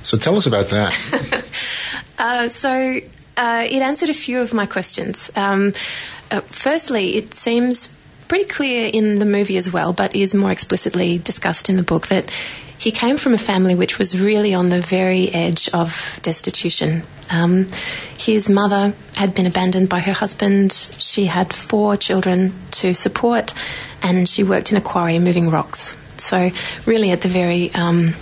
So 0.03 0.19
tell 0.19 0.37
us 0.37 0.47
about 0.47 0.67
that. 0.69 0.93
uh, 2.19 2.49
so 2.51 3.01
uh, 3.37 3.67
it 3.71 3.83
answered 3.83 4.11
a 4.11 4.15
few 4.15 4.41
of 4.41 4.53
my 4.53 4.67
questions. 4.67 5.31
Um, 5.35 5.73
uh, 6.31 6.41
firstly, 6.41 7.17
it 7.17 7.35
seems 7.35 7.89
pretty 8.29 8.45
clear 8.45 8.91
in 8.93 9.19
the 9.19 9.27
movie 9.27 9.57
as 9.57 9.73
well, 9.73 9.93
but 9.93 10.15
is 10.15 10.35
more 10.35 10.51
explicitly 10.51 11.19
discussed 11.19 11.69
in 11.69 11.77
the 11.77 11.83
book 11.83 12.09
that 12.09 12.31
he 12.79 12.91
came 12.91 13.17
from 13.17 13.35
a 13.35 13.39
family 13.39 13.75
which 13.75 13.99
was 13.99 14.19
really 14.19 14.53
on 14.53 14.69
the 14.69 14.81
very 14.81 15.29
edge 15.33 15.69
of 15.71 16.19
destitution. 16.23 17.03
Um, 17.31 17.67
his 18.19 18.51
mother 18.51 18.93
had 19.17 19.35
been 19.35 19.47
abandoned 19.47 19.89
by 19.89 20.01
her 20.01 20.13
husband. 20.13 20.73
She 20.73 21.27
had 21.27 21.53
four 21.53 21.97
children 21.97 22.53
to 22.73 22.95
support, 22.95 23.55
and 24.03 24.29
she 24.29 24.43
worked 24.43 24.71
in 24.71 24.77
a 24.77 24.83
quarry 24.83 25.19
moving 25.19 25.51
rocks. 25.51 25.97
So, 26.19 26.51
really, 26.85 27.11
at 27.11 27.23
the 27.23 27.29
very 27.29 27.73
um, 27.75 28.15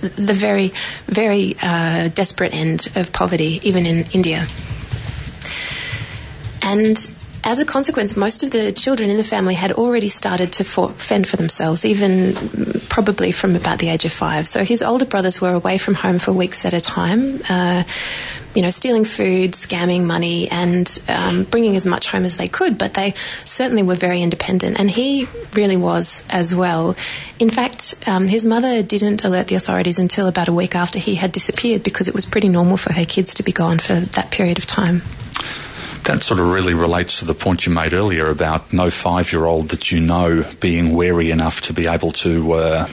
the 0.00 0.34
very, 0.34 0.72
very 1.06 1.56
uh, 1.62 2.08
desperate 2.08 2.54
end 2.54 2.90
of 2.96 3.12
poverty, 3.12 3.60
even 3.62 3.86
in 3.86 4.04
India. 4.12 4.46
And 6.62 6.98
as 7.44 7.58
a 7.58 7.64
consequence, 7.64 8.16
most 8.16 8.44
of 8.44 8.52
the 8.52 8.70
children 8.72 9.10
in 9.10 9.16
the 9.16 9.24
family 9.24 9.54
had 9.54 9.72
already 9.72 10.08
started 10.08 10.52
to 10.54 10.64
for, 10.64 10.90
fend 10.90 11.26
for 11.26 11.36
themselves, 11.36 11.84
even 11.84 12.34
probably 12.88 13.32
from 13.32 13.56
about 13.56 13.80
the 13.80 13.88
age 13.88 14.04
of 14.04 14.12
five. 14.12 14.46
So 14.46 14.64
his 14.64 14.80
older 14.80 15.04
brothers 15.04 15.40
were 15.40 15.52
away 15.52 15.78
from 15.78 15.94
home 15.94 16.20
for 16.20 16.32
weeks 16.32 16.64
at 16.64 16.72
a 16.72 16.80
time, 16.80 17.40
uh, 17.48 17.82
you 18.54 18.62
know, 18.62 18.70
stealing 18.70 19.04
food, 19.04 19.52
scamming 19.52 20.04
money, 20.04 20.48
and 20.50 21.02
um, 21.08 21.42
bringing 21.44 21.74
as 21.74 21.84
much 21.84 22.06
home 22.06 22.24
as 22.24 22.36
they 22.36 22.46
could. 22.46 22.78
But 22.78 22.94
they 22.94 23.14
certainly 23.44 23.82
were 23.82 23.96
very 23.96 24.22
independent, 24.22 24.78
and 24.78 24.88
he 24.88 25.26
really 25.54 25.76
was 25.76 26.22
as 26.30 26.54
well. 26.54 26.94
In 27.40 27.50
fact, 27.50 27.94
um, 28.06 28.28
his 28.28 28.46
mother 28.46 28.84
didn't 28.84 29.24
alert 29.24 29.48
the 29.48 29.56
authorities 29.56 29.98
until 29.98 30.28
about 30.28 30.46
a 30.46 30.52
week 30.52 30.76
after 30.76 31.00
he 31.00 31.16
had 31.16 31.32
disappeared 31.32 31.82
because 31.82 32.06
it 32.06 32.14
was 32.14 32.24
pretty 32.24 32.48
normal 32.48 32.76
for 32.76 32.92
her 32.92 33.04
kids 33.04 33.34
to 33.34 33.42
be 33.42 33.52
gone 33.52 33.78
for 33.78 33.94
that 33.94 34.30
period 34.30 34.58
of 34.58 34.66
time 34.66 35.02
that 36.04 36.22
sort 36.22 36.40
of 36.40 36.48
really 36.48 36.74
relates 36.74 37.20
to 37.20 37.24
the 37.24 37.34
point 37.34 37.66
you 37.66 37.72
made 37.72 37.92
earlier 37.92 38.26
about 38.26 38.72
no 38.72 38.90
five 38.90 39.32
year 39.32 39.44
old 39.44 39.68
that 39.68 39.90
you 39.90 40.00
know 40.00 40.44
being 40.60 40.94
wary 40.94 41.30
enough 41.30 41.60
to 41.62 41.72
be 41.72 41.86
able 41.86 42.12
to 42.12 42.52
uh, 42.52 42.88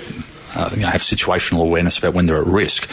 uh, 0.55 0.69
you 0.73 0.81
know, 0.81 0.87
have 0.87 1.01
situational 1.01 1.61
awareness 1.61 1.97
about 1.97 2.13
when 2.13 2.25
they're 2.25 2.41
at 2.41 2.47
risk. 2.47 2.89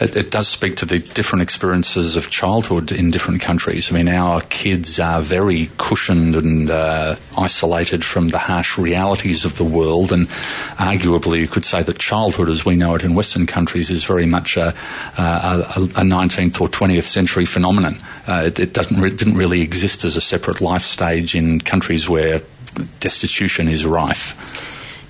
It, 0.00 0.16
it, 0.16 0.30
does 0.30 0.48
speak 0.48 0.76
to 0.76 0.86
the 0.86 0.98
different 0.98 1.42
experiences 1.42 2.16
of 2.16 2.30
childhood 2.30 2.90
in 2.92 3.10
different 3.10 3.40
countries. 3.40 3.90
I 3.90 3.94
mean, 3.94 4.08
our 4.08 4.40
kids 4.42 4.98
are 4.98 5.20
very 5.20 5.70
cushioned 5.78 6.36
and 6.36 6.70
uh, 6.70 7.16
isolated 7.36 8.04
from 8.04 8.28
the 8.28 8.38
harsh 8.38 8.78
realities 8.78 9.44
of 9.44 9.56
the 9.56 9.64
world, 9.64 10.12
and 10.12 10.28
arguably 10.78 11.40
you 11.40 11.48
could 11.48 11.64
say 11.64 11.82
that 11.82 11.98
childhood, 11.98 12.48
as 12.48 12.64
we 12.64 12.76
know 12.76 12.94
it 12.94 13.02
in 13.02 13.14
Western 13.14 13.46
countries, 13.46 13.90
is 13.90 14.04
very 14.04 14.26
much 14.26 14.56
a, 14.56 14.74
a, 15.18 15.74
a 15.76 16.02
19th 16.02 16.60
or 16.60 16.68
20th 16.68 17.04
century 17.04 17.44
phenomenon. 17.44 17.96
Uh, 18.26 18.44
it, 18.46 18.60
it 18.60 18.72
doesn't 18.72 19.00
re- 19.00 19.10
didn't 19.10 19.36
really 19.36 19.60
exist 19.60 20.04
as 20.04 20.16
a 20.16 20.20
separate 20.20 20.60
life 20.60 20.82
stage 20.82 21.34
in 21.34 21.60
countries 21.60 22.08
where 22.08 22.40
destitution 23.00 23.68
is 23.68 23.84
rife. 23.84 24.61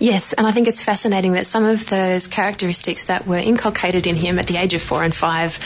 Yes, 0.03 0.33
and 0.33 0.49
I 0.49 0.51
think 0.51 0.67
it's 0.67 0.83
fascinating 0.83 1.35
that 1.35 1.47
some 1.47 1.65
of 1.65 1.89
those 1.89 2.27
characteristics 2.27 3.05
that 3.05 3.25
were 3.25 3.37
inculcated 3.37 4.09
in 4.09 4.17
him 4.17 4.41
at 4.41 4.49
the 4.49 4.57
age 4.57 4.75
of 4.75 4.83
four 4.83 5.05
and 5.05 5.15
five 5.15 5.61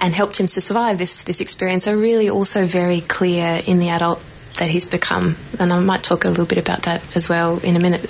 and 0.00 0.12
helped 0.12 0.38
him 0.38 0.48
to 0.48 0.60
survive 0.60 0.98
this, 0.98 1.22
this 1.22 1.40
experience 1.40 1.86
are 1.86 1.96
really 1.96 2.28
also 2.28 2.66
very 2.66 3.00
clear 3.00 3.62
in 3.64 3.78
the 3.78 3.90
adult 3.90 4.20
that 4.56 4.66
he's 4.66 4.86
become. 4.86 5.36
And 5.60 5.72
I 5.72 5.78
might 5.78 6.02
talk 6.02 6.24
a 6.24 6.28
little 6.28 6.46
bit 6.46 6.58
about 6.58 6.82
that 6.82 7.16
as 7.16 7.28
well 7.28 7.60
in 7.60 7.76
a 7.76 7.78
minute. 7.78 8.02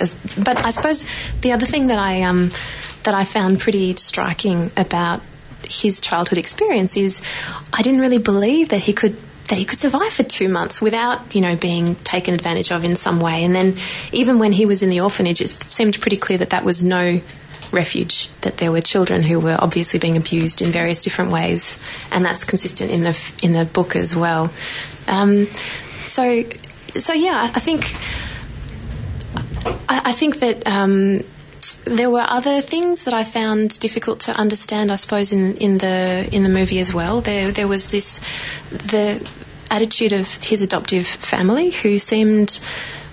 But 0.43 0.65
I 0.65 0.71
suppose 0.71 1.05
the 1.41 1.51
other 1.51 1.67
thing 1.67 1.87
that 1.87 1.99
I, 1.99 2.23
um, 2.23 2.51
that 3.03 3.13
I 3.13 3.23
found 3.23 3.59
pretty 3.59 3.95
striking 3.97 4.71
about 4.75 5.21
his 5.61 5.99
childhood 5.99 6.39
experience 6.39 6.97
is 6.97 7.21
I 7.71 7.83
didn't 7.83 7.99
really 7.99 8.17
believe 8.17 8.69
that 8.69 8.79
he 8.79 8.93
could 8.93 9.15
that 9.47 9.57
he 9.57 9.65
could 9.65 9.79
survive 9.79 10.13
for 10.13 10.23
two 10.23 10.49
months 10.49 10.81
without, 10.81 11.35
you 11.35 11.41
know, 11.41 11.55
being 11.55 11.95
taken 11.95 12.33
advantage 12.33 12.71
of 12.71 12.83
in 12.83 12.95
some 12.95 13.19
way. 13.19 13.43
And 13.43 13.55
then 13.55 13.77
even 14.11 14.39
when 14.39 14.51
he 14.51 14.65
was 14.65 14.83
in 14.83 14.89
the 14.89 15.01
orphanage, 15.01 15.41
it 15.41 15.49
seemed 15.49 15.99
pretty 16.01 16.17
clear 16.17 16.37
that 16.39 16.51
that 16.51 16.63
was 16.63 16.83
no 16.83 17.21
refuge, 17.71 18.29
that 18.41 18.57
there 18.57 18.71
were 18.71 18.81
children 18.81 19.23
who 19.23 19.39
were 19.39 19.57
obviously 19.59 19.99
being 19.99 20.17
abused 20.17 20.61
in 20.61 20.71
various 20.71 21.01
different 21.01 21.31
ways, 21.31 21.79
and 22.11 22.23
that's 22.23 22.43
consistent 22.43 22.91
in 22.91 23.03
the 23.03 23.33
in 23.41 23.53
the 23.53 23.65
book 23.65 23.95
as 23.95 24.15
well. 24.15 24.51
Um, 25.07 25.47
so, 26.07 26.43
so 26.99 27.13
yeah, 27.13 27.49
I 27.53 27.59
think 27.59 27.93
I, 29.89 30.01
I 30.05 30.11
think 30.11 30.39
that. 30.39 30.67
Um, 30.67 31.23
there 31.89 32.09
were 32.09 32.25
other 32.27 32.61
things 32.61 33.03
that 33.03 33.13
I 33.13 33.23
found 33.23 33.79
difficult 33.79 34.21
to 34.21 34.31
understand, 34.31 34.91
I 34.91 34.95
suppose, 34.95 35.31
in, 35.31 35.57
in 35.57 35.77
the 35.77 36.27
in 36.31 36.43
the 36.43 36.49
movie 36.49 36.79
as 36.79 36.93
well. 36.93 37.21
There 37.21 37.51
there 37.51 37.67
was 37.67 37.87
this 37.87 38.19
the 38.69 39.27
attitude 39.69 40.13
of 40.13 40.33
his 40.43 40.61
adoptive 40.61 41.07
family 41.07 41.71
who 41.71 41.99
seemed 41.99 42.59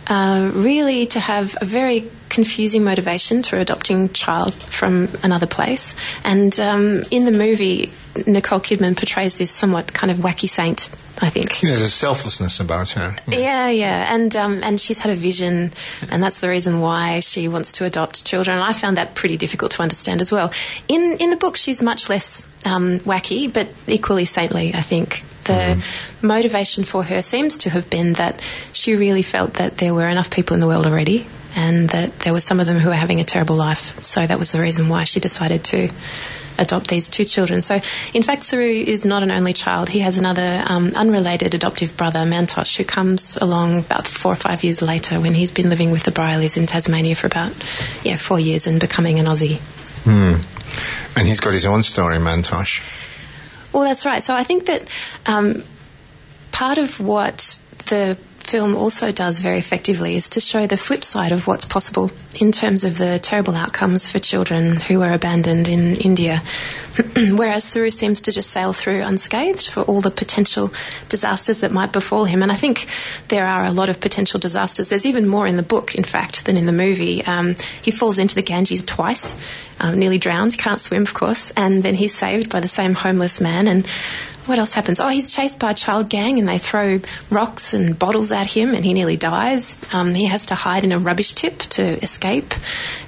uh, 0.07 0.51
really 0.55 1.07
to 1.07 1.21
have 1.21 1.57
a 1.61 1.65
very 1.65 2.11
confusing 2.29 2.85
motivation 2.85 3.43
to 3.43 3.59
adopting 3.59 4.09
child 4.11 4.55
from 4.55 5.09
another 5.23 5.47
place. 5.47 5.95
And 6.25 6.59
um, 6.61 7.03
in 7.11 7.25
the 7.25 7.33
movie, 7.33 7.93
Nicole 8.27 8.61
Kidman 8.61 8.97
portrays 8.97 9.37
this 9.37 9.51
somewhat 9.51 9.93
kind 9.93 10.11
of 10.11 10.19
wacky 10.19 10.49
saint. 10.49 10.89
I 11.21 11.31
think 11.31 11.61
there's 11.61 11.81
a 11.81 11.89
selflessness 11.89 12.61
about 12.61 12.91
her. 12.91 13.15
Yeah, 13.29 13.39
yeah, 13.39 13.71
yeah. 13.71 14.15
and 14.15 14.35
um, 14.35 14.61
and 14.65 14.81
she's 14.81 14.99
had 14.99 15.13
a 15.13 15.15
vision, 15.15 15.73
and 16.11 16.23
that's 16.23 16.41
the 16.41 16.49
reason 16.49 16.81
why 16.81 17.21
she 17.21 17.49
wants 17.49 17.73
to 17.73 17.85
adopt 17.85 18.25
children. 18.25 18.57
And 18.57 18.65
I 18.65 18.73
found 18.73 18.97
that 18.97 19.15
pretty 19.15 19.37
difficult 19.37 19.73
to 19.73 19.83
understand 19.83 20.21
as 20.21 20.33
well. 20.33 20.53
In 20.89 21.17
in 21.21 21.31
the 21.31 21.37
book, 21.37 21.57
she's 21.57 21.83
much 21.83 22.09
less 22.09 22.43
um, 22.65 22.99
wacky, 23.01 23.53
but 23.53 23.69
equally 23.87 24.25
saintly. 24.25 24.75
I 24.75 24.81
think 24.81 25.23
the 25.45 25.53
mm-hmm. 25.53 26.27
motivation 26.27 26.85
for 26.85 27.05
her 27.05 27.23
seems 27.23 27.59
to 27.59 27.71
have 27.71 27.89
been 27.91 28.15
that 28.15 28.41
she 28.73 28.97
really 28.97 29.23
felt 29.23 29.55
that 29.55 29.79
there 29.79 29.95
were 29.95 30.09
enough 30.09 30.31
people 30.31 30.55
in 30.55 30.61
the 30.61 30.67
world 30.67 30.87
already 30.87 31.27
and 31.57 31.89
that 31.91 32.19
there 32.21 32.33
were 32.33 32.41
some 32.41 32.61
of 32.61 32.67
them 32.67 32.79
who 32.79 32.89
were 32.89 32.95
having 32.95 33.21
a 33.21 33.25
terrible 33.25 33.57
life. 33.57 34.03
So 34.03 34.27
that 34.27 34.39
was 34.39 34.53
the 34.53 34.61
reason 34.61 34.89
why 34.89 35.05
she 35.05 35.21
decided 35.21 35.65
to 35.65 35.91
adopt 36.59 36.89
these 36.89 37.09
two 37.09 37.25
children. 37.25 37.63
So, 37.63 37.81
in 38.13 38.23
fact, 38.23 38.43
Saroo 38.43 38.83
is 38.83 39.05
not 39.05 39.23
an 39.23 39.31
only 39.31 39.53
child. 39.53 39.89
He 39.89 40.01
has 40.01 40.19
another 40.19 40.65
um, 40.67 40.93
unrelated 40.95 41.55
adoptive 41.55 41.97
brother, 41.97 42.21
Mantosh, 42.21 42.77
who 42.77 42.85
comes 42.85 43.37
along 43.37 43.81
about 43.81 44.07
four 44.07 44.33
or 44.33 44.37
five 44.37 44.65
years 44.65 44.83
later 44.83 45.21
when 45.21 45.35
he's 45.35 45.51
been 45.51 45.71
living 45.71 45.91
with 45.91 46.05
the 46.05 46.13
Brierleys 46.13 46.57
in 46.57 46.67
Tasmania 46.67 47.15
for 47.15 47.27
about, 47.27 47.53
yeah, 48.03 48.17
four 48.17 48.39
years 48.39 48.67
and 48.67 48.81
becoming 48.81 49.19
an 49.19 49.27
Aussie. 49.27 49.59
Hmm. 50.05 50.35
And 51.17 51.29
he's 51.29 51.41
got 51.41 51.53
his 51.53 51.65
own 51.65 51.83
story, 51.83 52.19
Mantosh. 52.19 52.83
Well, 53.73 53.85
that's 53.85 54.07
right. 54.07 54.23
So 54.23 54.35
I 54.35 54.45
think 54.45 54.67
that 54.67 54.89
um, 55.27 55.63
part 56.53 56.79
of 56.79 57.01
what 57.01 57.59
the 57.87 58.17
film 58.47 58.77
also 58.77 59.11
does 59.11 59.39
very 59.39 59.59
effectively 59.59 60.17
is 60.17 60.29
to 60.31 60.41
show 60.41 60.67
the 60.67 60.77
flip 60.77 61.05
side 61.05 61.33
of 61.33 61.47
what's 61.47 61.65
possible 61.65 62.11
in 62.41 62.53
terms 62.53 62.85
of 62.85 62.99
the 62.99 63.19
terrible 63.19 63.55
outcomes 63.55 64.11
for 64.11 64.19
children 64.19 64.77
who 64.77 65.03
are 65.03 65.13
abandoned 65.13 65.69
in 65.69 65.97
India. 65.97 66.43
Whereas 67.17 67.65
Saroo 67.65 67.93
seems 67.93 68.21
to 68.23 68.33
just 68.33 68.51
sail 68.51 68.73
through 68.73 69.03
unscathed 69.03 69.69
for 69.69 69.83
all 69.83 70.01
the 70.01 70.11
potential 70.11 70.73
disasters 71.09 71.61
that 71.61 71.73
might 71.73 71.93
befall 71.93 72.25
him. 72.25 72.43
And 72.43 72.53
I 72.53 72.55
think 72.55 72.87
there 73.29 73.47
are 73.47 73.65
a 73.65 73.71
lot 73.71 73.89
of 73.89 74.01
potential 74.01 74.39
disasters. 74.39 74.89
There's 74.89 75.07
even 75.07 75.27
more 75.27 75.47
in 75.47 75.57
the 75.57 75.63
book, 75.63 75.95
in 75.95 76.05
fact, 76.05 76.45
than 76.45 76.57
in 76.57 76.67
the 76.67 76.73
movie. 76.73 77.25
Um, 77.25 77.57
he 77.83 77.91
falls 77.91 78.19
into 78.19 78.35
the 78.35 78.43
Ganges 78.43 78.83
twice, 78.83 79.37
um, 79.81 79.99
nearly 79.99 80.19
drowns. 80.19 80.57
Can't 80.57 80.81
swim, 80.81 81.03
of 81.03 81.15
course. 81.15 81.51
And 81.57 81.83
then 81.83 81.95
he's 81.95 82.15
saved 82.15 82.51
by 82.51 82.61
the 82.61 82.69
same 82.69 82.95
homeless 82.95 83.41
man. 83.41 83.67
And 83.67 83.87
what 84.47 84.59
else 84.59 84.75
happens? 84.75 85.01
Oh, 85.01 85.09
he's 85.09 85.33
chased 85.33 85.59
by 85.59 85.71
a 85.71 85.75
child 85.75 86.09
gang 86.09 86.39
and 86.39 86.47
they 86.47 86.59
throw 86.59 87.01
rocks 87.31 87.73
and 87.73 87.99
bottles 87.99 88.31
at 88.31 88.47
him 88.47 88.75
and 88.75 88.85
he 88.85 88.93
nearly 88.93 89.17
dies. 89.17 89.79
Um, 89.93 90.15
he 90.15 90.27
has 90.27 90.47
to 90.47 90.55
hide 90.55 90.85
in 90.85 90.93
a 90.93 90.99
rubbish 90.99 91.33
tip 91.33 91.59
to 91.59 91.83
escape. 92.03 92.53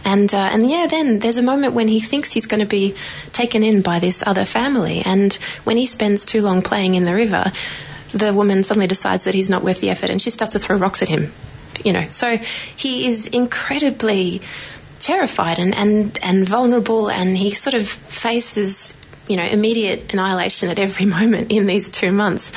And, 0.04 0.32
uh, 0.32 0.50
and 0.52 0.68
yeah, 0.70 0.86
then 0.86 1.18
there's 1.18 1.36
a 1.36 1.42
moment 1.42 1.74
when 1.74 1.88
he 1.88 2.00
thinks 2.00 2.32
he's 2.32 2.46
going 2.46 2.60
to 2.60 2.66
be 2.66 2.94
taken 3.32 3.62
in 3.62 3.82
by 3.82 3.98
this 3.98 4.22
other 4.26 4.44
family. 4.46 5.02
And 5.04 5.34
when 5.64 5.76
he 5.76 5.84
spends 5.84 6.24
too 6.24 6.40
long 6.40 6.62
playing 6.62 6.94
in 6.94 7.04
the 7.04 7.14
river, 7.14 7.52
the 8.12 8.32
woman 8.32 8.64
suddenly 8.64 8.86
decides 8.86 9.24
that 9.24 9.34
he's 9.34 9.50
not 9.50 9.62
worth 9.62 9.80
the 9.80 9.90
effort 9.90 10.08
and 10.08 10.22
she 10.22 10.30
starts 10.30 10.52
to 10.52 10.58
throw 10.58 10.76
rocks 10.76 11.02
at 11.02 11.08
him. 11.08 11.32
You 11.84 11.92
know, 11.92 12.06
so 12.10 12.38
he 12.38 13.08
is 13.08 13.26
incredibly 13.26 14.40
terrified 14.98 15.58
and, 15.58 15.74
and, 15.74 16.18
and 16.22 16.48
vulnerable 16.48 17.10
and 17.10 17.36
he 17.36 17.50
sort 17.50 17.74
of 17.74 17.86
faces 17.86 18.94
you 19.28 19.36
know, 19.36 19.44
immediate 19.44 20.12
annihilation 20.12 20.68
at 20.68 20.78
every 20.78 21.06
moment 21.16 21.52
in 21.52 21.66
these 21.66 21.88
two 21.88 22.12
months. 22.12 22.52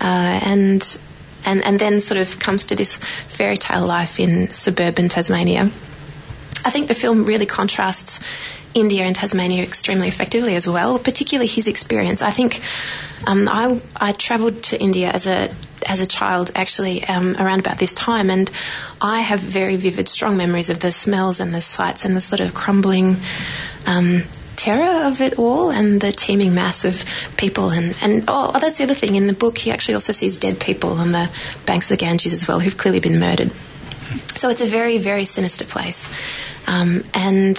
Uh, 0.00 0.40
and, 0.44 0.98
and, 1.44 1.62
and 1.64 1.78
then 1.78 2.00
sort 2.00 2.20
of 2.20 2.38
comes 2.38 2.66
to 2.66 2.76
this 2.76 2.96
fairy 2.96 3.56
tale 3.56 3.86
life 3.86 4.18
in 4.18 4.52
suburban 4.52 5.08
Tasmania. 5.08 5.70
I 6.64 6.70
think 6.70 6.88
the 6.88 6.94
film 6.94 7.24
really 7.24 7.46
contrasts 7.46 8.20
India 8.74 9.04
and 9.04 9.14
Tasmania 9.14 9.62
extremely 9.62 10.08
effectively 10.08 10.54
as 10.54 10.66
well, 10.66 10.98
particularly 10.98 11.46
his 11.46 11.68
experience. 11.68 12.22
I 12.22 12.30
think 12.30 12.60
um, 13.26 13.48
I, 13.48 13.80
I 13.96 14.12
travelled 14.12 14.62
to 14.64 14.80
India 14.80 15.10
as 15.10 15.26
a 15.26 15.50
as 15.84 16.00
a 16.00 16.06
child, 16.06 16.52
actually, 16.54 17.02
um, 17.04 17.36
around 17.36 17.58
about 17.58 17.78
this 17.78 17.92
time, 17.92 18.30
and 18.30 18.48
I 19.00 19.20
have 19.20 19.40
very 19.40 19.74
vivid, 19.74 20.08
strong 20.08 20.36
memories 20.36 20.70
of 20.70 20.78
the 20.78 20.92
smells 20.92 21.40
and 21.40 21.52
the 21.52 21.60
sights 21.60 22.04
and 22.04 22.16
the 22.16 22.20
sort 22.20 22.38
of 22.38 22.54
crumbling. 22.54 23.16
Um, 23.84 24.22
terror 24.62 25.08
of 25.08 25.20
it 25.20 25.40
all 25.40 25.72
and 25.72 26.00
the 26.00 26.12
teeming 26.12 26.54
mass 26.54 26.84
of 26.84 27.04
people. 27.36 27.70
And, 27.70 27.96
and 28.00 28.22
oh, 28.28 28.52
oh, 28.54 28.60
that's 28.60 28.78
the 28.78 28.84
other 28.84 28.94
thing. 28.94 29.16
In 29.16 29.26
the 29.26 29.32
book 29.32 29.58
he 29.58 29.72
actually 29.72 29.94
also 29.94 30.12
sees 30.12 30.36
dead 30.36 30.60
people 30.60 30.90
on 30.92 31.10
the 31.10 31.28
banks 31.66 31.90
of 31.90 31.98
the 31.98 32.04
Ganges 32.04 32.32
as 32.32 32.46
well 32.46 32.60
who've 32.60 32.76
clearly 32.76 33.00
been 33.00 33.18
murdered. 33.18 33.50
So 34.36 34.50
it's 34.50 34.60
a 34.60 34.66
very 34.66 34.98
very 34.98 35.24
sinister 35.24 35.64
place. 35.64 36.08
Um, 36.68 37.02
and 37.12 37.58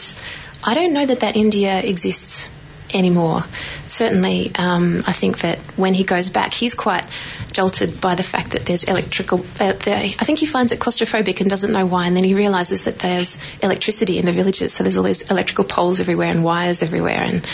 I 0.64 0.76
don't 0.76 0.94
know 0.94 1.06
that 1.06 1.20
that 1.20 1.36
India 1.36 1.82
exists 1.82 2.50
anymore. 2.94 3.44
Certainly, 3.88 4.52
um, 4.56 5.04
I 5.06 5.14
think 5.14 5.40
that 5.40 5.60
when 5.78 5.94
he 5.94 6.04
goes 6.04 6.30
back, 6.30 6.54
he's 6.54 6.74
quite 6.74 7.06
jolted 7.52 8.02
by 8.02 8.16
the 8.16 8.24
fact 8.24 8.52
that 8.52 8.66
there's 8.66 8.84
electrical. 8.84 9.40
Uh, 9.60 9.74
there, 9.74 9.98
I 9.98 10.10
think 10.10 10.40
he 10.40 10.46
finds 10.46 10.72
it 10.72 10.80
claustrophobic 10.80 11.42
and 11.42 11.50
doesn't 11.50 11.72
know 11.72 11.86
why, 11.86 12.08
and 12.08 12.16
then 12.16 12.24
he 12.24 12.34
realizes 12.34 12.86
that 12.86 13.00
there's 13.00 13.38
electricity 13.62 14.18
in 14.18 14.26
the 14.26 14.32
villages. 14.32 14.74
So 14.74 14.84
there's 14.84 14.98
all 14.98 15.04
these 15.04 15.30
electrical 15.30 15.64
poles 15.64 16.00
everywhere 16.00 16.30
and 16.30 16.44
wires 16.44 16.82
everywhere, 16.82 17.22
and 17.22 17.46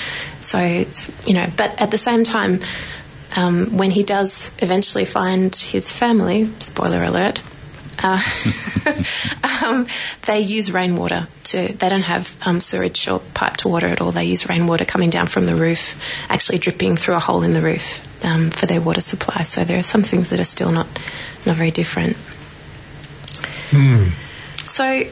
so 0.42 0.60
it's, 0.60 1.10
you 1.28 1.34
know. 1.34 1.48
But 1.58 1.80
at 1.82 1.92
the 1.92 1.98
same 1.98 2.24
time, 2.24 2.62
um, 3.36 3.78
when 3.78 3.92
he 3.92 4.04
does 4.04 4.52
eventually 4.60 5.06
find 5.06 5.56
his 5.56 5.92
family, 5.92 6.50
spoiler 6.60 7.04
alert, 7.04 7.44
uh, 8.02 8.22
um, 9.66 9.88
they 10.26 10.40
use 10.40 10.72
rainwater 10.72 11.28
to. 11.46 11.74
They 11.74 11.90
don't 11.90 12.04
have 12.04 12.36
um, 12.46 12.62
sewage 12.62 13.08
or 13.08 13.20
piped 13.34 13.66
water 13.66 13.88
at 13.88 14.02
all. 14.02 14.12
They 14.12 14.26
use 14.26 14.48
rainwater 14.48 14.86
coming 14.86 15.10
down 15.10 15.28
from 15.28 15.46
the 15.46 15.56
roof, 15.56 16.02
actually 16.30 16.60
dripping 16.60 16.96
through 16.98 17.16
a 17.16 17.20
hole 17.20 17.44
in 17.44 17.54
the 17.54 17.62
roof 17.62 18.06
um, 18.26 18.52
for 18.52 18.66
their 18.66 18.82
water 18.82 19.02
supply. 19.02 19.44
So 19.44 19.64
there 19.64 19.80
are 19.80 19.84
some 19.84 20.04
things 20.04 20.30
that 20.30 20.40
are 20.40 20.46
still 20.46 20.72
not 20.72 20.88
not 21.46 21.56
very 21.56 21.72
different. 21.72 22.16
Hmm. 23.72 24.10
So, 24.66 25.04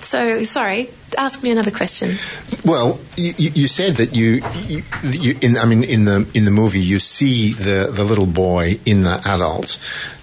so 0.00 0.44
sorry. 0.44 0.90
Ask 1.16 1.44
me 1.44 1.52
another 1.52 1.70
question. 1.70 2.16
Well, 2.64 2.98
you, 3.16 3.50
you 3.54 3.68
said 3.68 3.96
that 3.96 4.16
you, 4.16 4.42
you, 4.66 4.82
you, 5.04 5.38
in, 5.40 5.56
I 5.56 5.64
mean, 5.64 5.84
in 5.84 6.06
the 6.06 6.26
in 6.34 6.44
the 6.44 6.50
movie, 6.50 6.80
you 6.80 6.98
see 6.98 7.52
the 7.52 7.90
the 7.92 8.02
little 8.02 8.26
boy 8.26 8.80
in 8.84 9.02
the 9.02 9.22
adult. 9.24 9.80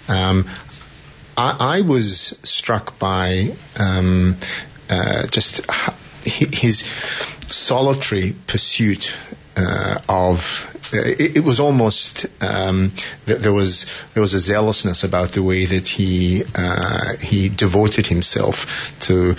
Um, 0.09 0.49
I, 1.37 1.77
I 1.77 1.81
was 1.81 2.37
struck 2.43 2.99
by 2.99 3.55
um, 3.79 4.37
uh, 4.89 5.27
just 5.27 5.65
his 6.23 6.79
solitary 7.49 8.35
pursuit 8.47 9.13
uh, 9.57 9.99
of 10.07 10.67
uh, 10.93 10.97
it, 10.97 11.37
it, 11.37 11.43
was 11.43 11.59
almost 11.59 12.25
um, 12.43 12.91
there 13.25 13.53
was 13.53 13.85
there 14.13 14.21
was 14.21 14.33
a 14.33 14.39
zealousness 14.39 15.03
about 15.03 15.29
the 15.29 15.43
way 15.43 15.65
that 15.65 15.87
he 15.87 16.43
uh, 16.55 17.15
he 17.17 17.47
devoted 17.47 18.07
himself 18.07 18.97
to 18.99 19.35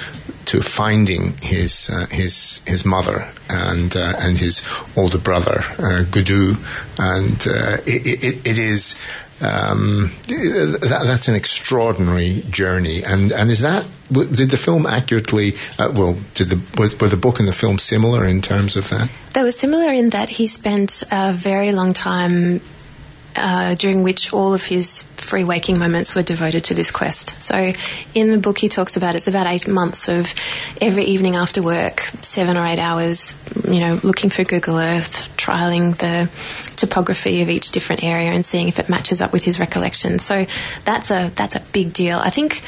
to 0.46 0.62
finding 0.62 1.32
his 1.38 1.90
uh, 1.90 2.06
his 2.06 2.62
his 2.66 2.84
mother 2.86 3.28
and 3.50 3.96
uh, 3.96 4.14
and 4.18 4.38
his 4.38 4.64
older 4.96 5.18
brother 5.18 5.58
uh, 5.78 6.04
Guddu, 6.04 6.56
and 6.98 7.46
it, 7.86 8.24
it, 8.24 8.46
it 8.46 8.58
is 8.58 8.94
um, 9.42 10.10
that, 10.28 11.02
that's 11.04 11.28
an 11.28 11.34
extraordinary 11.34 12.44
journey. 12.50 13.04
And 13.04 13.32
and 13.32 13.50
is 13.50 13.60
that 13.60 13.86
did 14.12 14.50
the 14.50 14.56
film 14.56 14.86
accurately? 14.86 15.54
Uh, 15.78 15.92
well, 15.94 16.16
did 16.34 16.50
the 16.50 16.60
were 16.78 17.08
the 17.08 17.16
book 17.16 17.38
and 17.38 17.48
the 17.48 17.52
film 17.52 17.78
similar 17.78 18.24
in 18.26 18.42
terms 18.42 18.76
of 18.76 18.88
that? 18.90 19.10
They 19.34 19.42
were 19.42 19.52
similar 19.52 19.92
in 19.92 20.10
that 20.10 20.28
he 20.28 20.46
spent 20.46 21.02
a 21.10 21.32
very 21.32 21.72
long 21.72 21.92
time 21.92 22.60
uh, 23.36 23.74
during 23.74 24.02
which 24.02 24.32
all 24.32 24.54
of 24.54 24.64
his 24.64 25.04
free 25.22 25.44
waking 25.44 25.78
moments 25.78 26.14
were 26.14 26.22
devoted 26.22 26.64
to 26.64 26.74
this 26.74 26.90
quest. 26.90 27.40
So, 27.42 27.72
in 28.14 28.30
the 28.30 28.38
book, 28.38 28.58
he 28.58 28.68
talks 28.68 28.96
about 28.96 29.14
it's 29.14 29.28
about 29.28 29.46
eight 29.46 29.68
months 29.68 30.08
of 30.08 30.32
every 30.80 31.04
evening 31.04 31.36
after 31.36 31.62
work, 31.62 32.00
seven 32.22 32.56
or 32.56 32.66
eight 32.66 32.78
hours, 32.78 33.34
you 33.66 33.80
know, 33.80 33.98
looking 34.02 34.30
through 34.30 34.46
Google 34.46 34.78
Earth, 34.78 35.34
trialing 35.36 35.96
the 35.96 36.30
topography 36.76 37.42
of 37.42 37.48
each 37.48 37.70
different 37.70 38.04
area 38.04 38.30
and 38.30 38.44
seeing 38.44 38.68
if 38.68 38.78
it 38.78 38.88
matches 38.88 39.20
up 39.20 39.32
with 39.32 39.44
his 39.44 39.58
recollection. 39.58 40.18
So, 40.18 40.46
that's 40.84 41.10
a 41.10 41.30
that's 41.34 41.56
a 41.56 41.60
big 41.72 41.92
deal. 41.92 42.18
I 42.18 42.30
think 42.30 42.62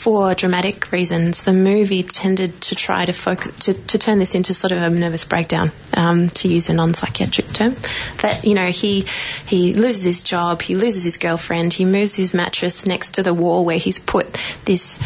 for 0.00 0.34
dramatic 0.34 0.90
reasons, 0.92 1.42
the 1.42 1.52
movie 1.52 2.02
tended 2.02 2.58
to 2.62 2.74
try 2.74 3.04
to 3.04 3.12
focus 3.12 3.52
to, 3.66 3.74
to 3.74 3.98
turn 3.98 4.18
this 4.18 4.34
into 4.34 4.54
sort 4.54 4.72
of 4.72 4.80
a 4.80 4.88
nervous 4.88 5.26
breakdown, 5.26 5.72
um, 5.94 6.30
to 6.30 6.48
use 6.48 6.70
a 6.70 6.74
non-psychiatric 6.74 7.52
term. 7.52 7.76
That 8.22 8.44
you 8.44 8.54
know 8.54 8.66
he 8.66 9.04
he 9.46 9.74
loses 9.74 10.04
his 10.04 10.22
job, 10.22 10.62
he 10.62 10.74
loses 10.74 11.04
his 11.04 11.18
girlfriend, 11.18 11.74
he 11.74 11.84
moves 12.00 12.14
his 12.16 12.32
mattress 12.32 12.86
next 12.86 13.14
to 13.14 13.22
the 13.22 13.34
wall 13.34 13.64
where 13.64 13.78
he's 13.78 13.98
put 13.98 14.32
this 14.64 14.98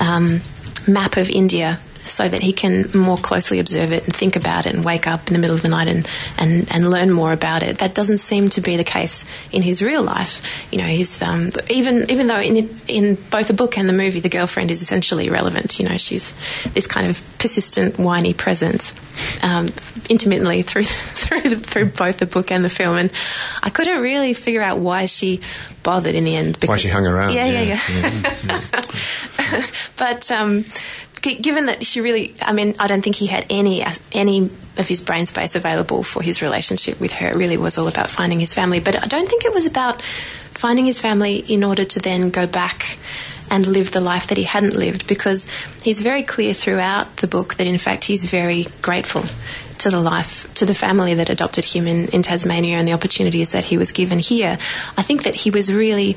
um, 0.00 0.40
map 0.88 1.16
of 1.16 1.30
India 1.30 1.78
so 2.10 2.28
that 2.28 2.42
he 2.42 2.52
can 2.52 2.90
more 2.94 3.16
closely 3.16 3.58
observe 3.60 3.92
it 3.92 4.04
and 4.04 4.14
think 4.14 4.36
about 4.36 4.66
it 4.66 4.74
and 4.74 4.84
wake 4.84 5.06
up 5.06 5.28
in 5.28 5.32
the 5.32 5.38
middle 5.38 5.54
of 5.54 5.62
the 5.62 5.68
night 5.68 5.88
and, 5.88 6.08
and, 6.38 6.70
and 6.72 6.90
learn 6.90 7.10
more 7.10 7.32
about 7.32 7.62
it. 7.62 7.78
That 7.78 7.94
doesn't 7.94 8.18
seem 8.18 8.48
to 8.50 8.60
be 8.60 8.76
the 8.76 8.84
case 8.84 9.24
in 9.52 9.62
his 9.62 9.82
real 9.82 10.02
life. 10.02 10.42
You 10.72 10.78
know, 10.78 10.86
he's 10.86 11.22
um, 11.22 11.50
even 11.68 12.10
even 12.10 12.26
though 12.26 12.40
in 12.40 12.80
in 12.88 13.14
both 13.30 13.48
the 13.48 13.54
book 13.54 13.78
and 13.78 13.88
the 13.88 13.92
movie, 13.92 14.20
the 14.20 14.28
girlfriend 14.28 14.70
is 14.70 14.82
essentially 14.82 15.26
irrelevant. 15.26 15.78
You 15.78 15.88
know, 15.88 15.96
she's 15.96 16.34
this 16.74 16.86
kind 16.86 17.06
of 17.06 17.20
persistent, 17.38 17.98
whiny 17.98 18.34
presence. 18.34 18.92
Um, 19.42 19.68
intermittently 20.08 20.62
through 20.62 20.84
through 20.84 21.42
the, 21.42 21.56
through 21.56 21.86
both 21.86 22.18
the 22.18 22.26
book 22.26 22.50
and 22.50 22.64
the 22.64 22.70
film, 22.70 22.96
and 22.96 23.12
I 23.62 23.70
couldn't 23.70 24.00
really 24.00 24.32
figure 24.32 24.62
out 24.62 24.78
why 24.78 25.06
she 25.06 25.40
bothered 25.82 26.14
in 26.14 26.24
the 26.24 26.36
end. 26.36 26.54
Because, 26.54 26.68
why 26.68 26.76
she 26.78 26.88
hung 26.88 27.06
around? 27.06 27.34
Yeah, 27.34 27.46
yeah, 27.46 27.62
yeah. 27.62 27.80
yeah. 28.02 28.84
yeah. 29.52 29.66
but 29.96 30.30
um, 30.30 30.64
given 31.22 31.66
that 31.66 31.86
she 31.86 32.00
really, 32.00 32.34
I 32.40 32.52
mean, 32.52 32.76
I 32.78 32.86
don't 32.86 33.02
think 33.02 33.16
he 33.16 33.26
had 33.26 33.46
any 33.50 33.84
any 34.12 34.50
of 34.76 34.88
his 34.88 35.02
brain 35.02 35.26
space 35.26 35.54
available 35.54 36.02
for 36.02 36.22
his 36.22 36.42
relationship 36.42 37.00
with 37.00 37.12
her. 37.12 37.28
It 37.28 37.36
really 37.36 37.56
was 37.56 37.78
all 37.78 37.88
about 37.88 38.10
finding 38.10 38.40
his 38.40 38.54
family. 38.54 38.80
But 38.80 39.02
I 39.02 39.06
don't 39.06 39.28
think 39.28 39.44
it 39.44 39.52
was 39.52 39.66
about 39.66 40.02
finding 40.02 40.84
his 40.84 41.00
family 41.00 41.36
in 41.36 41.64
order 41.64 41.84
to 41.84 42.00
then 42.00 42.30
go 42.30 42.46
back 42.46 42.98
and 43.50 43.66
live 43.66 43.90
the 43.90 44.00
life 44.00 44.28
that 44.28 44.38
he 44.38 44.44
hadn't 44.44 44.76
lived 44.76 45.06
because 45.06 45.46
he's 45.82 46.00
very 46.00 46.22
clear 46.22 46.54
throughout 46.54 47.16
the 47.16 47.26
book 47.26 47.56
that 47.56 47.66
in 47.66 47.78
fact 47.78 48.04
he's 48.04 48.24
very 48.24 48.66
grateful 48.80 49.22
to 49.78 49.90
the 49.90 50.00
life, 50.00 50.52
to 50.54 50.66
the 50.66 50.74
family 50.74 51.14
that 51.14 51.30
adopted 51.30 51.64
him 51.64 51.86
in, 51.86 52.08
in 52.08 52.22
Tasmania 52.22 52.76
and 52.76 52.86
the 52.86 52.92
opportunities 52.92 53.52
that 53.52 53.64
he 53.64 53.78
was 53.78 53.92
given 53.92 54.18
here. 54.18 54.58
I 54.96 55.02
think 55.02 55.24
that 55.24 55.34
he 55.34 55.50
was 55.50 55.72
really 55.72 56.16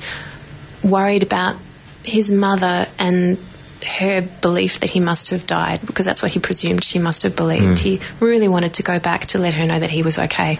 worried 0.84 1.24
about 1.24 1.56
his 2.04 2.30
mother 2.30 2.88
and 3.00 3.38
her 3.84 4.22
belief 4.22 4.80
that 4.80 4.90
he 4.90 5.00
must 5.00 5.30
have 5.30 5.48
died 5.48 5.82
because 5.86 6.06
that's 6.06 6.22
what 6.22 6.34
he 6.34 6.40
presumed 6.40 6.84
she 6.84 7.00
must 7.00 7.24
have 7.24 7.36
believed. 7.36 7.64
Mm. 7.64 7.80
He 7.80 8.00
really 8.20 8.48
wanted 8.48 8.76
to 8.76 8.84
go 8.84 9.00
back 9.00 9.26
to 9.28 9.40
let 9.40 9.54
her 9.54 9.66
know 9.66 9.80
that 9.80 9.90
he 9.90 10.04
was 10.04 10.18
okay. 10.18 10.60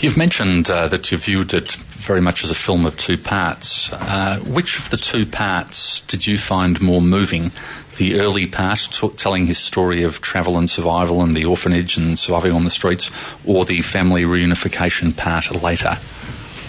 You've 0.00 0.16
mentioned 0.16 0.70
uh, 0.70 0.88
that 0.88 1.10
you 1.10 1.18
viewed 1.18 1.54
it 1.54 1.72
very 1.72 2.20
much 2.20 2.44
as 2.44 2.50
a 2.50 2.54
film 2.54 2.86
of 2.86 2.96
two 2.96 3.18
parts. 3.18 3.92
Uh, 3.92 4.38
which 4.46 4.78
of 4.78 4.90
the 4.90 4.96
two 4.96 5.26
parts 5.26 6.00
did 6.02 6.26
you 6.26 6.36
find 6.36 6.80
more 6.80 7.02
moving? 7.02 7.50
The 7.96 8.20
early 8.20 8.46
part, 8.46 8.78
t- 8.92 9.08
telling 9.16 9.46
his 9.46 9.58
story 9.58 10.02
of 10.02 10.20
travel 10.20 10.58
and 10.58 10.68
survival 10.68 11.22
and 11.22 11.34
the 11.34 11.46
orphanage 11.46 11.96
and 11.96 12.18
surviving 12.18 12.52
on 12.52 12.64
the 12.64 12.70
streets, 12.70 13.10
or 13.44 13.64
the 13.64 13.80
family 13.82 14.22
reunification 14.24 15.16
part 15.16 15.50
later? 15.62 15.96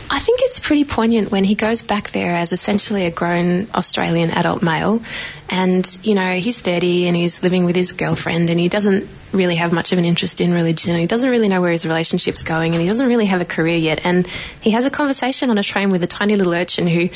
I 0.10 0.20
think 0.20 0.40
it's 0.44 0.60
pretty 0.60 0.86
poignant 0.86 1.32
when 1.32 1.44
he 1.44 1.56
goes 1.56 1.82
back 1.82 2.12
there 2.12 2.34
as 2.34 2.54
essentially 2.54 3.06
a 3.06 3.12
grown 3.12 3.68
Australian 3.76 4.32
adult 4.32 4.64
male. 4.64 5.02
And, 5.50 5.98
you 6.04 6.16
know, 6.16 6.34
he's 6.34 6.60
30 6.60 7.08
and 7.08 7.16
he's 7.16 7.44
living 7.44 7.66
with 7.66 7.76
his 7.76 7.92
girlfriend 7.92 8.50
and 8.50 8.60
he 8.60 8.70
doesn't 8.70 9.08
really 9.34 9.56
have 9.56 9.74
much 9.74 9.92
of 9.92 10.00
an 10.00 10.06
interest 10.06 10.40
in 10.40 10.54
religion 10.54 10.92
and 10.92 11.00
he 11.00 11.08
doesn't 11.08 11.30
really 11.30 11.50
know 11.50 11.60
where 11.62 11.72
his 11.72 11.86
relationship's 11.86 12.44
going 12.44 12.74
and 12.74 12.82
he 12.82 12.88
doesn't 12.88 13.08
really 13.08 13.26
have 13.26 13.42
a 13.42 13.46
career 13.46 13.78
yet. 13.78 14.06
And 14.06 14.26
he 14.62 14.72
has 14.72 14.86
a 14.86 14.90
conversation 14.90 15.50
on 15.50 15.58
a 15.58 15.64
train 15.64 15.92
with 15.92 16.04
a 16.04 16.08
tiny 16.08 16.36
little 16.36 16.54
urchin 16.54 16.88
who 16.88 17.10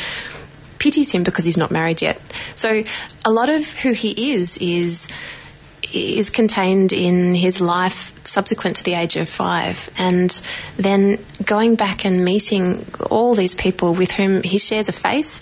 pities 0.78 1.12
him 1.12 1.24
because 1.24 1.46
he's 1.46 1.58
not 1.58 1.72
married 1.72 2.02
yet. 2.02 2.20
So 2.56 2.84
a 3.24 3.32
lot 3.32 3.50
of 3.50 3.70
who 3.70 3.94
he 3.94 4.34
is 4.34 4.58
is 4.58 5.08
is 5.94 6.30
contained 6.30 6.94
in 6.94 7.36
his 7.36 7.60
life 7.60 8.21
subsequent 8.32 8.78
to 8.78 8.84
the 8.84 8.94
age 8.94 9.17
of 9.17 9.28
five, 9.28 9.89
and 9.98 10.30
then 10.78 11.17
going 11.44 11.76
back 11.76 12.06
and 12.06 12.24
meeting 12.24 12.86
all 13.10 13.36
these 13.36 13.54
people 13.54 13.94
with 13.94 14.12
whom 14.12 14.41
he 14.44 14.58
shares 14.58 14.88
a 14.88 14.94
face 14.94 15.39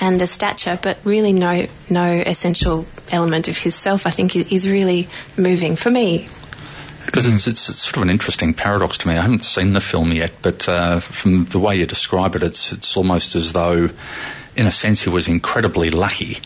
and 0.00 0.20
a 0.20 0.26
stature, 0.26 0.78
but 0.82 0.98
really 1.04 1.32
no 1.32 1.66
no 1.88 2.22
essential 2.26 2.86
element 3.10 3.48
of 3.48 3.56
his 3.56 3.74
self. 3.74 4.06
I 4.06 4.10
think 4.10 4.34
is 4.36 4.68
really 4.68 5.08
moving 5.36 5.76
for 5.76 5.90
me. 5.90 6.28
Because 7.06 7.32
it's, 7.32 7.46
it's, 7.46 7.68
it's, 7.68 7.82
sort 7.82 7.98
of 7.98 8.02
an 8.04 8.10
interesting 8.10 8.54
paradox 8.54 8.98
to 8.98 9.08
me. 9.08 9.14
I 9.14 9.22
haven't 9.22 9.44
seen 9.44 9.74
the 9.74 9.80
film 9.80 10.10
yet, 10.12 10.32
but 10.40 10.68
uh, 10.68 11.00
from 11.00 11.44
the 11.44 11.58
way 11.58 11.76
you 11.76 11.86
describe 11.86 12.34
it, 12.34 12.42
it's 12.42 12.72
it's 12.72 12.96
almost 12.96 13.36
as 13.36 13.52
though, 13.52 13.90
in 14.56 14.66
a 14.66 14.72
sense, 14.72 15.02
he 15.02 15.10
was 15.10 15.28
incredibly 15.28 15.90
lucky 15.90 16.38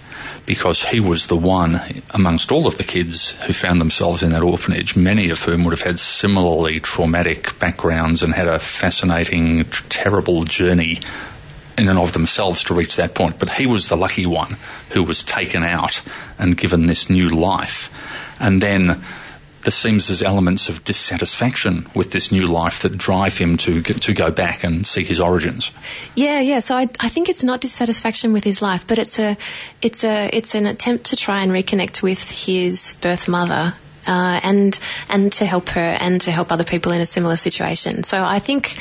because 0.46 0.82
he 0.82 1.00
was 1.00 1.26
the 1.26 1.36
one 1.36 1.80
amongst 2.10 2.50
all 2.50 2.66
of 2.66 2.78
the 2.78 2.84
kids 2.84 3.32
who 3.42 3.52
found 3.52 3.80
themselves 3.80 4.22
in 4.22 4.30
that 4.30 4.42
orphanage, 4.42 4.96
many 4.96 5.30
of 5.30 5.42
whom 5.42 5.64
would 5.64 5.72
have 5.72 5.86
had 5.86 5.98
similarly 5.98 6.80
traumatic 6.80 7.58
backgrounds 7.58 8.22
and 8.22 8.32
had 8.32 8.48
a 8.48 8.58
fascinating, 8.58 9.64
terrible 9.88 10.44
journey 10.44 10.98
in 11.76 11.88
and 11.88 11.98
of 11.98 12.12
themselves 12.12 12.64
to 12.64 12.74
reach 12.74 12.96
that 12.96 13.14
point, 13.14 13.38
but 13.38 13.50
he 13.50 13.66
was 13.66 13.88
the 13.88 13.96
lucky 13.96 14.26
one 14.26 14.56
who 14.90 15.02
was 15.04 15.22
taken 15.22 15.62
out 15.62 16.02
and 16.38 16.56
given 16.56 16.86
this 16.86 17.08
new 17.08 17.28
life. 17.28 17.90
And 18.40 18.60
then 18.60 19.02
there 19.62 19.72
seems 19.72 20.08
there's 20.08 20.22
elements 20.22 20.68
of 20.68 20.84
dissatisfaction 20.84 21.86
with 21.94 22.12
this 22.12 22.30
new 22.30 22.46
life 22.46 22.82
that 22.82 22.96
drive 22.96 23.38
him 23.38 23.56
to 23.58 23.82
to 23.82 24.14
go 24.14 24.30
back 24.30 24.64
and 24.64 24.86
seek 24.86 25.08
his 25.08 25.20
origins. 25.20 25.72
Yeah, 26.14 26.40
yeah. 26.40 26.60
So 26.60 26.76
I, 26.76 26.88
I 27.00 27.08
think 27.08 27.28
it's 27.28 27.42
not 27.42 27.60
dissatisfaction 27.60 28.32
with 28.32 28.44
his 28.44 28.62
life, 28.62 28.86
but 28.86 28.98
it's 28.98 29.18
a 29.18 29.36
it's 29.82 30.04
a 30.04 30.30
it's 30.32 30.54
an 30.54 30.66
attempt 30.66 31.06
to 31.06 31.16
try 31.16 31.42
and 31.42 31.50
reconnect 31.52 32.02
with 32.02 32.30
his 32.30 32.94
birth 33.00 33.28
mother 33.28 33.74
uh, 34.08 34.40
and 34.42 34.78
and 35.08 35.32
to 35.34 35.44
help 35.44 35.68
her 35.70 35.96
and 36.00 36.20
to 36.22 36.30
help 36.30 36.50
other 36.50 36.64
people 36.64 36.92
in 36.92 37.00
a 37.00 37.06
similar 37.06 37.36
situation. 37.36 38.02
So 38.04 38.18
I 38.18 38.38
think, 38.38 38.76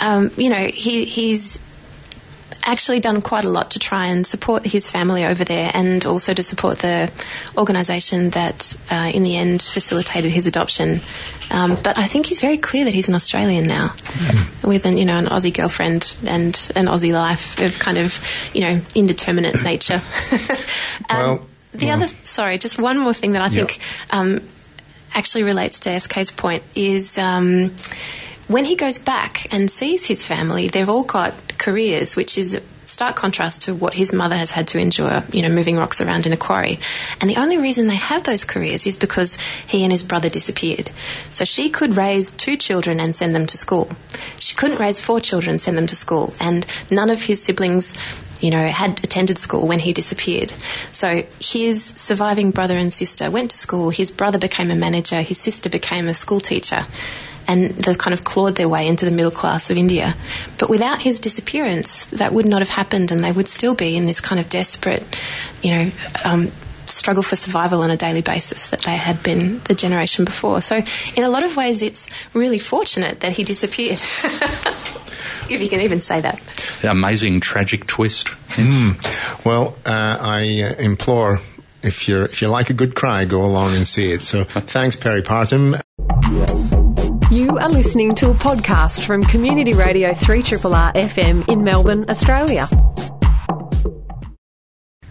um, 0.00 0.30
you 0.36 0.50
know, 0.50 0.66
he, 0.66 1.04
he's 1.04 1.58
actually 2.68 3.00
done 3.00 3.22
quite 3.22 3.44
a 3.44 3.48
lot 3.48 3.70
to 3.70 3.78
try 3.78 4.06
and 4.06 4.26
support 4.26 4.64
his 4.66 4.90
family 4.90 5.24
over 5.24 5.42
there 5.42 5.70
and 5.72 6.04
also 6.04 6.34
to 6.34 6.42
support 6.42 6.78
the 6.80 7.10
organisation 7.56 8.28
that 8.30 8.76
uh, 8.90 9.10
in 9.12 9.22
the 9.22 9.36
end 9.36 9.62
facilitated 9.62 10.30
his 10.30 10.46
adoption. 10.46 11.00
Um, 11.50 11.78
but 11.82 11.96
I 11.96 12.06
think 12.06 12.26
he's 12.26 12.42
very 12.42 12.58
clear 12.58 12.84
that 12.84 12.92
he's 12.92 13.08
an 13.08 13.14
Australian 13.14 13.66
now 13.66 13.88
mm. 13.88 14.68
with 14.68 14.84
an, 14.84 14.98
you 14.98 15.06
know, 15.06 15.16
an 15.16 15.24
Aussie 15.24 15.54
girlfriend 15.54 16.14
and 16.26 16.54
an 16.76 16.86
Aussie 16.86 17.12
life 17.12 17.58
of 17.58 17.78
kind 17.78 17.96
of, 17.96 18.20
you 18.52 18.60
know, 18.60 18.80
indeterminate 18.94 19.62
nature. 19.64 20.02
um, 21.08 21.18
well, 21.18 21.46
the 21.72 21.86
mm. 21.86 21.94
other, 21.94 22.08
sorry, 22.24 22.58
just 22.58 22.78
one 22.78 22.98
more 22.98 23.14
thing 23.14 23.32
that 23.32 23.40
I 23.40 23.48
think 23.48 23.78
um, 24.10 24.42
actually 25.14 25.44
relates 25.44 25.80
to 25.80 25.98
SK's 25.98 26.30
point 26.30 26.62
is 26.74 27.16
um, 27.16 27.74
when 28.48 28.64
he 28.64 28.74
goes 28.74 28.98
back 28.98 29.52
and 29.52 29.70
sees 29.70 30.06
his 30.06 30.26
family, 30.26 30.68
they've 30.68 30.88
all 30.88 31.04
got 31.04 31.34
careers, 31.58 32.16
which 32.16 32.36
is 32.36 32.60
stark 32.86 33.14
contrast 33.14 33.62
to 33.62 33.74
what 33.74 33.94
his 33.94 34.12
mother 34.12 34.34
has 34.34 34.50
had 34.50 34.66
to 34.66 34.80
endure, 34.80 35.22
you 35.30 35.42
know, 35.42 35.50
moving 35.50 35.76
rocks 35.76 36.00
around 36.00 36.26
in 36.26 36.32
a 36.32 36.36
quarry. 36.36 36.78
And 37.20 37.28
the 37.28 37.36
only 37.36 37.58
reason 37.58 37.86
they 37.86 37.96
have 37.96 38.24
those 38.24 38.44
careers 38.44 38.86
is 38.86 38.96
because 38.96 39.36
he 39.66 39.84
and 39.84 39.92
his 39.92 40.02
brother 40.02 40.30
disappeared. 40.30 40.90
So 41.30 41.44
she 41.44 41.68
could 41.68 41.96
raise 41.96 42.32
two 42.32 42.56
children 42.56 42.98
and 42.98 43.14
send 43.14 43.34
them 43.34 43.46
to 43.46 43.58
school. 43.58 43.90
She 44.38 44.56
couldn't 44.56 44.80
raise 44.80 45.00
four 45.00 45.20
children 45.20 45.52
and 45.52 45.60
send 45.60 45.76
them 45.76 45.86
to 45.86 45.96
school. 45.96 46.32
And 46.40 46.66
none 46.90 47.10
of 47.10 47.22
his 47.22 47.42
siblings 47.42 47.94
you 48.40 48.50
know, 48.50 48.66
had 48.66 49.02
attended 49.02 49.36
school 49.36 49.66
when 49.66 49.80
he 49.80 49.92
disappeared. 49.92 50.52
So 50.92 51.24
his 51.40 51.84
surviving 51.84 52.52
brother 52.52 52.76
and 52.76 52.92
sister 52.92 53.30
went 53.30 53.50
to 53.50 53.58
school. 53.58 53.90
His 53.90 54.12
brother 54.12 54.38
became 54.38 54.70
a 54.70 54.76
manager. 54.76 55.22
His 55.22 55.38
sister 55.38 55.68
became 55.68 56.08
a 56.08 56.14
school 56.14 56.40
teacher. 56.40 56.86
And 57.48 57.70
they've 57.70 57.98
kind 57.98 58.14
of 58.14 58.24
clawed 58.24 58.56
their 58.56 58.68
way 58.68 58.86
into 58.86 59.04
the 59.04 59.10
middle 59.10 59.30
class 59.30 59.70
of 59.70 59.76
India. 59.76 60.14
But 60.58 60.68
without 60.68 61.00
his 61.00 61.18
disappearance, 61.18 62.04
that 62.06 62.32
would 62.32 62.46
not 62.46 62.60
have 62.60 62.68
happened, 62.68 63.10
and 63.10 63.24
they 63.24 63.32
would 63.32 63.48
still 63.48 63.74
be 63.74 63.96
in 63.96 64.06
this 64.06 64.20
kind 64.20 64.38
of 64.38 64.48
desperate, 64.48 65.02
you 65.62 65.72
know, 65.72 65.90
um, 66.24 66.52
struggle 66.86 67.22
for 67.22 67.36
survival 67.36 67.82
on 67.82 67.90
a 67.90 67.96
daily 67.96 68.22
basis 68.22 68.70
that 68.70 68.82
they 68.82 68.96
had 68.96 69.22
been 69.22 69.60
the 69.60 69.74
generation 69.74 70.24
before. 70.24 70.60
So, 70.60 70.76
in 71.16 71.24
a 71.24 71.28
lot 71.28 71.42
of 71.42 71.56
ways, 71.56 71.82
it's 71.82 72.08
really 72.34 72.58
fortunate 72.58 73.20
that 73.20 73.32
he 73.32 73.44
disappeared. 73.44 74.00
if 75.50 75.60
you 75.60 75.68
can 75.68 75.80
even 75.80 76.00
say 76.00 76.20
that. 76.20 76.40
Amazing 76.82 77.40
tragic 77.40 77.86
twist. 77.86 78.28
Mm. 78.56 79.44
Well, 79.44 79.76
uh, 79.86 80.18
I 80.20 80.62
uh, 80.62 80.74
implore 80.82 81.40
if 81.82 82.08
you're 82.08 82.24
if 82.24 82.42
you 82.42 82.48
like 82.48 82.70
a 82.70 82.74
good 82.74 82.94
cry, 82.94 83.24
go 83.24 83.44
along 83.44 83.76
and 83.76 83.86
see 83.86 84.10
it. 84.10 84.22
So 84.22 84.44
thanks, 84.44 84.96
Peri 84.96 85.22
Partum. 85.22 85.80
You 87.38 87.56
are 87.56 87.68
listening 87.68 88.16
to 88.16 88.30
a 88.30 88.34
podcast 88.34 89.06
from 89.06 89.22
Community 89.22 89.72
Radio 89.72 90.12
3 90.12 90.38
R 90.38 90.92
FM 90.94 91.48
in 91.48 91.62
Melbourne, 91.62 92.04
Australia. 92.08 92.68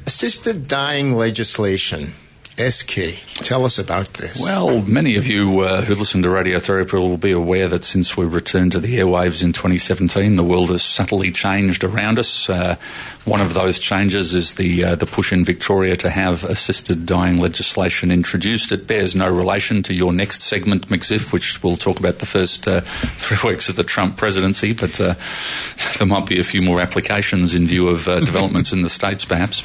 Assisted 0.06 0.68
dying 0.68 1.16
legislation 1.16 2.14
SK. 2.58 3.20
Tell 3.44 3.66
us 3.66 3.78
about 3.78 4.14
this. 4.16 4.42
Well, 4.42 4.82
many 4.82 5.16
of 5.16 5.28
you 5.28 5.62
uh, 5.62 5.82
who 5.82 5.94
listen 5.94 6.24
to 6.24 6.30
radiotherapy 6.30 6.94
will 6.94 7.18
be 7.18 7.32
aware 7.32 7.68
that 7.68 7.84
since 7.84 8.18
we 8.18 8.26
returned 8.26 8.72
to 8.72 8.80
the 8.80 8.98
airwaves 8.98 9.44
in 9.44 9.54
2017, 9.54 10.36
the 10.36 10.44
world 10.44 10.70
has 10.70 10.84
subtly 10.84 11.32
changed 11.32 11.84
around 11.84 12.18
us. 12.18 12.50
Uh, 12.50 12.78
one 13.26 13.42
of 13.42 13.54
those 13.54 13.78
changes 13.80 14.34
is 14.34 14.56
the 14.56 14.84
uh, 14.84 14.96
the 14.96 15.06
push 15.06 15.32
in 15.32 15.46
Victoria 15.46 15.96
to 15.98 16.10
have 16.10 16.44
assisted 16.46 17.06
dying 17.06 17.38
legislation 17.38 18.12
introduced. 18.12 18.72
It 18.72 18.88
bears 18.88 19.16
no 19.16 19.30
relation 19.30 19.84
to 19.84 19.94
your 19.94 20.12
next 20.12 20.42
segment, 20.42 20.88
McZiff, 20.88 21.32
which 21.32 21.62
we'll 21.62 21.78
talk 21.78 22.00
about 22.00 22.20
the 22.20 22.26
first 22.26 22.68
uh, 22.68 22.82
three 22.82 23.38
weeks 23.52 23.70
of 23.70 23.76
the 23.76 23.84
Trump 23.84 24.18
presidency, 24.18 24.74
but 24.74 25.00
uh, 25.00 25.14
there 25.98 26.08
might 26.08 26.26
be 26.26 26.40
a 26.40 26.44
few 26.44 26.62
more 26.62 26.82
applications 26.82 27.54
in 27.54 27.68
view 27.68 27.90
of 27.90 28.08
uh, 28.08 28.20
developments 28.20 28.74
in 28.74 28.82
the 28.82 28.90
states, 28.90 29.26
perhaps. 29.26 29.64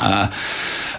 Uh, 0.00 0.30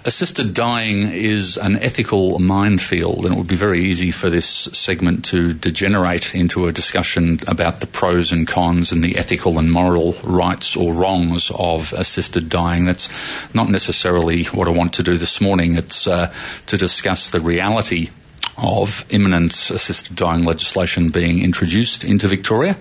assisted 0.04 0.54
dying 0.54 1.12
is 1.12 1.56
an 1.56 1.76
ethical 1.78 2.38
minefield, 2.38 3.24
and 3.24 3.34
it 3.34 3.38
would 3.38 3.46
be 3.46 3.56
very 3.56 3.84
easy 3.84 4.10
for 4.10 4.30
this 4.30 4.46
segment 4.46 5.24
to 5.26 5.52
degenerate 5.52 6.34
into 6.34 6.66
a 6.66 6.72
discussion 6.72 7.40
about 7.46 7.80
the 7.80 7.86
pros 7.86 8.32
and 8.32 8.46
cons 8.46 8.92
and 8.92 9.02
the 9.02 9.18
ethical 9.18 9.58
and 9.58 9.70
moral 9.70 10.12
rights 10.22 10.76
or 10.76 10.92
wrongs 10.92 11.50
of 11.54 11.92
assisted 11.92 12.48
dying. 12.48 12.86
That's 12.86 13.10
not 13.54 13.68
necessarily 13.68 14.44
what 14.44 14.68
I 14.68 14.72
want 14.72 14.94
to 14.94 15.02
do 15.02 15.18
this 15.18 15.40
morning. 15.40 15.76
It's 15.76 16.06
uh, 16.06 16.32
to 16.66 16.76
discuss 16.76 17.30
the 17.30 17.40
reality 17.40 18.10
of 18.58 19.04
imminent 19.10 19.52
assisted 19.70 20.16
dying 20.16 20.44
legislation 20.44 21.10
being 21.10 21.42
introduced 21.42 22.04
into 22.04 22.26
Victoria 22.26 22.76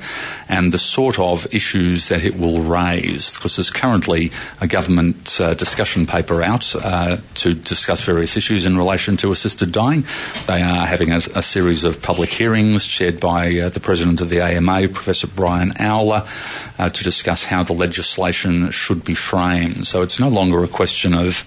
and 0.48 0.72
the 0.72 0.78
sort 0.78 1.20
of 1.20 1.54
issues 1.54 2.08
that 2.10 2.24
it 2.24 2.38
will 2.38 2.62
raise. 2.62 3.34
Because 3.34 3.58
there's 3.58 3.72
currently 3.72 4.32
a 4.62 4.68
government 4.68 5.40
uh, 5.42 5.54
discussion 5.54 6.06
paper 6.06 6.42
out 6.42 6.74
uh, 6.76 7.18
to 7.36 7.54
discuss 7.54 8.06
various 8.06 8.38
issues 8.38 8.66
in 8.66 8.78
relation 8.78 9.18
to 9.18 9.32
assisted 9.32 9.72
dying. 9.72 10.06
They 10.48 10.62
are 10.62 10.86
having 10.86 11.12
a, 11.12 11.20
a 11.36 11.42
series 11.42 11.84
of 11.84 12.02
public 12.02 12.30
hearings 12.30 12.86
chaired 12.86 13.20
by 13.20 13.60
uh, 13.60 13.70
the 13.70 13.80
President 13.82 14.22
of 14.22 14.30
the 14.30 14.42
AMA, 14.42 14.88
Professor 14.90 15.28
Brian 15.28 15.74
Owler, 15.80 16.26
uh, 16.80 16.90
to 16.90 17.04
discuss 17.04 17.44
how 17.44 17.64
the 17.64 17.74
legislation 17.74 18.72
should 18.72 19.04
be 19.04 19.14
framed. 19.14 19.88
So 19.88 20.02
it's 20.02 20.20
no 20.20 20.30
longer 20.30 20.64
a 20.64 20.68
question 20.68 21.14
of 21.14 21.46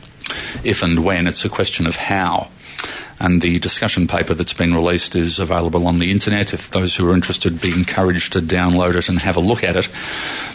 if 0.64 0.83
and 0.83 1.05
when, 1.05 1.27
it's 1.27 1.45
a 1.45 1.49
question 1.49 1.87
of 1.87 1.97
how 1.97 2.49
and 3.20 3.40
the 3.40 3.59
discussion 3.59 4.07
paper 4.07 4.35
that's 4.35 4.52
been 4.52 4.74
released 4.74 5.16
is 5.16 5.38
available 5.38 5.87
on 5.87 5.96
the 5.96 6.11
internet. 6.11 6.54
If 6.54 6.70
those 6.70 6.96
who 6.96 7.09
are 7.11 7.14
interested 7.14 7.61
be 7.61 7.72
encouraged 7.72 8.33
to 8.35 8.40
download 8.40 8.94
it 8.94 9.09
and 9.09 9.18
have 9.18 9.37
a 9.37 9.40
look 9.40 9.64
at 9.64 9.76
it. 9.76 9.88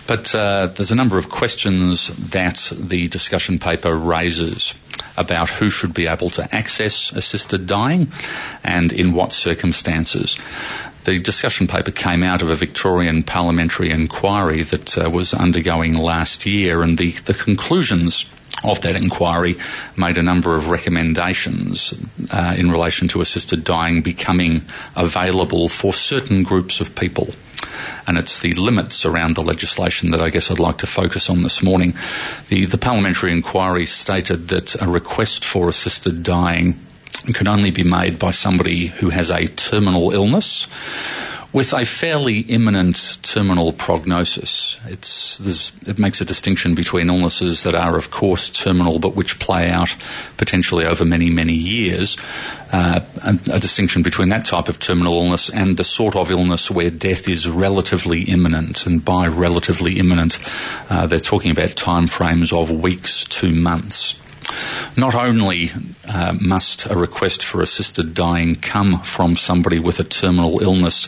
But 0.07 0.33
uh, 0.33 0.67
there's 0.67 0.91
a 0.91 0.95
number 0.95 1.17
of 1.17 1.29
questions 1.29 2.07
that 2.29 2.71
the 2.77 3.07
discussion 3.07 3.59
paper 3.59 3.95
raises 3.95 4.75
about 5.17 5.49
who 5.49 5.69
should 5.69 5.93
be 5.93 6.07
able 6.07 6.29
to 6.31 6.55
access 6.55 7.11
assisted 7.11 7.67
dying 7.67 8.11
and 8.63 8.91
in 8.91 9.13
what 9.13 9.31
circumstances. 9.31 10.37
The 11.03 11.19
discussion 11.19 11.67
paper 11.67 11.91
came 11.91 12.23
out 12.23 12.41
of 12.41 12.49
a 12.49 12.55
Victorian 12.55 13.23
parliamentary 13.23 13.91
inquiry 13.91 14.63
that 14.63 14.97
uh, 14.97 15.09
was 15.09 15.33
undergoing 15.33 15.95
last 15.95 16.45
year, 16.45 16.81
and 16.81 16.97
the, 16.97 17.11
the 17.11 17.33
conclusions 17.33 18.25
of 18.63 18.81
that 18.81 18.95
inquiry 18.95 19.57
made 19.97 20.17
a 20.17 20.23
number 20.23 20.55
of 20.55 20.69
recommendations 20.69 21.93
uh, 22.31 22.55
in 22.57 22.71
relation 22.71 23.07
to 23.09 23.21
assisted 23.21 23.63
dying 23.63 24.01
becoming 24.01 24.61
available 24.95 25.67
for 25.67 25.93
certain 25.93 26.43
groups 26.43 26.79
of 26.79 26.95
people. 26.95 27.33
And 28.07 28.17
it's 28.17 28.39
the 28.39 28.53
limits 28.53 29.05
around 29.05 29.35
the 29.35 29.43
legislation 29.43 30.11
that 30.11 30.21
I 30.21 30.29
guess 30.29 30.51
I'd 30.51 30.59
like 30.59 30.79
to 30.79 30.87
focus 30.87 31.29
on 31.29 31.41
this 31.41 31.63
morning. 31.63 31.93
The, 32.49 32.65
the 32.65 32.77
parliamentary 32.77 33.31
inquiry 33.31 33.85
stated 33.85 34.49
that 34.49 34.81
a 34.81 34.87
request 34.87 35.45
for 35.45 35.69
assisted 35.69 36.23
dying 36.23 36.79
can 37.33 37.47
only 37.47 37.71
be 37.71 37.83
made 37.83 38.19
by 38.19 38.31
somebody 38.31 38.87
who 38.87 39.09
has 39.09 39.31
a 39.31 39.47
terminal 39.47 40.13
illness 40.13 40.67
with 41.53 41.71
a 41.71 41.85
fairly 41.85 42.39
imminent 42.39 43.19
terminal 43.21 43.71
prognosis. 43.71 44.79
it 44.87 45.99
makes 45.99 46.19
a 46.19 46.25
distinction 46.25 46.73
between 46.73 47.09
illnesses 47.09 47.61
that 47.63 47.75
are, 47.75 47.95
of 47.95 48.09
course, 48.09 48.49
terminal 48.49 48.97
but 48.97 49.15
which 49.15 49.39
play 49.39 49.69
out 49.69 49.95
potentially 50.37 50.85
over 50.85 51.05
many, 51.05 51.29
many 51.29 51.53
years. 51.53 52.17
Uh, 52.71 53.01
a, 53.23 53.39
a, 53.53 53.59
distinction 53.59 54.01
between 54.01 54.29
that 54.29 54.45
type 54.45 54.67
of 54.67 54.79
terminal 54.79 55.13
illness 55.13 55.49
and 55.49 55.77
the 55.77 55.83
sort 55.83 56.15
of 56.15 56.31
illness 56.31 56.71
where 56.71 56.89
death 56.89 57.29
is 57.29 57.47
relatively 57.47 58.23
imminent. 58.23 58.87
And 58.87 59.05
by 59.05 59.27
relatively 59.27 59.99
imminent, 59.99 60.39
uh, 60.89 61.05
they're 61.05 61.19
talking 61.19 61.51
about 61.51 61.69
timeframes 61.69 62.51
of 62.51 62.71
weeks 62.71 63.25
to 63.25 63.51
months. 63.51 64.19
Not 64.97 65.15
only 65.15 65.71
uh, 66.07 66.35
must 66.39 66.85
a 66.87 66.95
request 66.95 67.43
for 67.43 67.61
assisted 67.61 68.13
dying 68.13 68.55
come 68.55 68.99
from 69.01 69.35
somebody 69.35 69.79
with 69.79 69.99
a 69.99 70.03
terminal 70.03 70.61
illness 70.61 71.07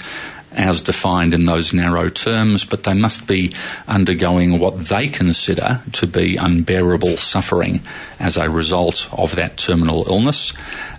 as 0.56 0.82
defined 0.82 1.34
in 1.34 1.46
those 1.46 1.74
narrow 1.74 2.10
terms, 2.10 2.66
but 2.66 2.84
they 2.84 2.94
must 2.94 3.28
be 3.28 3.54
undergoing 3.88 4.60
what 4.60 4.86
they 4.86 5.08
consider 5.08 5.82
to 5.94 6.08
be 6.08 6.38
unbearable 6.38 7.18
suffering 7.18 7.82
as 8.20 8.38
a 8.38 8.50
result 8.50 9.08
of 9.12 9.36
that 9.36 9.58
terminal 9.58 10.06
illness. 10.08 10.54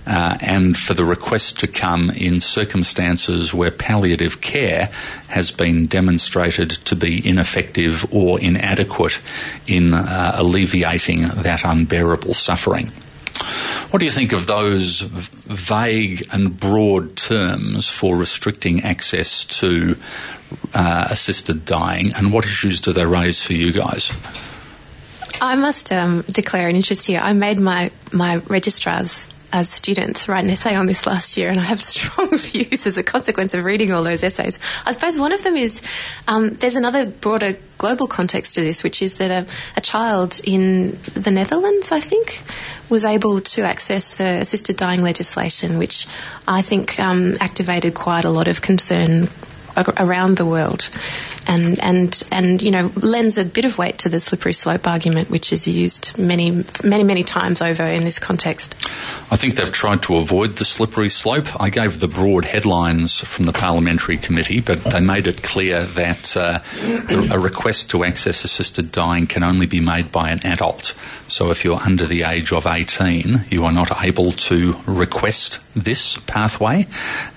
Uh, 0.07 0.39
and 0.41 0.77
for 0.77 0.95
the 0.95 1.05
request 1.05 1.59
to 1.59 1.67
come 1.67 2.11
in 2.11 2.39
circumstances 2.39 3.53
where 3.53 3.73
palliative 3.73 4.41
care 4.41 4.89
has 5.27 5.51
been 5.51 5.87
demonstrated 5.87 6.71
to 6.71 6.95
be 6.95 7.27
ineffective 7.27 8.07
or 8.15 8.39
inadequate 8.39 9.19
in 9.67 9.93
uh, 9.93 10.33
alleviating 10.37 11.25
that 11.25 11.65
unbearable 11.65 12.35
suffering. 12.35 12.89
What 13.91 14.01
do 14.01 14.05
you 14.05 14.13
think 14.13 14.33
of 14.33 14.47
those 14.47 15.01
vague 15.01 16.27
and 16.33 16.59
broad 16.59 17.17
terms 17.17 17.89
for 17.89 18.17
restricting 18.17 18.83
access 18.83 19.45
to 19.61 19.97
uh, 20.75 21.07
assisted 21.11 21.65
dying, 21.65 22.13
and 22.15 22.33
what 22.33 22.45
issues 22.45 22.81
do 22.81 22.93
they 22.93 23.07
raise 23.07 23.45
for 23.45 23.53
you 23.53 23.73
guys? 23.73 24.11
I 25.41 25.57
must 25.57 25.93
um, 25.93 26.23
declare 26.23 26.69
an 26.69 26.77
interest 26.77 27.07
here. 27.07 27.21
I 27.23 27.33
made 27.33 27.59
my, 27.59 27.91
my 28.13 28.37
registrar's 28.37 29.29
as 29.53 29.69
students 29.69 30.29
write 30.29 30.45
an 30.45 30.51
essay 30.51 30.75
on 30.75 30.87
this 30.87 31.07
last 31.07 31.37
year, 31.37 31.49
and 31.49 31.59
I 31.59 31.65
have 31.65 31.83
strong 31.95 32.37
views 32.37 32.87
as 32.87 32.97
a 32.97 33.03
consequence 33.03 33.55
of 33.55 33.65
reading 33.65 33.93
all 33.93 34.03
those 34.03 34.23
essays. 34.23 34.59
I 34.85 34.93
suppose 34.93 35.19
one 35.19 35.33
of 35.33 35.43
them 35.43 35.57
is 35.57 35.81
um, 36.29 36.51
there's 36.55 36.77
another 36.77 37.09
broader 37.09 37.57
global 37.79 38.07
context 38.07 38.55
to 38.55 38.61
this, 38.61 38.83
which 38.83 39.03
is 39.03 39.19
that 39.19 39.31
a, 39.31 39.47
a, 39.77 39.81
child 39.81 40.41
in 40.45 40.99
the 41.15 41.31
Netherlands, 41.31 41.93
I 41.93 42.01
think, 42.01 42.43
was 42.89 43.05
able 43.05 43.41
to 43.41 43.63
access 43.63 44.17
the 44.17 44.41
assisted 44.41 44.77
dying 44.77 45.03
legislation, 45.03 45.79
which 45.79 46.07
I 46.49 46.63
think 46.63 46.99
um, 46.99 47.37
activated 47.41 47.95
quite 47.95 48.25
a 48.25 48.31
lot 48.31 48.49
of 48.49 48.63
concern 48.63 49.29
around 49.99 50.39
the 50.39 50.47
world 50.47 50.89
and 51.47 51.79
and 51.81 52.23
and 52.31 52.63
you 52.63 52.71
know 52.71 52.91
lends 52.97 53.39
a 53.39 53.45
bit 53.45 53.65
of 53.65 53.79
weight 53.79 53.99
to 53.99 54.09
the 54.09 54.21
slippery 54.21 54.53
slope 54.53 54.87
argument, 54.87 55.31
which 55.31 55.53
is 55.53 55.69
used 55.69 56.19
many 56.19 56.65
many 56.85 57.05
many 57.05 57.23
times 57.23 57.63
over 57.63 57.83
in 57.83 58.05
this 58.05 58.19
context. 58.19 58.75
I 59.31 59.37
think 59.37 59.57
they've 59.57 59.73
tried 59.73 60.03
to 60.05 60.17
avoid 60.17 60.57
the 60.57 60.65
slippery 60.65 61.09
slope. 61.09 61.49
I 61.61 61.71
gave 61.71 62.01
the 62.01 62.09
broad 62.09 62.45
headlines 62.45 63.19
from 63.21 63.47
the 63.47 63.53
parliamentary 63.53 64.19
committee, 64.19 64.61
but 64.61 64.83
they 64.85 65.01
made 65.01 65.27
it 65.27 65.43
clear 65.43 65.83
that 65.83 66.37
uh, 66.37 66.61
a 67.31 67.39
request 67.39 67.91
to 67.91 68.05
access 68.05 68.45
assisted 68.45 68.93
dying 68.93 69.27
can 69.27 69.43
only 69.43 69.67
be 69.67 69.81
made 69.81 70.13
by 70.13 70.31
an 70.31 70.45
adult. 70.45 70.95
So 71.29 71.51
if 71.51 71.65
you're 71.65 71.81
under 71.81 72.07
the 72.07 72.23
age 72.23 72.53
of 72.53 72.67
18, 72.67 73.47
you 73.51 73.65
are 73.65 73.73
not 73.73 74.05
able 74.05 74.31
to 74.33 74.77
request 74.87 75.61
this 75.75 76.17
pathway. 76.27 76.87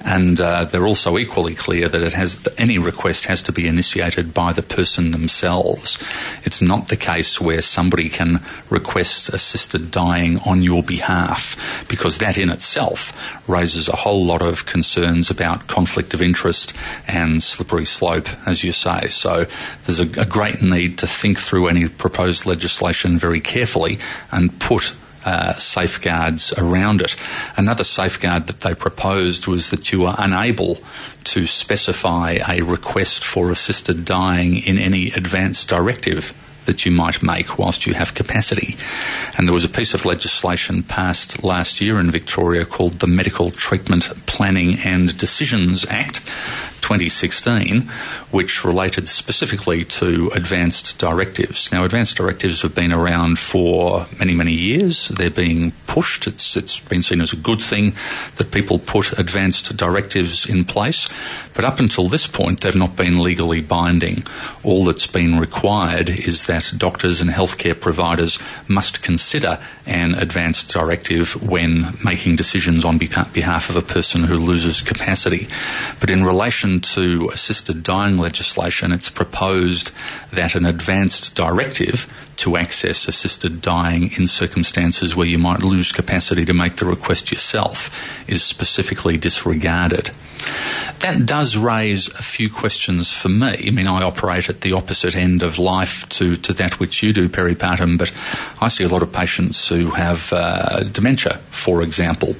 And 0.05 0.39
uh, 0.39 0.65
they're 0.65 0.85
also 0.85 1.17
equally 1.17 1.55
clear 1.55 1.89
that 1.89 2.01
it 2.01 2.13
has 2.13 2.47
any 2.57 2.77
request 2.77 3.25
has 3.25 3.43
to 3.43 3.51
be 3.51 3.67
initiated 3.67 3.98
by 4.33 4.53
the 4.53 4.63
person 4.63 5.11
themselves. 5.11 5.97
It's 6.43 6.61
not 6.61 6.87
the 6.87 6.97
case 6.97 7.39
where 7.39 7.61
somebody 7.61 8.09
can 8.09 8.41
request 8.69 9.29
assisted 9.29 9.91
dying 9.91 10.39
on 10.39 10.61
your 10.61 10.83
behalf, 10.83 11.85
because 11.87 12.17
that 12.19 12.37
in 12.37 12.49
itself 12.49 13.13
raises 13.47 13.87
a 13.87 13.95
whole 13.95 14.25
lot 14.25 14.41
of 14.41 14.65
concerns 14.65 15.29
about 15.29 15.67
conflict 15.67 16.13
of 16.13 16.21
interest 16.21 16.73
and 17.07 17.41
slippery 17.41 17.85
slope, 17.85 18.27
as 18.47 18.63
you 18.63 18.71
say. 18.71 19.07
So 19.07 19.45
there's 19.85 19.99
a, 19.99 20.21
a 20.21 20.25
great 20.25 20.61
need 20.61 20.97
to 20.99 21.07
think 21.07 21.39
through 21.39 21.67
any 21.67 21.87
proposed 21.87 22.45
legislation 22.45 23.17
very 23.17 23.41
carefully 23.41 23.99
and 24.31 24.57
put 24.59 24.93
uh, 25.25 25.53
safeguards 25.55 26.53
around 26.53 27.01
it. 27.01 27.15
Another 27.57 27.83
safeguard 27.83 28.47
that 28.47 28.61
they 28.61 28.73
proposed 28.73 29.47
was 29.47 29.69
that 29.71 29.91
you 29.91 30.05
are 30.05 30.15
unable 30.17 30.79
to 31.25 31.47
specify 31.47 32.39
a 32.47 32.61
request 32.61 33.23
for 33.23 33.51
assisted 33.51 34.05
dying 34.05 34.57
in 34.57 34.77
any 34.77 35.11
advance 35.11 35.65
directive 35.65 36.33
that 36.65 36.85
you 36.85 36.91
might 36.91 37.23
make 37.23 37.57
whilst 37.57 37.87
you 37.87 37.95
have 37.95 38.13
capacity. 38.13 38.77
And 39.37 39.47
there 39.47 39.53
was 39.53 39.63
a 39.63 39.69
piece 39.69 39.95
of 39.95 40.05
legislation 40.05 40.83
passed 40.83 41.43
last 41.43 41.81
year 41.81 41.99
in 41.99 42.11
Victoria 42.11 42.63
called 42.63 42.93
the 42.93 43.07
Medical 43.07 43.49
Treatment 43.49 44.03
Planning 44.27 44.77
and 44.83 45.17
Decisions 45.17 45.85
Act 45.89 46.21
2016, 46.89 47.83
which 48.31 48.65
related 48.65 49.07
specifically 49.07 49.83
to 49.83 50.31
advanced 50.33 50.97
directives. 50.97 51.71
Now, 51.71 51.83
advanced 51.83 52.17
directives 52.17 52.63
have 52.63 52.73
been 52.73 52.91
around 52.91 53.37
for 53.37 54.07
many, 54.17 54.33
many 54.33 54.53
years. 54.53 55.09
They're 55.09 55.29
being 55.29 55.71
pushed. 55.85 56.25
It's, 56.25 56.57
it's 56.57 56.79
been 56.79 57.03
seen 57.03 57.21
as 57.21 57.31
a 57.31 57.35
good 57.35 57.61
thing 57.61 57.93
that 58.37 58.49
people 58.49 58.79
put 58.79 59.19
advanced 59.19 59.77
directives 59.77 60.49
in 60.49 60.65
place. 60.65 61.07
But 61.53 61.63
up 61.63 61.79
until 61.79 62.09
this 62.09 62.25
point, 62.25 62.61
they've 62.61 62.75
not 62.75 62.95
been 62.95 63.19
legally 63.19 63.61
binding. 63.61 64.23
All 64.63 64.83
that's 64.85 65.05
been 65.05 65.39
required 65.39 66.09
is 66.09 66.47
that 66.47 66.73
doctors 66.75 67.21
and 67.21 67.29
healthcare 67.29 67.79
providers 67.79 68.39
must 68.67 69.03
consider 69.03 69.59
an 69.85 70.15
advanced 70.15 70.71
directive 70.71 71.35
when 71.47 71.97
making 72.03 72.35
decisions 72.35 72.83
on 72.83 72.97
behalf 72.97 73.69
of 73.69 73.75
a 73.75 73.81
person 73.83 74.23
who 74.23 74.37
loses 74.37 74.81
capacity. 74.81 75.47
But 75.99 76.09
in 76.09 76.23
relation 76.23 76.78
to 76.81 77.29
assisted 77.33 77.83
dying 77.83 78.17
legislation, 78.17 78.91
it's 78.91 79.09
proposed 79.09 79.91
that 80.31 80.55
an 80.55 80.65
advanced 80.65 81.35
directive 81.35 82.11
to 82.37 82.57
access 82.57 83.07
assisted 83.07 83.61
dying 83.61 84.11
in 84.13 84.27
circumstances 84.27 85.15
where 85.15 85.27
you 85.27 85.37
might 85.37 85.63
lose 85.63 85.91
capacity 85.91 86.45
to 86.45 86.53
make 86.53 86.75
the 86.77 86.85
request 86.85 87.31
yourself 87.31 88.29
is 88.29 88.43
specifically 88.43 89.17
disregarded. 89.17 90.11
That 90.99 91.25
does 91.25 91.55
raise 91.55 92.09
a 92.09 92.21
few 92.21 92.49
questions 92.49 93.11
for 93.11 93.29
me. 93.29 93.67
I 93.67 93.71
mean, 93.71 93.87
I 93.87 94.03
operate 94.03 94.49
at 94.49 94.61
the 94.61 94.73
opposite 94.73 95.15
end 95.15 95.43
of 95.43 95.57
life 95.57 96.07
to, 96.09 96.35
to 96.37 96.53
that 96.53 96.79
which 96.79 97.01
you 97.01 97.13
do, 97.13 97.29
Peri 97.29 97.55
Partum, 97.55 97.97
but 97.97 98.11
I 98.61 98.67
see 98.67 98.83
a 98.83 98.89
lot 98.89 99.01
of 99.01 99.13
patients 99.13 99.69
who 99.69 99.91
have 99.91 100.33
uh, 100.33 100.83
dementia, 100.83 101.37
for 101.51 101.83
example. 101.83 102.35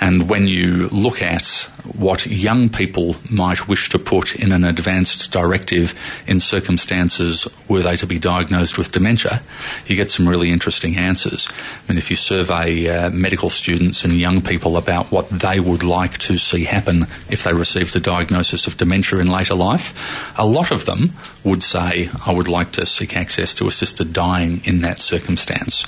And 0.00 0.28
when 0.28 0.48
you 0.48 0.88
look 0.88 1.22
at 1.22 1.68
what 1.94 2.26
young 2.26 2.68
people 2.68 3.16
might 3.30 3.68
wish 3.68 3.88
to 3.90 3.98
put 3.98 4.36
in 4.36 4.52
an 4.52 4.64
advanced 4.64 5.30
directive 5.32 5.98
in 6.26 6.40
circumstances 6.40 7.46
were 7.68 7.82
they 7.82 7.96
to 7.96 8.06
be 8.06 8.18
diagnosed 8.18 8.78
with 8.78 8.92
dementia, 8.92 9.42
you 9.86 9.96
get 9.96 10.10
some 10.10 10.28
really 10.28 10.50
interesting 10.50 10.96
answers. 10.96 11.48
I 11.50 11.92
mean, 11.92 11.98
if 11.98 12.10
you 12.10 12.16
survey 12.16 12.88
uh, 12.88 13.10
medical 13.10 13.50
students 13.50 14.04
and 14.04 14.14
young 14.14 14.40
people 14.40 14.76
about 14.76 15.12
what 15.12 15.28
they 15.28 15.60
would 15.60 15.82
like 15.82 16.18
to 16.18 16.38
see 16.38 16.64
happen 16.64 17.06
if 17.32 17.44
they 17.44 17.52
received 17.54 17.96
a 17.96 18.00
diagnosis 18.00 18.66
of 18.66 18.76
dementia 18.76 19.18
in 19.18 19.26
later 19.26 19.54
life, 19.54 20.32
a 20.38 20.46
lot 20.46 20.70
of 20.70 20.84
them 20.84 21.12
would 21.42 21.62
say, 21.62 22.10
I 22.26 22.32
would 22.32 22.46
like 22.46 22.72
to 22.72 22.84
seek 22.84 23.16
access 23.16 23.54
to 23.54 23.66
assisted 23.66 24.12
dying 24.12 24.60
in 24.64 24.82
that 24.82 24.98
circumstance. 24.98 25.84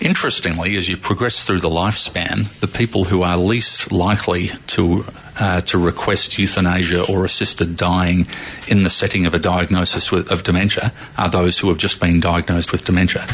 Interestingly, 0.00 0.76
as 0.76 0.88
you 0.88 0.96
progress 0.96 1.44
through 1.44 1.60
the 1.60 1.68
lifespan, 1.68 2.48
the 2.60 2.66
people 2.66 3.04
who 3.04 3.22
are 3.22 3.36
least 3.36 3.92
likely 3.92 4.50
to 4.68 5.04
uh, 5.38 5.60
to 5.62 5.78
request 5.78 6.38
euthanasia 6.38 7.10
or 7.10 7.24
assisted 7.24 7.76
dying 7.76 8.26
in 8.68 8.82
the 8.82 8.90
setting 8.90 9.24
of 9.24 9.34
a 9.34 9.38
diagnosis 9.38 10.12
with, 10.12 10.30
of 10.30 10.42
dementia 10.42 10.92
are 11.16 11.30
those 11.30 11.58
who 11.58 11.68
have 11.68 11.78
just 11.78 12.00
been 12.00 12.20
diagnosed 12.20 12.70
with 12.70 12.84
dementia. 12.84 13.26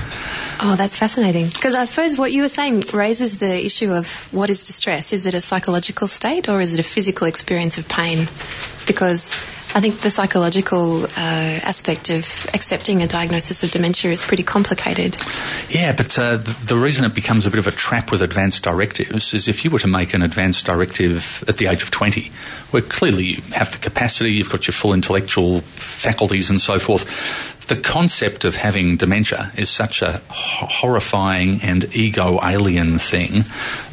Oh, 0.60 0.74
that's 0.76 0.96
fascinating. 0.96 1.46
Because 1.46 1.74
I 1.74 1.84
suppose 1.84 2.18
what 2.18 2.32
you 2.32 2.42
were 2.42 2.48
saying 2.48 2.84
raises 2.92 3.38
the 3.38 3.64
issue 3.64 3.92
of 3.92 4.32
what 4.32 4.50
is 4.50 4.64
distress? 4.64 5.12
Is 5.12 5.24
it 5.24 5.34
a 5.34 5.40
psychological 5.40 6.08
state 6.08 6.48
or 6.48 6.60
is 6.60 6.74
it 6.74 6.80
a 6.80 6.82
physical 6.82 7.26
experience 7.26 7.78
of 7.78 7.88
pain? 7.88 8.28
Because 8.86 9.30
I 9.74 9.80
think 9.80 10.00
the 10.00 10.10
psychological 10.10 11.04
uh, 11.04 11.08
aspect 11.16 12.08
of 12.10 12.46
accepting 12.54 13.02
a 13.02 13.06
diagnosis 13.06 13.62
of 13.62 13.70
dementia 13.70 14.10
is 14.10 14.22
pretty 14.22 14.42
complicated. 14.42 15.16
Yeah, 15.68 15.92
but 15.92 16.18
uh, 16.18 16.38
the, 16.38 16.56
the, 16.64 16.76
reason 16.76 17.04
it 17.04 17.14
becomes 17.14 17.44
a 17.44 17.50
bit 17.50 17.58
of 17.58 17.66
a 17.66 17.70
trap 17.70 18.10
with 18.10 18.22
advanced 18.22 18.62
directives 18.62 19.34
is 19.34 19.46
if 19.46 19.64
you 19.64 19.70
were 19.70 19.78
to 19.80 19.86
make 19.86 20.14
an 20.14 20.22
advanced 20.22 20.64
directive 20.64 21.44
at 21.46 21.58
the 21.58 21.66
age 21.66 21.82
of 21.82 21.90
20, 21.90 22.32
where 22.70 22.82
clearly 22.82 23.24
you 23.24 23.42
have 23.52 23.70
the 23.72 23.78
capacity, 23.78 24.32
you've 24.32 24.50
got 24.50 24.66
your 24.66 24.72
full 24.72 24.94
intellectual 24.94 25.60
faculties 25.60 26.48
and 26.48 26.60
so 26.60 26.78
forth, 26.78 27.04
the 27.68 27.76
concept 27.76 28.44
of 28.44 28.56
having 28.56 28.96
dementia 28.96 29.52
is 29.56 29.70
such 29.70 30.02
a 30.02 30.20
horrifying 30.28 31.62
and 31.62 31.94
ego 31.94 32.40
alien 32.42 32.98
thing 32.98 33.44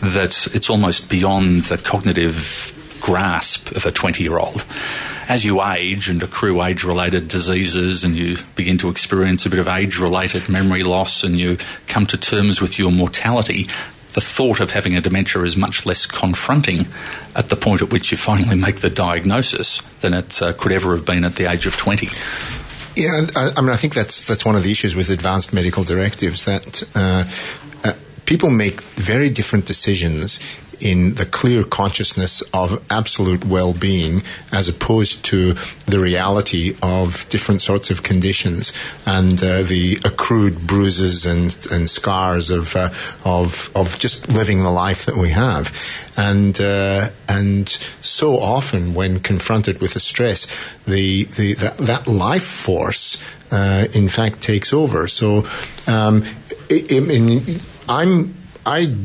that 0.01 0.47
it's 0.53 0.69
almost 0.69 1.09
beyond 1.09 1.63
the 1.63 1.77
cognitive 1.77 2.71
grasp 3.01 3.71
of 3.71 3.85
a 3.85 3.91
20 3.91 4.23
year 4.23 4.37
old 4.37 4.65
as 5.27 5.43
you 5.43 5.63
age 5.63 6.09
and 6.09 6.21
accrue 6.21 6.63
age 6.63 6.83
related 6.83 7.27
diseases 7.27 8.03
and 8.03 8.15
you 8.15 8.37
begin 8.55 8.77
to 8.77 8.89
experience 8.89 9.45
a 9.45 9.49
bit 9.49 9.59
of 9.59 9.67
age 9.67 9.99
related 9.99 10.47
memory 10.49 10.83
loss 10.83 11.23
and 11.23 11.39
you 11.39 11.57
come 11.87 12.05
to 12.05 12.17
terms 12.17 12.61
with 12.61 12.77
your 12.77 12.91
mortality, 12.91 13.67
the 14.13 14.21
thought 14.21 14.59
of 14.59 14.71
having 14.71 14.95
a 14.95 15.01
dementia 15.01 15.41
is 15.41 15.57
much 15.57 15.85
less 15.85 16.05
confronting 16.05 16.85
at 17.35 17.49
the 17.49 17.55
point 17.55 17.81
at 17.81 17.91
which 17.91 18.11
you 18.11 18.17
finally 18.17 18.55
make 18.55 18.77
the 18.77 18.89
diagnosis 18.89 19.81
than 20.01 20.13
it 20.13 20.41
uh, 20.41 20.53
could 20.53 20.71
ever 20.71 20.95
have 20.95 21.05
been 21.05 21.25
at 21.25 21.35
the 21.35 21.49
age 21.49 21.65
of 21.65 21.75
20. 21.75 22.07
Yeah, 22.95 23.27
I, 23.35 23.51
I, 23.57 23.61
mean, 23.61 23.71
I 23.71 23.75
think 23.75 23.93
that's 23.93 24.23
that's 24.23 24.45
one 24.45 24.55
of 24.55 24.63
the 24.63 24.71
issues 24.71 24.95
with 24.95 25.09
advanced 25.09 25.53
medical 25.53 25.83
directives 25.83 26.45
that 26.45 26.83
uh, 26.95 27.25
uh, 27.83 27.93
people 28.25 28.49
make 28.49 28.81
very 28.81 29.29
different 29.29 29.65
decisions 29.65 30.39
in 30.79 31.15
the 31.15 31.25
clear 31.25 31.63
consciousness 31.63 32.41
of 32.53 32.83
absolute 32.89 33.45
well-being 33.45 34.21
as 34.51 34.69
opposed 34.69 35.23
to 35.25 35.53
the 35.85 35.99
reality 35.99 36.75
of 36.81 37.27
different 37.29 37.61
sorts 37.61 37.89
of 37.91 38.03
conditions 38.03 38.73
and 39.05 39.41
uh, 39.43 39.63
the 39.63 39.97
accrued 40.03 40.67
bruises 40.67 41.25
and, 41.25 41.55
and 41.71 41.89
scars 41.89 42.49
of, 42.49 42.75
uh, 42.75 42.89
of, 43.23 43.69
of 43.75 43.97
just 43.99 44.31
living 44.31 44.63
the 44.63 44.71
life 44.71 45.05
that 45.05 45.17
we 45.17 45.29
have. 45.29 46.11
And, 46.17 46.59
uh, 46.59 47.09
and 47.27 47.69
so 48.01 48.37
often 48.39 48.93
when 48.93 49.19
confronted 49.19 49.81
with 49.81 49.95
a 49.95 49.99
stress, 49.99 50.75
the, 50.85 51.23
the, 51.23 51.53
that, 51.55 51.77
that 51.77 52.07
life 52.07 52.43
force 52.43 53.21
uh, 53.51 53.87
in 53.93 54.09
fact 54.09 54.41
takes 54.41 54.73
over. 54.73 55.07
So, 55.07 55.45
um, 55.87 56.23
I, 56.69 56.85
I 56.91 56.99
mean, 56.99 57.59
I'm 57.87 58.33
I 58.65 58.95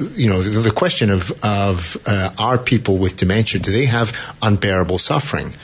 you 0.00 0.28
know, 0.28 0.42
the, 0.42 0.70
question 0.70 1.10
of, 1.10 1.32
of 1.44 1.96
uh, 2.06 2.30
are 2.38 2.58
people 2.58 2.98
with 2.98 3.16
dementia, 3.16 3.60
do 3.60 3.72
they 3.72 3.86
have 3.86 4.36
unbearable 4.42 4.98
suffering? 4.98 5.54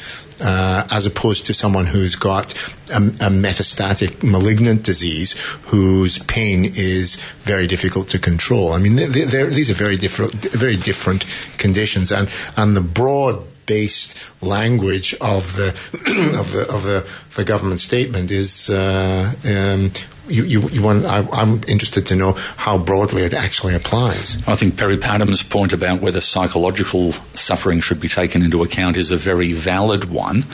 Uh, 0.40 0.86
as 0.90 1.06
opposed 1.06 1.46
to 1.46 1.54
someone 1.54 1.86
who's 1.86 2.16
got 2.16 2.52
a, 2.90 2.96
a, 2.96 3.30
metastatic 3.30 4.20
malignant 4.24 4.82
disease 4.82 5.34
whose 5.66 6.18
pain 6.24 6.64
is 6.64 7.14
very 7.44 7.68
difficult 7.68 8.08
to 8.08 8.18
control. 8.18 8.72
I 8.72 8.78
mean, 8.78 8.96
they're, 8.96 9.26
they're, 9.26 9.46
these 9.46 9.70
are 9.70 9.74
very 9.74 9.96
different, 9.96 10.32
very 10.34 10.76
different 10.76 11.24
conditions, 11.56 12.10
and 12.10 12.28
and 12.56 12.76
the 12.76 12.80
broad 12.80 13.44
based 13.66 14.16
language 14.42 15.14
of 15.20 15.54
the 15.54 15.68
of 16.38 16.50
the 16.50 16.68
of 16.68 16.82
the, 16.82 17.08
the 17.36 17.44
government 17.44 17.80
statement 17.80 18.32
is 18.32 18.68
uh, 18.70 19.32
um, 19.44 19.92
you, 20.28 20.44
you, 20.44 20.68
you 20.70 20.82
want, 20.82 21.04
I, 21.04 21.42
am 21.42 21.60
interested 21.68 22.06
to 22.08 22.16
know 22.16 22.32
how 22.32 22.78
broadly 22.78 23.22
it 23.22 23.34
actually 23.34 23.74
applies. 23.74 24.36
I 24.48 24.54
think 24.54 24.76
Peri 24.76 24.96
Partum's 24.96 25.42
point 25.42 25.72
about 25.72 26.00
whether 26.00 26.20
psychological 26.20 27.12
suffering 27.34 27.80
should 27.80 28.00
be 28.00 28.08
taken 28.08 28.42
into 28.42 28.62
account 28.62 28.96
is 28.96 29.10
a 29.10 29.16
very 29.16 29.52
valid 29.52 30.10
one. 30.10 30.44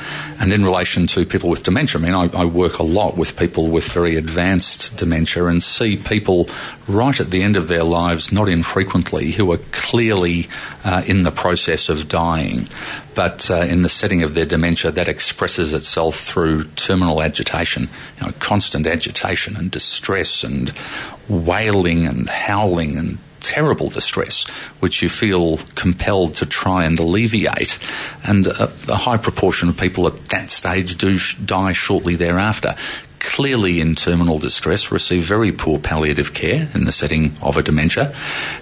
And 0.40 0.52
in 0.52 0.64
relation 0.64 1.06
to 1.08 1.24
people 1.24 1.50
with 1.50 1.62
dementia, 1.62 2.00
I 2.00 2.04
mean, 2.04 2.14
I, 2.14 2.42
I 2.42 2.44
work 2.46 2.78
a 2.78 2.84
lot 2.84 3.16
with 3.16 3.36
people 3.36 3.70
with 3.70 3.90
very 3.92 4.16
advanced 4.16 4.96
dementia 4.96 5.46
and 5.46 5.62
see 5.62 5.96
people 5.96 6.48
right 6.88 7.18
at 7.20 7.30
the 7.30 7.42
end 7.42 7.56
of 7.56 7.68
their 7.68 7.84
lives, 7.84 8.32
not 8.32 8.48
infrequently, 8.48 9.30
who 9.30 9.52
are 9.52 9.60
clearly 9.70 10.48
uh, 10.84 11.02
in 11.06 11.22
the 11.22 11.30
process 11.30 11.88
of 11.88 12.08
dying. 12.08 12.66
But 13.20 13.50
uh, 13.50 13.66
in 13.68 13.82
the 13.82 13.90
setting 13.90 14.22
of 14.22 14.32
their 14.32 14.46
dementia, 14.46 14.92
that 14.92 15.06
expresses 15.06 15.74
itself 15.74 16.18
through 16.18 16.64
terminal 16.68 17.22
agitation, 17.22 17.90
you 18.18 18.26
know, 18.26 18.32
constant 18.38 18.86
agitation 18.86 19.58
and 19.58 19.70
distress 19.70 20.42
and 20.42 20.72
wailing 21.28 22.06
and 22.06 22.30
howling 22.30 22.96
and 22.96 23.18
terrible 23.40 23.90
distress, 23.90 24.48
which 24.80 25.02
you 25.02 25.10
feel 25.10 25.58
compelled 25.74 26.36
to 26.36 26.46
try 26.46 26.84
and 26.84 26.98
alleviate. 26.98 27.78
And 28.24 28.46
a, 28.46 28.72
a, 28.88 28.96
high 28.96 29.18
proportion 29.18 29.68
of 29.68 29.76
people 29.76 30.06
at 30.06 30.16
that 30.30 30.48
stage 30.48 30.96
do 30.96 31.18
sh- 31.18 31.34
die 31.34 31.74
shortly 31.74 32.16
thereafter 32.16 32.74
clearly 33.20 33.80
in 33.80 33.94
terminal 33.94 34.38
distress 34.38 34.90
receive 34.90 35.22
very 35.22 35.52
poor 35.52 35.78
palliative 35.78 36.34
care 36.34 36.68
in 36.74 36.84
the 36.84 36.92
setting 36.92 37.32
of 37.42 37.56
a 37.56 37.62
dementia, 37.62 38.14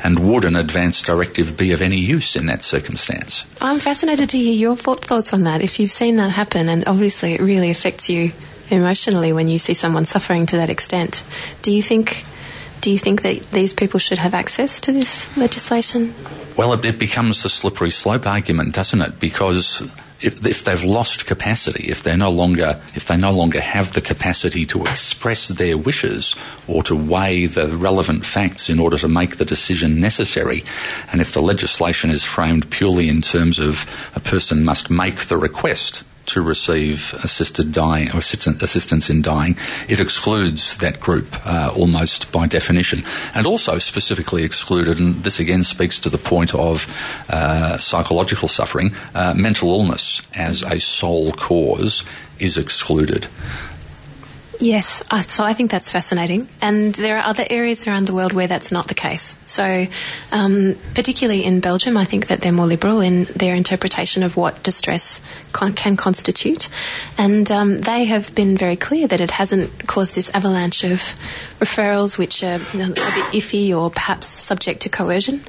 and 0.05 0.19
would 0.19 0.45
an 0.45 0.57
advance 0.57 1.01
directive 1.01 1.57
be 1.57 1.73
of 1.73 1.81
any 1.81 1.99
use 1.99 2.37
in 2.37 2.47
that 2.47 2.63
circumstance? 2.63 3.45
I'm 3.61 3.79
fascinated 3.79 4.29
to 4.31 4.39
hear 4.39 4.55
your 4.55 4.77
thoughts 4.77 5.33
on 5.33 5.45
that. 5.45 5.63
If 5.63 5.81
you've 5.81 5.91
seen 5.91 6.17
that 6.17 6.31
happen, 6.31 6.69
and 6.69 6.87
obviously 6.87 7.35
it 7.35 7.41
really 7.41 7.71
affects 7.71 8.11
you 8.11 8.33
emotionally 8.71 9.33
when 9.33 9.49
you 9.49 9.59
see 9.59 9.75
someone 9.75 10.05
suffering 10.05 10.47
to 10.47 10.57
that 10.57 10.71
extent, 10.71 11.25
do 11.63 11.73
you 11.73 11.83
think? 11.83 12.25
Do 12.81 12.93
you 12.93 12.99
think 12.99 13.23
that 13.23 13.43
these 13.51 13.75
people 13.75 13.99
should 13.99 14.19
have 14.19 14.35
access 14.35 14.81
to 14.83 14.93
this 14.93 15.37
legislation? 15.37 16.15
Well, 16.57 16.73
it, 16.75 16.85
it 16.85 16.99
becomes 16.99 17.43
the 17.43 17.51
slippery 17.51 17.91
slope 17.91 18.25
argument, 18.25 18.73
doesn't 18.73 19.01
it? 19.01 19.19
Because 19.19 19.83
if, 20.21 20.45
if, 20.47 20.65
they've 20.65 20.85
lost 20.85 21.27
capacity, 21.27 21.89
if 21.89 22.03
they're 22.03 22.17
no 22.17 22.31
longer, 22.31 22.81
if 22.95 23.07
they 23.07 23.17
no 23.17 23.31
longer 23.33 23.61
have 23.61 23.93
the 23.93 24.01
capacity 24.01 24.67
to 24.67 24.83
express 24.85 25.49
their 25.49 25.77
wishes 25.77 26.35
or 26.67 26.83
to 26.85 26.97
weigh 26.97 27.47
the 27.47 27.69
relevant 27.69 28.27
facts 28.27 28.69
in 28.69 28.79
order 28.81 28.99
to 28.99 29.09
make 29.09 29.37
the 29.37 29.45
decision 29.45 30.01
necessary, 30.01 30.65
and 31.13 31.21
if 31.21 31.33
the 31.33 31.43
legislation 31.43 32.11
is 32.11 32.25
framed 32.25 32.71
purely 32.71 33.09
in 33.09 33.23
terms 33.23 33.59
of 33.59 33.87
a 34.15 34.21
person 34.21 34.65
must 34.65 34.91
make 34.91 35.27
the 35.27 35.37
request 35.37 36.05
to 36.29 36.41
receive 36.41 37.15
assisted 37.23 37.73
dying 37.73 38.11
or 38.13 38.19
assistance 38.19 39.11
in 39.11 39.23
dying, 39.23 39.57
it 39.89 40.01
excludes 40.01 40.77
that 40.79 41.01
group 41.01 41.27
uh, 41.47 41.73
almost 41.75 42.31
by 42.33 42.47
definition, 42.47 43.03
and 43.35 43.47
also 43.47 43.79
specifically 43.79 44.45
excluded. 44.45 44.99
And 44.99 45.23
this 45.25 45.41
again 45.41 45.63
speaks 45.63 46.01
to 46.01 46.11
the 46.11 46.19
point 46.19 46.55
of 46.55 46.87
uh, 47.29 47.79
psychological 47.79 48.49
suffering. 48.49 48.93
Uh, 49.15 49.35
mental 49.35 49.71
illness 49.71 50.23
as 50.35 50.63
a 50.63 50.79
sole 50.79 51.33
cause 51.33 52.05
is 52.39 52.57
excluded. 52.57 53.27
Yes, 54.61 55.05
so 55.29 55.45
I 55.45 55.53
think 55.53 55.71
that's 55.71 55.91
fascinating. 55.91 56.49
And 56.61 56.93
there 56.93 57.17
are 57.17 57.25
other 57.25 57.45
areas 57.49 57.87
around 57.87 58.07
the 58.07 58.15
world 58.15 58.33
where 58.33 58.49
that's 58.49 58.73
not 58.73 58.89
the 58.89 58.95
case. 58.95 59.37
So, 59.47 59.87
um, 60.33 60.75
particularly 60.95 61.45
in 61.45 61.61
Belgium, 61.61 61.97
I 61.97 62.05
think 62.05 62.27
that 62.27 62.41
they're 62.41 62.51
more 62.51 62.67
liberal 62.67 63.01
in 63.01 63.25
their 63.37 63.55
interpretation 63.55 64.25
of 64.25 64.37
what 64.37 64.65
distress 64.65 65.21
con- 65.53 65.75
can 65.75 65.97
constitute. 65.97 66.69
And 67.17 67.49
um, 67.53 67.79
they 67.79 68.07
have 68.07 68.35
been 68.35 68.57
very 68.57 68.75
clear 68.75 69.07
that 69.07 69.21
it 69.21 69.31
hasn't 69.31 69.87
caused 69.87 70.17
this 70.17 70.29
avalanche 70.35 70.83
of 70.83 71.01
referrals 71.61 72.19
which 72.19 72.43
are 72.43 72.57
a 72.57 72.59
bit 72.59 73.25
iffy 73.33 73.77
or 73.77 73.91
perhaps 73.91 74.27
subject 74.27 74.83
to 74.83 74.89
coercion. 74.89 75.41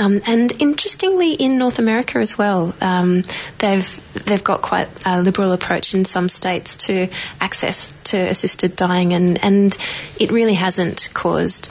Um, 0.00 0.22
and 0.26 0.50
interestingly, 0.62 1.34
in 1.34 1.58
North 1.58 1.78
America 1.78 2.18
as 2.18 2.38
well, 2.38 2.74
um, 2.80 3.22
they've 3.58 4.24
they've 4.24 4.42
got 4.42 4.62
quite 4.62 4.88
a 5.04 5.20
liberal 5.20 5.52
approach 5.52 5.94
in 5.94 6.06
some 6.06 6.30
states 6.30 6.74
to 6.86 7.08
access 7.38 7.92
to 8.04 8.16
assisted 8.16 8.76
dying, 8.76 9.12
and 9.12 9.44
and 9.44 9.76
it 10.18 10.32
really 10.32 10.54
hasn't 10.54 11.10
caused 11.12 11.70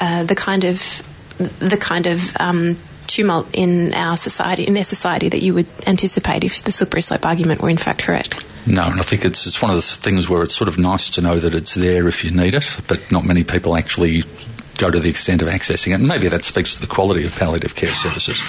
uh, 0.00 0.24
the 0.24 0.34
kind 0.34 0.64
of 0.64 1.02
the 1.58 1.76
kind 1.76 2.06
of 2.06 2.34
um, 2.40 2.76
tumult 3.06 3.46
in 3.52 3.92
our 3.92 4.16
society, 4.16 4.66
in 4.66 4.72
their 4.72 4.82
society, 4.82 5.28
that 5.28 5.42
you 5.42 5.52
would 5.52 5.66
anticipate 5.86 6.44
if 6.44 6.62
the 6.62 6.72
slippery 6.72 7.02
slope 7.02 7.26
argument 7.26 7.60
were 7.60 7.68
in 7.68 7.76
fact 7.76 7.98
correct. 7.98 8.42
No, 8.66 8.84
and 8.84 8.98
I 8.98 9.02
think 9.02 9.26
it's 9.26 9.46
it's 9.46 9.60
one 9.60 9.70
of 9.70 9.76
those 9.76 9.96
things 9.96 10.30
where 10.30 10.42
it's 10.42 10.54
sort 10.54 10.68
of 10.68 10.78
nice 10.78 11.10
to 11.10 11.20
know 11.20 11.36
that 11.36 11.54
it's 11.54 11.74
there 11.74 12.08
if 12.08 12.24
you 12.24 12.30
need 12.30 12.54
it, 12.54 12.74
but 12.88 13.12
not 13.12 13.26
many 13.26 13.44
people 13.44 13.76
actually 13.76 14.24
go 14.78 14.90
to 14.90 15.00
the 15.00 15.08
extent 15.08 15.42
of 15.42 15.48
accessing 15.48 15.92
it. 15.92 15.94
And 15.94 16.08
maybe 16.08 16.28
that 16.28 16.44
speaks 16.44 16.74
to 16.74 16.80
the 16.80 16.86
quality 16.86 17.24
of 17.24 17.36
palliative 17.36 17.74
care 17.74 17.90
services. 17.90 18.40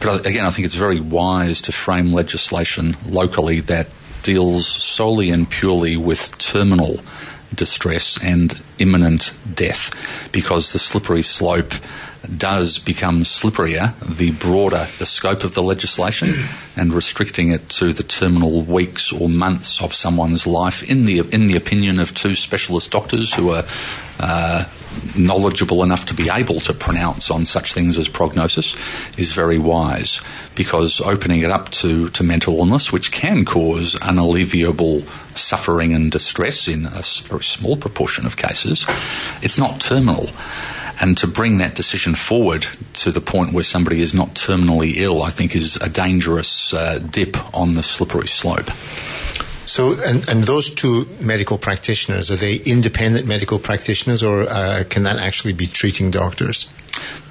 But 0.00 0.26
again, 0.26 0.44
I 0.44 0.50
think 0.50 0.66
it's 0.66 0.74
very 0.74 1.00
wise 1.00 1.62
to 1.62 1.72
frame 1.72 2.12
legislation 2.12 2.96
locally 3.08 3.60
that 3.60 3.88
deals 4.22 4.66
solely 4.66 5.30
and 5.30 5.48
purely 5.48 5.96
with 5.96 6.36
terminal 6.38 6.98
distress 7.54 8.22
and 8.22 8.60
imminent 8.78 9.32
death 9.54 10.28
because 10.32 10.72
the 10.72 10.78
slippery 10.78 11.22
slope 11.22 11.72
does 12.36 12.80
become 12.80 13.22
slipperier 13.22 13.94
the 14.16 14.32
broader 14.32 14.88
the 14.98 15.06
scope 15.06 15.44
of 15.44 15.54
the 15.54 15.62
legislation 15.62 16.32
and 16.76 16.92
restricting 16.92 17.52
it 17.52 17.68
to 17.68 17.92
the 17.92 18.02
terminal 18.02 18.62
weeks 18.62 19.12
or 19.12 19.28
months 19.28 19.80
of 19.80 19.94
someone's 19.94 20.44
life 20.44 20.82
in 20.82 21.04
the 21.04 21.20
in 21.32 21.46
the 21.46 21.56
opinion 21.56 22.00
of 22.00 22.12
two 22.14 22.34
specialist 22.34 22.90
doctors 22.90 23.32
who 23.32 23.50
are 23.50 23.64
uh, 24.18 24.64
knowledgeable 25.16 25.82
enough 25.82 26.06
to 26.06 26.14
be 26.14 26.30
able 26.30 26.60
to 26.60 26.72
pronounce 26.72 27.30
on 27.30 27.44
such 27.44 27.72
things 27.72 27.98
as 27.98 28.08
prognosis 28.08 28.76
is 29.16 29.32
very 29.32 29.58
wise 29.58 30.20
because 30.54 31.00
opening 31.00 31.40
it 31.40 31.50
up 31.50 31.70
to, 31.70 32.08
to 32.10 32.22
mental 32.22 32.58
illness, 32.58 32.92
which 32.92 33.12
can 33.12 33.44
cause 33.44 33.94
unalleviable 33.96 35.02
suffering 35.36 35.92
and 35.92 36.10
distress 36.10 36.68
in 36.68 36.86
a 36.86 37.02
very 37.26 37.44
small 37.44 37.76
proportion 37.76 38.26
of 38.26 38.36
cases, 38.36 38.86
it's 39.42 39.58
not 39.58 39.80
terminal. 39.80 40.28
And 40.98 41.18
to 41.18 41.26
bring 41.26 41.58
that 41.58 41.74
decision 41.74 42.14
forward 42.14 42.66
to 42.94 43.10
the 43.10 43.20
point 43.20 43.52
where 43.52 43.64
somebody 43.64 44.00
is 44.00 44.14
not 44.14 44.28
terminally 44.30 44.94
ill, 44.96 45.22
I 45.22 45.28
think 45.28 45.54
is 45.54 45.76
a 45.76 45.90
dangerous 45.90 46.72
uh, 46.72 46.98
dip 46.98 47.36
on 47.54 47.72
the 47.72 47.82
slippery 47.82 48.28
slope. 48.28 48.70
So, 49.76 49.92
and, 49.92 50.26
and 50.26 50.42
those 50.44 50.70
two 50.70 51.06
medical 51.20 51.58
practitioners, 51.58 52.30
are 52.30 52.36
they 52.36 52.56
independent 52.56 53.26
medical 53.26 53.58
practitioners 53.58 54.22
or 54.22 54.44
uh, 54.44 54.84
can 54.88 55.02
that 55.02 55.18
actually 55.18 55.52
be 55.52 55.66
treating 55.66 56.10
doctors? 56.10 56.66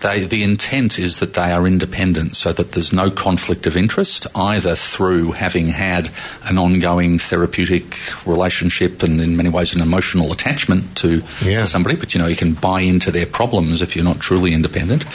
They, 0.02 0.26
the 0.26 0.44
intent 0.44 1.00
is 1.00 1.20
that 1.20 1.34
they 1.34 1.52
are 1.52 1.66
independent 1.66 2.36
so 2.36 2.54
that 2.54 2.72
there's 2.72 2.94
no 2.94 3.10
conflict 3.10 3.66
of 3.66 3.78
interest 3.78 4.28
either 4.36 4.76
through 4.76 5.32
having 5.32 5.68
had 5.68 6.10
an 6.44 6.58
ongoing 6.58 7.18
therapeutic 7.18 7.98
relationship 8.28 9.02
and 9.04 9.20
in 9.22 9.38
many 9.38 9.50
ways 9.50 9.74
an 9.74 9.82
emotional 9.82 10.32
attachment 10.32 10.98
to, 10.98 11.24
yeah. 11.42 11.62
to 11.62 11.68
somebody, 11.68 11.96
but 11.96 12.14
you 12.14 12.22
know, 12.22 12.28
you 12.28 12.36
can 12.36 12.54
buy 12.54 12.82
into 12.82 13.12
their 13.12 13.26
problems 13.26 13.82
if 13.82 13.96
you're 13.96 14.06
not 14.06 14.20
truly 14.20 14.54
independent. 14.54 15.06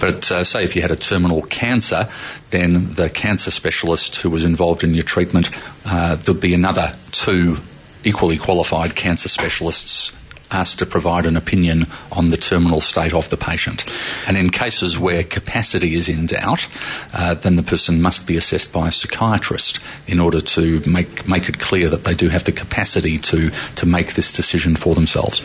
But 0.00 0.30
uh, 0.30 0.44
say 0.44 0.64
if 0.64 0.74
you 0.74 0.82
had 0.82 0.90
a 0.90 0.96
terminal 0.96 1.42
cancer, 1.42 2.08
then 2.50 2.94
the 2.94 3.10
cancer 3.10 3.50
specialist 3.50 4.16
who 4.16 4.30
was 4.30 4.44
involved 4.44 4.84
in 4.84 4.94
your 4.94 5.04
treatment, 5.04 5.50
uh, 5.84 6.16
there'd 6.16 6.40
be 6.40 6.54
another 6.54 6.92
two 7.12 7.58
equally 8.04 8.36
qualified 8.36 8.94
cancer 8.94 9.28
specialists 9.28 10.12
asked 10.54 10.78
to 10.78 10.86
provide 10.86 11.26
an 11.26 11.36
opinion 11.36 11.86
on 12.12 12.28
the 12.28 12.36
terminal 12.36 12.80
state 12.80 13.12
of 13.12 13.28
the 13.28 13.36
patient. 13.36 13.84
And 14.28 14.36
in 14.36 14.50
cases 14.50 14.98
where 14.98 15.24
capacity 15.24 15.94
is 15.94 16.08
in 16.08 16.26
doubt, 16.26 16.68
uh, 17.12 17.34
then 17.34 17.56
the 17.56 17.62
person 17.62 18.00
must 18.00 18.26
be 18.26 18.36
assessed 18.36 18.72
by 18.72 18.88
a 18.88 18.92
psychiatrist 18.92 19.80
in 20.06 20.20
order 20.20 20.40
to 20.40 20.80
make, 20.88 21.26
make 21.28 21.48
it 21.48 21.58
clear 21.58 21.90
that 21.90 22.04
they 22.04 22.14
do 22.14 22.28
have 22.28 22.44
the 22.44 22.52
capacity 22.52 23.18
to, 23.18 23.50
to 23.50 23.86
make 23.86 24.14
this 24.14 24.32
decision 24.32 24.76
for 24.76 24.94
themselves. 24.94 25.42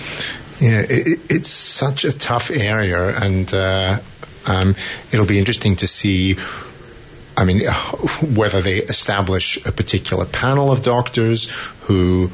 Yeah, 0.61 0.81
it, 0.81 1.19
it's 1.29 1.49
such 1.49 2.05
a 2.05 2.11
tough 2.11 2.51
area, 2.51 3.17
and 3.17 3.51
uh, 3.53 3.99
um, 4.45 4.75
it'll 5.11 5.25
be 5.25 5.39
interesting 5.39 5.77
to 5.77 5.87
see. 5.87 6.35
I 7.37 7.45
mean, 7.45 7.65
whether 8.35 8.61
they 8.61 8.79
establish 8.79 9.65
a 9.65 9.71
particular 9.71 10.25
panel 10.25 10.71
of 10.71 10.83
doctors 10.83 11.49
who 11.83 12.29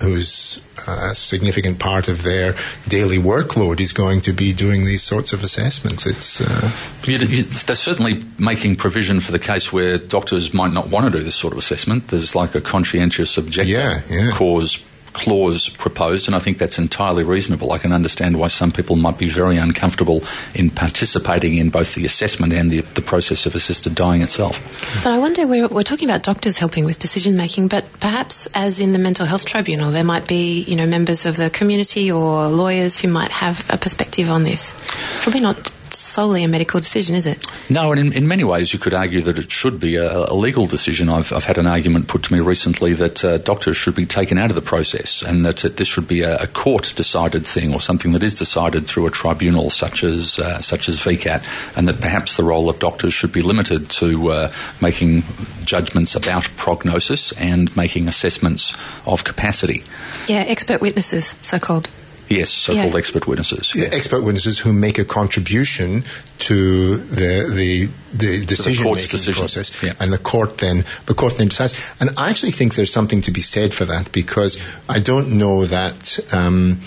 whose 0.00 0.64
uh, 0.86 1.12
significant 1.12 1.78
part 1.78 2.08
of 2.08 2.22
their 2.22 2.54
daily 2.86 3.18
workload 3.18 3.80
is 3.80 3.92
going 3.92 4.20
to 4.22 4.32
be 4.32 4.52
doing 4.52 4.84
these 4.84 5.02
sorts 5.02 5.32
of 5.32 5.44
assessments. 5.44 6.06
It's 6.06 6.40
uh, 6.40 6.70
you, 7.04 7.18
you, 7.18 7.42
they're 7.42 7.76
certainly 7.76 8.22
making 8.38 8.76
provision 8.76 9.20
for 9.20 9.32
the 9.32 9.38
case 9.38 9.72
where 9.72 9.98
doctors 9.98 10.54
might 10.54 10.72
not 10.72 10.88
want 10.88 11.06
to 11.06 11.18
do 11.18 11.24
this 11.24 11.34
sort 11.34 11.52
of 11.52 11.58
assessment. 11.58 12.08
There's 12.08 12.34
like 12.34 12.54
a 12.54 12.60
conscientious 12.60 13.36
objector 13.38 13.72
yeah, 13.72 14.02
yeah. 14.08 14.30
cause 14.32 14.82
clause 15.18 15.68
proposed, 15.68 16.28
and 16.28 16.36
I 16.36 16.38
think 16.38 16.58
that's 16.58 16.78
entirely 16.78 17.24
reasonable. 17.24 17.72
I 17.72 17.78
can 17.78 17.92
understand 17.92 18.38
why 18.38 18.48
some 18.48 18.72
people 18.72 18.96
might 18.96 19.18
be 19.18 19.28
very 19.28 19.56
uncomfortable 19.56 20.22
in 20.54 20.70
participating 20.70 21.56
in 21.56 21.70
both 21.70 21.94
the 21.94 22.04
assessment 22.06 22.52
and 22.52 22.70
the, 22.70 22.80
the 22.94 23.02
process 23.02 23.44
of 23.44 23.54
assisted 23.54 23.94
dying 23.94 24.22
itself. 24.22 24.58
But 25.02 25.12
I 25.12 25.18
wonder, 25.18 25.46
we're, 25.46 25.68
we're 25.68 25.82
talking 25.82 26.08
about 26.08 26.22
doctors 26.22 26.58
helping 26.58 26.84
with 26.84 26.98
decision 26.98 27.36
making, 27.36 27.68
but 27.68 27.84
perhaps 28.00 28.46
as 28.54 28.80
in 28.80 28.92
the 28.92 28.98
mental 28.98 29.26
health 29.26 29.44
tribunal, 29.44 29.90
there 29.90 30.04
might 30.04 30.26
be, 30.26 30.62
you 30.62 30.76
know, 30.76 30.86
members 30.86 31.26
of 31.26 31.36
the 31.36 31.50
community 31.50 32.10
or 32.10 32.46
lawyers 32.48 33.00
who 33.00 33.08
might 33.08 33.30
have 33.30 33.66
a 33.70 33.76
perspective 33.76 34.30
on 34.30 34.44
this. 34.44 34.74
Probably 35.20 35.40
not 35.40 35.72
solely 36.18 36.42
a 36.42 36.48
medical 36.48 36.80
decision, 36.80 37.14
is 37.14 37.26
it? 37.26 37.46
No, 37.70 37.92
and 37.92 38.00
in, 38.00 38.12
in 38.12 38.26
many 38.26 38.42
ways 38.42 38.72
you 38.72 38.80
could 38.80 38.92
argue 38.92 39.20
that 39.20 39.38
it 39.38 39.52
should 39.52 39.78
be 39.78 39.94
a, 39.94 40.24
a 40.26 40.34
legal 40.34 40.66
decision. 40.66 41.08
I've, 41.08 41.32
I've, 41.32 41.44
had 41.44 41.58
an 41.58 41.68
argument 41.68 42.08
put 42.08 42.24
to 42.24 42.32
me 42.32 42.40
recently 42.40 42.92
that 42.94 43.24
uh, 43.24 43.38
doctors 43.38 43.76
should 43.76 43.94
be 43.94 44.04
taken 44.04 44.36
out 44.36 44.50
of 44.50 44.56
the 44.56 44.60
process 44.74 45.22
and 45.22 45.44
that 45.44 45.64
uh, 45.64 45.68
this 45.68 45.86
should 45.86 46.08
be 46.08 46.22
a, 46.22 46.38
a 46.38 46.48
court 46.48 46.92
decided 46.96 47.46
thing 47.46 47.72
or 47.72 47.80
something 47.80 48.10
that 48.14 48.24
is 48.24 48.34
decided 48.34 48.88
through 48.88 49.06
a 49.06 49.12
tribunal 49.12 49.70
such 49.70 50.02
as, 50.02 50.40
uh, 50.40 50.60
such 50.60 50.88
as 50.88 50.98
VCAT 50.98 51.44
and 51.76 51.86
that 51.86 52.00
perhaps 52.00 52.36
the 52.36 52.42
role 52.42 52.68
of 52.68 52.80
doctors 52.80 53.14
should 53.14 53.32
be 53.32 53.40
limited 53.40 53.88
to 53.88 54.32
uh, 54.32 54.52
making 54.82 55.22
judgments 55.64 56.16
about 56.16 56.50
prognosis 56.56 57.30
and 57.30 57.76
making 57.76 58.08
assessments 58.08 58.74
of 59.06 59.22
capacity. 59.22 59.84
Yeah, 60.26 60.40
expert 60.48 60.80
witnesses, 60.80 61.36
so 61.42 61.60
called. 61.60 61.88
Yes, 62.28 62.50
so-called 62.50 62.92
yeah. 62.92 62.98
expert 62.98 63.26
witnesses. 63.26 63.72
Yeah, 63.74 63.88
expert 63.90 64.22
witnesses 64.22 64.58
who 64.58 64.72
make 64.72 64.98
a 64.98 65.04
contribution 65.04 66.04
to 66.40 66.96
the 66.96 67.48
the, 67.48 67.88
the 68.12 68.44
decision 68.44 68.84
making 68.84 69.08
decision. 69.08 69.40
process, 69.40 69.82
yeah. 69.82 69.94
and 69.98 70.12
the 70.12 70.18
court 70.18 70.58
then 70.58 70.84
the 71.06 71.14
court 71.14 71.38
then 71.38 71.48
decides. 71.48 71.92
And 72.00 72.10
I 72.18 72.30
actually 72.30 72.52
think 72.52 72.74
there's 72.74 72.92
something 72.92 73.22
to 73.22 73.30
be 73.30 73.40
said 73.40 73.72
for 73.72 73.86
that 73.86 74.12
because 74.12 74.60
I 74.88 74.98
don't 75.00 75.38
know 75.38 75.64
that 75.64 76.18
um, 76.32 76.80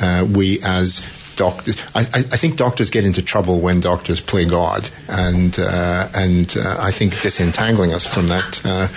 uh, 0.00 0.26
we 0.28 0.60
as 0.62 1.00
doctors. 1.36 1.76
I, 1.94 2.00
I, 2.00 2.36
think 2.36 2.56
doctors 2.56 2.90
get 2.90 3.04
into 3.04 3.22
trouble 3.22 3.60
when 3.60 3.80
doctors 3.80 4.20
play 4.20 4.44
God, 4.44 4.88
and 5.08 5.58
uh, 5.58 6.08
and 6.14 6.56
uh, 6.56 6.76
I 6.78 6.90
think 6.90 7.20
disentangling 7.20 7.92
us 7.92 8.06
from 8.06 8.28
that. 8.28 8.60
Uh, 8.64 8.88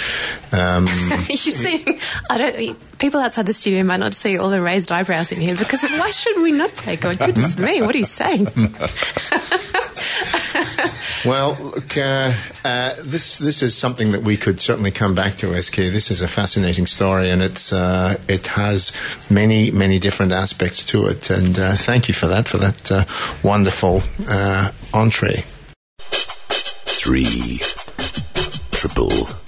um, 0.56 0.88
You're 1.30 1.98
I 2.30 2.38
don't. 2.38 2.98
People 2.98 3.20
outside 3.20 3.46
the 3.46 3.54
studio 3.54 3.84
might 3.84 4.00
not 4.00 4.14
see 4.14 4.38
all 4.38 4.50
the 4.50 4.62
raised 4.62 4.92
eyebrows 4.92 5.32
in 5.32 5.42
here 5.42 5.56
because 5.56 5.84
why 5.84 6.12
should 6.12 6.42
we 6.42 6.52
not 6.52 6.72
play 6.72 6.96
God? 6.96 7.18
Goodness 7.18 7.58
me, 7.58 7.82
what 7.82 7.94
are 7.94 8.00
you 8.00 8.06
saying? 8.06 8.48
well, 11.26 11.58
look, 11.62 11.98
uh, 11.98 12.34
uh, 12.64 12.96
this 13.00 13.38
this 13.38 13.62
is 13.62 13.76
something 13.76 14.12
that 14.12 14.24
we 14.24 14.38
could 14.38 14.60
certainly 14.60 14.92
come 14.92 15.16
back 15.16 15.36
to, 15.38 15.62
SK. 15.62 15.76
This 15.76 16.12
is 16.12 16.22
a 16.22 16.28
fascinating 16.28 16.86
story, 16.88 17.30
and 17.30 17.42
it's 17.42 17.72
uh, 17.72 18.20
it 18.28 18.48
has 18.48 18.94
many 19.30 19.72
many 19.72 20.00
different 20.00 20.32
aspects 20.32 20.84
to 20.86 21.08
it. 21.08 21.30
And 21.30 21.58
uh, 21.58 21.76
thank 21.76 22.08
you 22.08 22.14
for 22.14 22.28
that 22.28 22.48
for 22.48 22.58
that 22.58 22.92
uh, 22.92 23.06
wonderful 23.44 24.04
uh, 24.28 24.72
entree. 24.94 25.44
Three 26.00 27.60
triple 28.72 29.45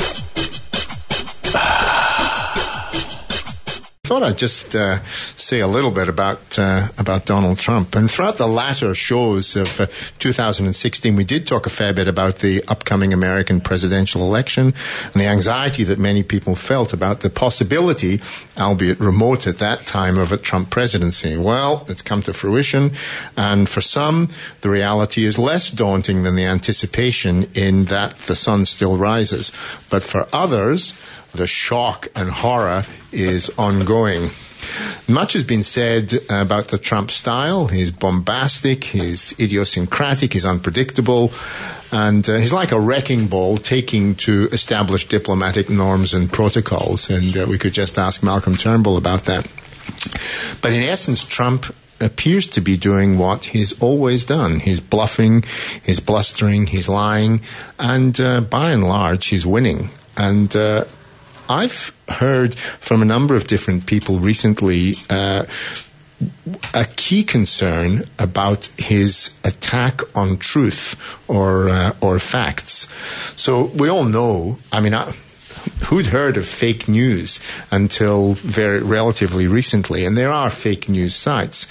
thought 4.08 4.24
I'd 4.24 4.38
just 4.38 4.74
uh, 4.74 5.03
say 5.36 5.60
a 5.60 5.68
little 5.68 5.91
bit 5.91 6.08
about 6.08 6.58
uh, 6.58 6.88
about 6.97 7.26
Donald 7.26 7.60
Trump. 7.60 7.93
And 7.93 8.10
throughout 8.10 8.38
the 8.38 8.47
latter 8.47 8.95
shows 8.95 9.58
of 9.58 9.82
uh, 9.82 9.88
2016, 10.20 11.14
we 11.14 11.26
did 11.26 11.45
talk 11.45 11.66
a 11.66 11.70
fair 11.70 11.91
bit 11.91 12.08
about 12.08 12.38
the 12.38 12.64
upcoming 12.70 13.12
American 13.12 13.60
presidential 13.60 14.22
election 14.22 14.68
and 14.68 15.14
the 15.14 15.26
anxiety 15.26 15.84
that 15.84 15.99
many 15.99 16.24
people 16.24 16.55
felt 16.55 16.93
about 16.93 17.20
the 17.20 17.30
possibility, 17.30 18.22
albeit 18.58 19.01
remote 19.01 19.45
at 19.45 19.58
that 19.58 19.86
time, 19.86 20.18
of 20.18 20.32
a 20.32 20.38
Trump 20.38 20.70
presidency. 20.70 21.36
Well, 21.36 21.86
it's 21.89 22.01
come 22.01 22.22
to 22.24 22.34
fruition, 22.34 22.93
and 23.36 23.68
for 23.68 23.82
some, 23.82 24.30
the 24.62 24.70
reality 24.70 25.26
is 25.26 25.38
less 25.38 25.70
daunting 25.70 26.24
than 26.24 26.36
the 26.36 26.45
anticipation 26.45 27.49
in 27.55 27.86
that 27.86 28.18
the 28.20 28.38
sun 28.38 28.66
still 28.66 28.95
rises. 28.97 29.51
But 29.89 30.01
for 30.01 30.30
others, 30.32 30.97
the 31.38 31.47
shock 31.47 32.09
and 32.15 32.29
horror 32.29 32.83
is 33.11 33.49
ongoing. 33.57 34.29
Much 35.07 35.33
has 35.33 35.43
been 35.43 35.63
said 35.63 36.13
about 36.29 36.67
the 36.67 36.77
Trump 36.77 37.11
style. 37.11 37.67
He's 37.67 37.91
bombastic, 37.91 38.83
he's 38.83 39.33
idiosyncratic, 39.39 40.33
he's 40.33 40.45
unpredictable, 40.45 41.31
and 41.91 42.27
uh, 42.27 42.35
he's 42.35 42.51
like 42.51 42.73
a 42.73 42.79
wrecking 42.79 43.27
ball 43.27 43.57
taking 43.57 44.15
to 44.15 44.49
establish 44.51 45.07
diplomatic 45.07 45.69
norms 45.69 46.13
and 46.13 46.31
protocols. 46.31 47.09
And 47.09 47.38
uh, 47.38 47.45
we 47.47 47.57
could 47.57 47.73
just 47.73 47.97
ask 47.97 48.21
Malcolm 48.23 48.55
Turnbull 48.55 48.97
about 48.97 49.23
that. 49.25 49.47
But 50.61 50.73
in 50.73 50.83
essence, 50.83 51.23
Trump 51.23 51.73
appears 51.99 52.47
to 52.47 52.61
be 52.61 52.77
doing 52.77 53.17
what 53.17 53.45
he's 53.45 53.81
always 53.81 54.23
done. 54.23 54.59
He's 54.59 54.79
bluffing, 54.79 55.43
he's 55.85 55.99
blustering, 55.99 56.67
he's 56.67 56.89
lying, 56.89 57.41
and 57.79 58.19
uh, 58.19 58.41
by 58.41 58.71
and 58.71 58.83
large, 58.83 59.27
he's 59.27 59.45
winning. 59.45 59.89
And 60.15 60.53
uh, 60.55 60.85
I've 61.49 61.95
heard 62.07 62.55
from 62.55 63.01
a 63.01 63.05
number 63.05 63.35
of 63.35 63.47
different 63.47 63.85
people 63.85 64.19
recently 64.19 64.95
uh, 65.09 65.45
a 66.73 66.85
key 66.95 67.23
concern 67.23 68.03
about 68.17 68.65
his 68.77 69.35
attack 69.43 70.01
on 70.15 70.37
truth 70.37 70.95
or 71.27 71.69
uh, 71.69 71.93
or 72.01 72.19
facts. 72.19 72.87
So 73.39 73.65
we 73.65 73.89
all 73.89 74.05
know. 74.05 74.57
I 74.71 74.81
mean. 74.81 74.93
I, 74.93 75.13
who'd 75.85 76.07
heard 76.07 76.37
of 76.37 76.47
fake 76.47 76.87
news 76.87 77.41
until 77.71 78.33
very 78.33 78.81
relatively 78.81 79.47
recently? 79.47 80.05
And 80.05 80.15
there 80.15 80.31
are 80.31 80.49
fake 80.49 80.87
news 80.87 81.15
sites. 81.15 81.67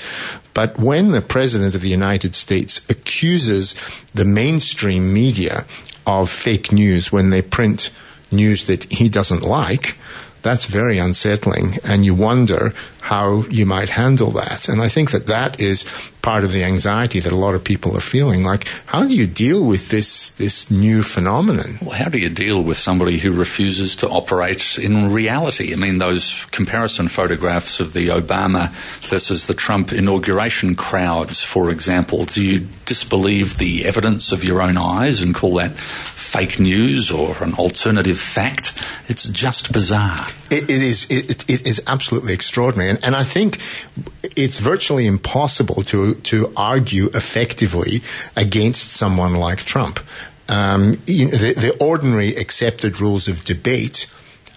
But 0.54 0.78
when 0.78 1.12
the 1.12 1.22
President 1.22 1.74
of 1.74 1.80
the 1.80 1.88
United 1.88 2.34
States 2.34 2.84
accuses 2.90 3.74
the 4.14 4.24
mainstream 4.24 5.12
media 5.12 5.64
of 6.06 6.30
fake 6.30 6.72
news 6.72 7.10
when 7.10 7.30
they 7.30 7.42
print 7.42 7.90
news 8.30 8.66
that 8.66 8.84
he 8.92 9.08
doesn't 9.08 9.44
like, 9.44 9.96
that's 10.42 10.66
very 10.66 10.98
unsettling. 10.98 11.78
And 11.82 12.04
you 12.04 12.14
wonder 12.14 12.72
how 13.00 13.42
you 13.44 13.66
might 13.66 13.90
handle 13.90 14.30
that. 14.32 14.68
And 14.68 14.80
I 14.80 14.88
think 14.88 15.10
that 15.10 15.26
that 15.26 15.60
is 15.60 15.84
part 16.22 16.42
of 16.42 16.50
the 16.50 16.64
anxiety 16.64 17.20
that 17.20 17.32
a 17.32 17.36
lot 17.36 17.54
of 17.54 17.62
people 17.62 17.96
are 17.96 18.00
feeling. 18.00 18.42
Like, 18.42 18.66
how 18.86 19.06
do 19.06 19.14
you 19.14 19.28
deal 19.28 19.64
with 19.64 19.90
this 19.90 20.30
this 20.30 20.70
new 20.70 21.04
phenomenon? 21.04 21.78
Well, 21.80 21.96
how 21.96 22.08
do 22.08 22.18
you 22.18 22.28
deal 22.28 22.62
with 22.62 22.76
somebody 22.76 23.18
who 23.18 23.32
refuses 23.32 23.94
to 23.96 24.08
operate 24.08 24.78
in 24.78 25.12
reality? 25.12 25.72
I 25.72 25.76
mean, 25.76 25.98
those 25.98 26.44
comparison 26.50 27.06
photographs 27.06 27.78
of 27.78 27.92
the 27.92 28.08
Obama 28.08 28.72
versus 29.08 29.46
the 29.46 29.54
Trump 29.54 29.92
inauguration 29.92 30.74
crowds, 30.74 31.44
for 31.44 31.70
example. 31.70 32.24
Do 32.24 32.44
you 32.44 32.66
disbelieve 32.86 33.58
the 33.58 33.84
evidence 33.84 34.32
of 34.32 34.42
your 34.42 34.62
own 34.62 34.76
eyes 34.76 35.22
and 35.22 35.32
call 35.32 35.54
that 35.54 35.72
fake 36.26 36.58
news 36.58 37.10
or 37.10 37.42
an 37.42 37.54
alternative 37.54 38.18
fact. 38.18 38.76
It's 39.08 39.28
just 39.28 39.72
bizarre. 39.72 40.26
it, 40.50 40.64
it 40.70 40.82
is. 40.82 41.06
It, 41.10 41.48
it 41.48 41.66
is 41.66 41.82
absolutely 41.86 42.32
extraordinary, 42.32 42.90
and, 42.90 43.04
and 43.04 43.16
I 43.16 43.24
think 43.24 43.60
it's 44.36 44.58
virtually 44.58 45.06
impossible 45.06 45.82
to 45.84 46.14
to 46.14 46.52
argue 46.56 47.06
effectively 47.14 48.02
against 48.36 48.92
someone 48.92 49.34
like 49.34 49.58
Trump. 49.58 50.00
Um, 50.48 51.00
you 51.06 51.26
know, 51.26 51.36
the, 51.36 51.54
the 51.54 51.76
ordinary 51.80 52.36
accepted 52.36 53.00
rules 53.00 53.28
of 53.28 53.44
debate 53.44 54.06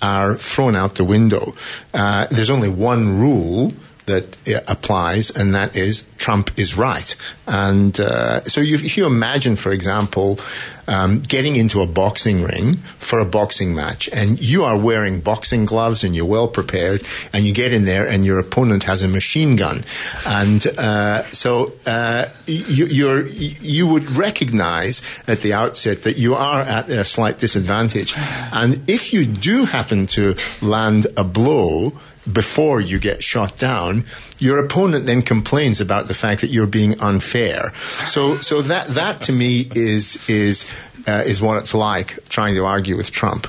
are 0.01 0.35
thrown 0.35 0.75
out 0.75 0.95
the 0.95 1.03
window. 1.03 1.55
Uh, 1.93 2.27
there's 2.31 2.49
only 2.49 2.69
one 2.69 3.19
rule 3.19 3.73
that 4.09 4.37
applies, 4.67 5.31
and 5.31 5.55
that 5.55 5.75
is 5.75 6.03
Trump 6.17 6.51
is 6.59 6.77
right. 6.77 7.15
And 7.47 7.97
uh, 7.99 8.43
so, 8.43 8.61
if 8.61 8.97
you 8.97 9.05
imagine, 9.05 9.55
for 9.55 9.71
example, 9.71 10.39
um, 10.87 11.21
getting 11.21 11.55
into 11.55 11.81
a 11.81 11.87
boxing 11.87 12.43
ring 12.43 12.75
for 12.97 13.19
a 13.19 13.25
boxing 13.25 13.73
match, 13.73 14.09
and 14.11 14.39
you 14.39 14.63
are 14.65 14.77
wearing 14.77 15.21
boxing 15.21 15.65
gloves 15.65 16.03
and 16.03 16.15
you're 16.15 16.25
well 16.25 16.47
prepared, 16.47 17.05
and 17.31 17.45
you 17.45 17.53
get 17.53 17.73
in 17.73 17.85
there 17.85 18.07
and 18.07 18.25
your 18.25 18.39
opponent 18.39 18.83
has 18.83 19.01
a 19.01 19.07
machine 19.07 19.55
gun, 19.55 19.85
and 20.25 20.67
uh, 20.77 21.23
so 21.31 21.73
uh, 21.85 22.25
you, 22.45 23.25
you 23.25 23.87
would 23.87 24.09
recognize 24.11 25.23
at 25.27 25.41
the 25.41 25.53
outset 25.53 26.03
that 26.03 26.17
you 26.17 26.35
are 26.35 26.61
at 26.61 26.89
a 26.89 27.05
slight 27.05 27.39
disadvantage, 27.39 28.13
and 28.51 28.89
if 28.89 29.13
you 29.13 29.25
do 29.25 29.65
happen 29.65 30.07
to 30.07 30.35
land 30.61 31.07
a 31.15 31.23
blow 31.23 31.93
before 32.31 32.81
you 32.81 32.99
get 32.99 33.23
shot 33.23 33.57
down, 33.57 34.05
your 34.39 34.63
opponent 34.63 35.05
then 35.05 35.21
complains 35.21 35.81
about 35.81 36.07
the 36.07 36.13
fact 36.13 36.41
that 36.41 36.49
you're 36.49 36.67
being 36.67 36.99
unfair. 37.01 37.73
So, 38.05 38.39
so 38.39 38.61
that 38.63 38.87
that 38.89 39.21
to 39.23 39.31
me 39.31 39.69
is 39.73 40.19
is 40.27 40.65
uh, 41.07 41.23
is 41.25 41.41
what 41.41 41.57
it's 41.57 41.73
like 41.73 42.19
trying 42.29 42.55
to 42.55 42.65
argue 42.65 42.95
with 42.97 43.11
Trump. 43.11 43.47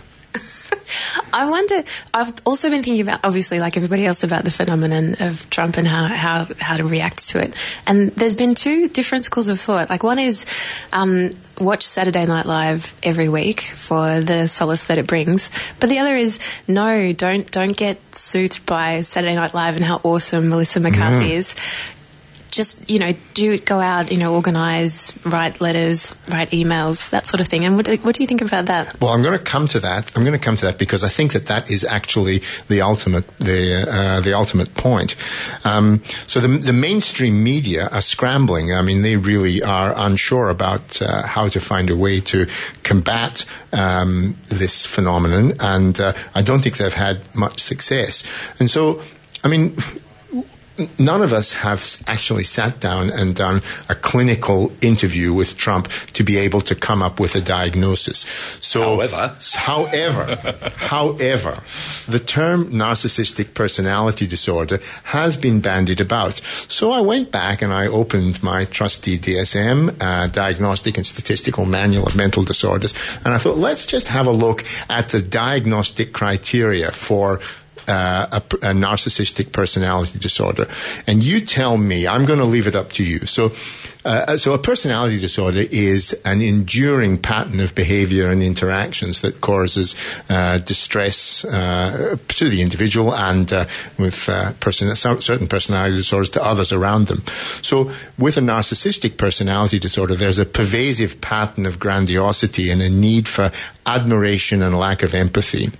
I 1.33 1.49
wonder. 1.49 1.83
I've 2.13 2.33
also 2.45 2.71
been 2.71 2.83
thinking 2.83 3.03
about, 3.03 3.21
obviously, 3.25 3.61
like 3.61 3.77
everybody 3.77 4.07
else, 4.07 4.23
about 4.23 4.45
the 4.45 4.51
phenomenon 4.51 5.17
of 5.21 5.49
Trump 5.51 5.77
and 5.77 5.87
how 5.87 6.07
how, 6.07 6.47
how 6.59 6.77
to 6.77 6.85
react 6.85 7.29
to 7.29 7.43
it. 7.43 7.55
And 7.87 8.11
there's 8.13 8.35
been 8.35 8.55
two 8.55 8.89
different 8.89 9.25
schools 9.25 9.49
of 9.49 9.61
thought. 9.61 9.91
Like 9.91 10.03
one 10.03 10.19
is 10.19 10.47
um, 10.93 11.31
watch 11.59 11.87
Saturday 11.87 12.27
Night 12.27 12.47
Live 12.47 12.95
every 13.03 13.29
week 13.29 13.61
for 13.61 14.21
the 14.21 14.49
solace 14.49 14.85
that 14.85 14.99
it 14.99 15.07
brings, 15.07 15.51
but 15.79 15.89
the 15.89 15.99
other 15.99 16.17
is 16.17 16.39
no, 16.67 17.13
don't 17.13 17.51
don't 17.51 17.77
get 17.77 17.99
soothed 18.15 18.65
by 18.67 19.03
Saturday 19.03 19.35
Night 19.35 19.55
Live 19.55 19.77
and 19.77 19.85
how 19.85 20.01
awesome 20.03 20.49
Melissa 20.49 20.81
McCarthy 20.81 21.33
is 21.33 21.55
just 22.51 22.89
you 22.91 22.99
know 22.99 23.15
do 23.35 23.59
go 23.59 23.81
out 23.81 24.11
you 24.11 24.19
know 24.19 24.35
organize 24.35 25.13
write 25.25 25.61
letters 25.61 26.15
write 26.29 26.51
emails 26.51 27.11
that 27.11 27.27
sort 27.27 27.41
of 27.41 27.49
thing. 27.49 27.65
And 27.65 27.77
what, 27.77 27.89
what 27.89 28.15
do 28.15 28.23
you 28.23 28.27
think 28.27 28.43
about 28.43 28.67
that? 28.67 29.01
Well 29.01 29.13
i'm 29.13 29.23
going 29.23 29.39
to 29.39 29.45
come 29.45 29.67
to 29.69 29.81
that. 29.81 30.13
I'm 30.17 30.25
going 30.25 30.39
to 30.39 30.45
come 30.45 30.57
to 30.57 30.67
that 30.67 30.79
because 30.79 31.05
i 31.05 31.09
think 31.09 31.33
that 31.33 31.47
that 31.47 31.71
is 31.71 31.85
actually 31.85 32.43
the 32.69 32.83
ultimate 32.83 33.27
the 33.39 33.91
uh, 33.91 34.21
the 34.21 34.35
ultimate 34.35 34.75
point. 34.75 35.17
Um, 35.65 36.03
so 36.27 36.41
the, 36.41 36.49
the 36.49 36.73
mainstream 36.73 37.43
media 37.43 37.89
are 37.89 38.01
scrambling. 38.01 38.75
I 38.75 38.83
mean 38.83 39.03
they 39.03 39.17
really 39.17 39.63
are 39.63 39.95
unsure 39.97 40.51
about 40.51 41.01
uh, 41.03 41.23
how 41.23 41.49
to 41.49 41.61
find 41.61 41.91
a 41.91 41.97
way 41.97 42.21
to 42.21 42.47
combat 42.83 43.45
um, 43.73 44.37
this 44.49 44.87
phenomenon. 44.87 45.55
And 45.61 45.99
uh, 46.01 46.13
i 46.35 46.43
don't 46.43 46.61
think 46.61 46.77
they've 46.77 46.93
had 46.93 47.35
much 47.35 47.61
success. 47.61 48.25
And 48.59 48.71
so 48.71 49.03
i 49.45 49.49
mean 49.49 49.77
none 50.99 51.23
of 51.23 51.33
us 51.33 51.53
have 51.55 52.03
actually 52.07 52.45
sat 52.45 52.81
down 52.81 53.11
and 53.11 53.35
done 53.35 53.63
a 53.89 53.95
clinical 53.95 54.73
interview 54.81 55.33
with 55.33 55.57
Trump 55.57 55.89
to 56.15 56.25
be 56.25 56.39
able 56.39 56.61
to 56.63 56.75
come 56.75 57.03
up 57.03 57.21
with 57.21 57.35
a 57.37 57.41
diagnosis. 57.41 58.19
So, 58.61 58.97
however, 58.97 59.37
however, 59.55 60.55
however, 60.77 61.63
the 62.09 62.19
term 62.19 62.71
narcissistic 62.71 63.55
personality 63.55 64.27
disorder 64.27 64.81
has 65.05 65.37
been 65.37 65.61
bandied 65.61 66.01
about. 66.01 66.41
So 66.69 66.93
I 66.93 67.01
went 67.01 67.31
back 67.31 67.63
and 67.63 67.73
I 67.73 67.87
opened 67.87 68.43
my 68.43 68.65
trusty 68.65 69.19
DSM, 69.19 70.01
uh, 70.01 70.27
Diagnostic 70.29 70.97
and 70.97 71.07
Statistical 71.07 71.65
Manual 71.65 72.07
of 72.07 72.17
Mental 72.17 72.43
Disorders, 72.43 72.95
and 73.25 73.35
I 73.35 73.39
thought, 73.39 73.57
let's 73.57 73.87
just 73.87 74.09
have 74.09 74.27
a 74.27 74.33
look 74.33 74.65
at 74.89 75.09
the 75.09 75.23
diagnostic 75.23 76.13
criteria 76.13 76.91
for 76.93 77.41
uh, 77.91 78.29
a, 78.31 78.37
a, 78.37 78.73
narcissistic 78.73 79.51
personality 79.51 80.19
disorder. 80.19 80.69
And 81.09 81.25
you 81.25 81.41
tell 81.41 81.77
me, 81.77 82.07
I'm 82.07 82.25
going 82.25 82.39
to 82.39 82.45
leave 82.45 82.69
it 82.69 82.77
up 82.77 82.93
to 82.93 83.05
you. 83.05 83.27
So, 83.27 83.53
uh, 84.05 84.37
so 84.37 84.55
a 84.55 84.59
personality 84.59 85.19
disorder 85.19 85.65
is 85.69 86.13
an 86.25 86.41
enduring 86.41 87.19
pattern 87.19 87.59
of 87.59 87.75
behavior 87.75 88.29
and 88.29 88.45
interactions 88.45 89.23
that 89.23 89.41
causes 89.41 89.97
uh, 90.31 90.59
distress 90.59 91.45
uh, 91.45 92.17
to 92.29 92.49
the 92.49 92.63
individual 92.63 93.13
and 93.13 93.53
uh, 93.53 93.67
with 93.99 94.27
person, 94.61 94.95
certain 94.95 95.49
personality 95.49 95.97
disorders 95.97 96.31
to 96.31 96.45
others 96.45 96.73
around 96.73 97.09
them. 97.09 97.25
So, 97.63 97.91
with 98.17 98.37
a 98.37 98.41
narcissistic 98.41 99.17
personality 99.17 99.81
disorder, 99.81 100.15
there's 100.15 100.39
a 100.39 100.47
pervasive 100.47 101.21
pattern 101.21 101.67
of 101.67 101.81
grandiosity 101.81 102.71
and 102.71 102.81
a 102.81 102.89
need 102.89 103.27
for 103.27 103.51
admiration 103.85 104.63
and 104.63 104.79
lack 104.79 105.03
of 105.03 105.13
empathy. 105.13 105.71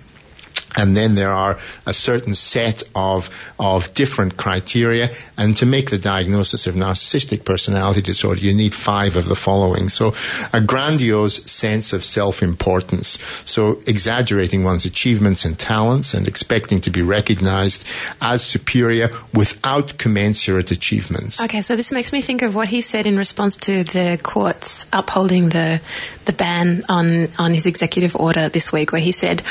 And 0.77 0.95
then 0.95 1.15
there 1.15 1.31
are 1.31 1.59
a 1.85 1.93
certain 1.93 2.33
set 2.33 2.81
of, 2.95 3.29
of 3.59 3.93
different 3.93 4.37
criteria. 4.37 5.11
And 5.37 5.57
to 5.57 5.65
make 5.65 5.89
the 5.89 5.97
diagnosis 5.97 6.65
of 6.65 6.75
narcissistic 6.75 7.43
personality 7.43 8.01
disorder, 8.01 8.39
you 8.39 8.53
need 8.53 8.73
five 8.73 9.17
of 9.17 9.27
the 9.27 9.35
following. 9.35 9.89
So 9.89 10.13
a 10.53 10.61
grandiose 10.61 11.43
sense 11.51 11.91
of 11.91 12.05
self-importance. 12.05 13.19
So 13.45 13.81
exaggerating 13.85 14.63
one's 14.63 14.85
achievements 14.85 15.43
and 15.43 15.59
talents 15.59 16.13
and 16.13 16.25
expecting 16.25 16.79
to 16.81 16.89
be 16.89 17.01
recognized 17.01 17.85
as 18.21 18.41
superior 18.41 19.09
without 19.33 19.97
commensurate 19.97 20.71
achievements. 20.71 21.41
Okay, 21.41 21.61
so 21.61 21.75
this 21.75 21.91
makes 21.91 22.13
me 22.13 22.21
think 22.21 22.43
of 22.43 22.55
what 22.55 22.69
he 22.69 22.81
said 22.81 23.07
in 23.07 23.17
response 23.17 23.57
to 23.57 23.83
the 23.83 24.19
courts 24.23 24.85
upholding 24.93 25.49
the, 25.49 25.81
the 26.25 26.33
ban 26.33 26.85
on, 26.87 27.27
on 27.37 27.53
his 27.53 27.65
executive 27.65 28.15
order 28.15 28.47
this 28.47 28.71
week, 28.71 28.93
where 28.93 29.01
he 29.01 29.11
said, 29.11 29.43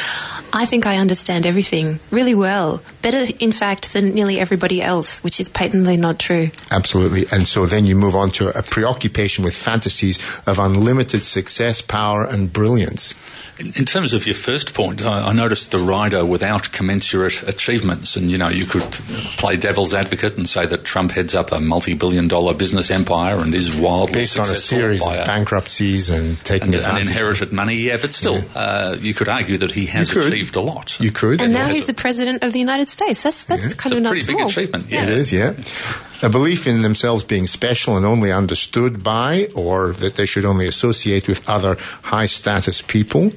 I 0.52 0.64
think 0.64 0.86
I 0.86 0.96
understand 0.96 1.09
everything 1.46 1.98
really 2.10 2.34
well. 2.34 2.82
Better, 3.02 3.32
in 3.38 3.52
fact, 3.52 3.92
than 3.92 4.14
nearly 4.14 4.38
everybody 4.38 4.82
else, 4.82 5.22
which 5.24 5.40
is 5.40 5.48
patently 5.48 5.96
not 5.96 6.18
true. 6.18 6.50
Absolutely. 6.70 7.26
And 7.32 7.46
so 7.46 7.66
then 7.66 7.84
you 7.84 7.96
move 7.96 8.14
on 8.14 8.30
to 8.32 8.56
a 8.56 8.62
preoccupation 8.62 9.44
with 9.44 9.54
fantasies 9.54 10.18
of 10.46 10.58
unlimited 10.58 11.22
success, 11.22 11.80
power, 11.80 12.24
and 12.24 12.52
brilliance. 12.52 13.14
In 13.60 13.84
terms 13.84 14.14
of 14.14 14.24
your 14.26 14.34
first 14.34 14.72
point, 14.72 15.02
I, 15.02 15.28
I, 15.28 15.32
noticed 15.32 15.70
the 15.70 15.78
rider 15.78 16.24
without 16.24 16.72
commensurate 16.72 17.42
achievements, 17.42 18.16
and 18.16 18.30
you 18.30 18.38
know 18.38 18.48
you 18.48 18.64
could 18.64 18.90
play 19.36 19.58
devil's 19.58 19.92
advocate 19.92 20.38
and 20.38 20.48
say 20.48 20.64
that 20.64 20.84
Trump 20.84 21.10
heads 21.12 21.34
up 21.34 21.52
a 21.52 21.60
multi-billion-dollar 21.60 22.54
business 22.54 22.90
empire 22.90 23.36
and 23.36 23.54
is 23.54 23.74
wildly 23.74 24.14
based 24.14 24.38
on 24.38 24.48
a 24.48 24.56
series 24.56 25.06
of 25.06 25.12
bankruptcies 25.26 26.08
and 26.08 26.42
taking 26.42 26.74
and, 26.74 26.82
and 26.82 26.98
inherited 26.98 27.52
money. 27.52 27.76
Yeah, 27.76 27.98
but 28.00 28.14
still, 28.14 28.38
yeah. 28.38 28.54
Uh, 28.54 28.96
you 28.98 29.12
could 29.12 29.28
argue 29.28 29.58
that 29.58 29.72
he 29.72 29.86
has 29.86 30.10
achieved 30.10 30.56
a 30.56 30.62
lot. 30.62 30.98
You 30.98 31.12
could, 31.12 31.42
and 31.42 31.52
now 31.52 31.68
he's 31.68 31.86
the 31.86 31.94
president 31.94 32.42
of 32.42 32.54
the 32.54 32.60
United 32.60 32.88
States. 32.88 33.22
That's 33.22 33.44
that's 33.44 33.62
yeah. 33.62 33.68
kind 33.70 33.74
it's 33.74 33.92
of 33.92 33.98
a 33.98 34.00
not 34.00 34.10
pretty 34.12 34.24
small. 34.24 34.38
big 34.38 34.46
achievement. 34.46 34.86
Yeah. 34.88 35.02
It 35.02 35.08
is, 35.10 35.32
yeah. 35.32 35.54
A 36.22 36.28
belief 36.28 36.66
in 36.66 36.82
themselves 36.82 37.24
being 37.24 37.46
special 37.46 37.96
and 37.96 38.06
only 38.06 38.32
understood 38.32 39.02
by, 39.02 39.48
or 39.54 39.92
that 39.94 40.16
they 40.16 40.26
should 40.26 40.44
only 40.44 40.66
associate 40.66 41.28
with 41.28 41.46
other 41.48 41.76
high 42.02 42.26
status 42.26 42.82
people. 42.82 43.32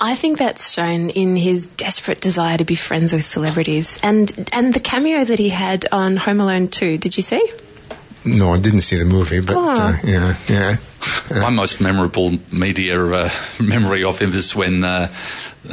I 0.00 0.14
think 0.14 0.38
that's 0.38 0.70
shown 0.72 1.10
in 1.10 1.34
his 1.34 1.66
desperate 1.66 2.20
desire 2.20 2.56
to 2.56 2.64
be 2.64 2.76
friends 2.76 3.12
with 3.12 3.24
celebrities, 3.24 3.98
and 4.02 4.32
and 4.52 4.72
the 4.72 4.80
cameo 4.80 5.24
that 5.24 5.38
he 5.38 5.48
had 5.48 5.86
on 5.90 6.16
Home 6.16 6.40
Alone 6.40 6.68
2. 6.68 6.98
Did 6.98 7.16
you 7.16 7.22
see? 7.22 7.44
No, 8.24 8.52
I 8.52 8.58
didn't 8.58 8.82
see 8.82 8.98
the 8.98 9.04
movie, 9.04 9.40
but 9.40 9.56
oh. 9.56 9.70
uh, 9.70 9.96
yeah, 10.04 10.36
yeah. 10.48 10.76
My 11.30 11.50
most 11.50 11.80
memorable 11.80 12.38
media 12.52 13.00
uh, 13.00 13.30
memory 13.60 14.04
of 14.04 14.18
him 14.18 14.32
is 14.32 14.54
when 14.54 14.84
uh, 14.84 15.12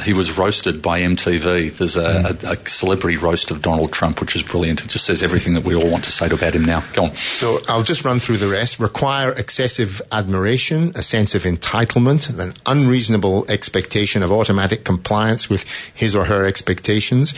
he 0.04 0.14
was 0.14 0.38
roasted 0.38 0.82
by 0.82 1.02
MTV. 1.02 1.78
There's 1.78 1.96
a, 1.96 2.04
mm. 2.04 2.44
a, 2.44 2.52
a, 2.52 2.70
celebrity 2.70 3.18
roast 3.18 3.52
of 3.52 3.62
Donald 3.62 3.92
Trump, 3.94 4.20
which 4.20 4.36
is 4.36 4.44
brilliant. 4.44 4.84
It 4.84 4.90
just 4.90 5.06
says 5.06 5.24
everything 5.24 5.54
that 5.54 5.64
we 5.64 5.76
all 5.76 5.90
want 5.90 6.04
to 6.06 6.12
say 6.12 6.26
about 6.26 6.54
him 6.54 6.66
now. 6.66 6.84
Go 6.94 7.06
on. 7.06 7.16
So 7.16 7.60
I'll 7.68 7.84
just 7.84 8.04
run 8.04 8.20
through 8.20 8.38
the 8.38 8.48
rest. 8.48 8.80
Require 8.80 9.32
excessive 9.32 10.02
admiration, 10.12 10.92
a 10.96 11.04
sense 11.04 11.36
of 11.36 11.44
entitlement, 11.44 12.38
an 12.38 12.54
unreasonable 12.66 13.46
expectation 13.48 14.24
of 14.24 14.32
automatic 14.32 14.84
compliance 14.84 15.50
with 15.50 15.64
his 15.96 16.16
or 16.16 16.26
her 16.26 16.46
expectations 16.46 17.34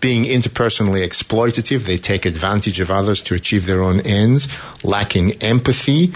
being 0.00 0.24
interpersonally 0.24 1.06
exploitative, 1.06 1.84
they 1.84 1.96
take 1.96 2.26
advantage 2.26 2.80
of 2.80 2.90
others 2.90 3.22
to 3.22 3.36
achieve 3.36 3.66
their 3.66 3.82
own 3.82 4.00
ends, 4.00 4.48
lacking 4.82 5.40
empathy, 5.40 6.12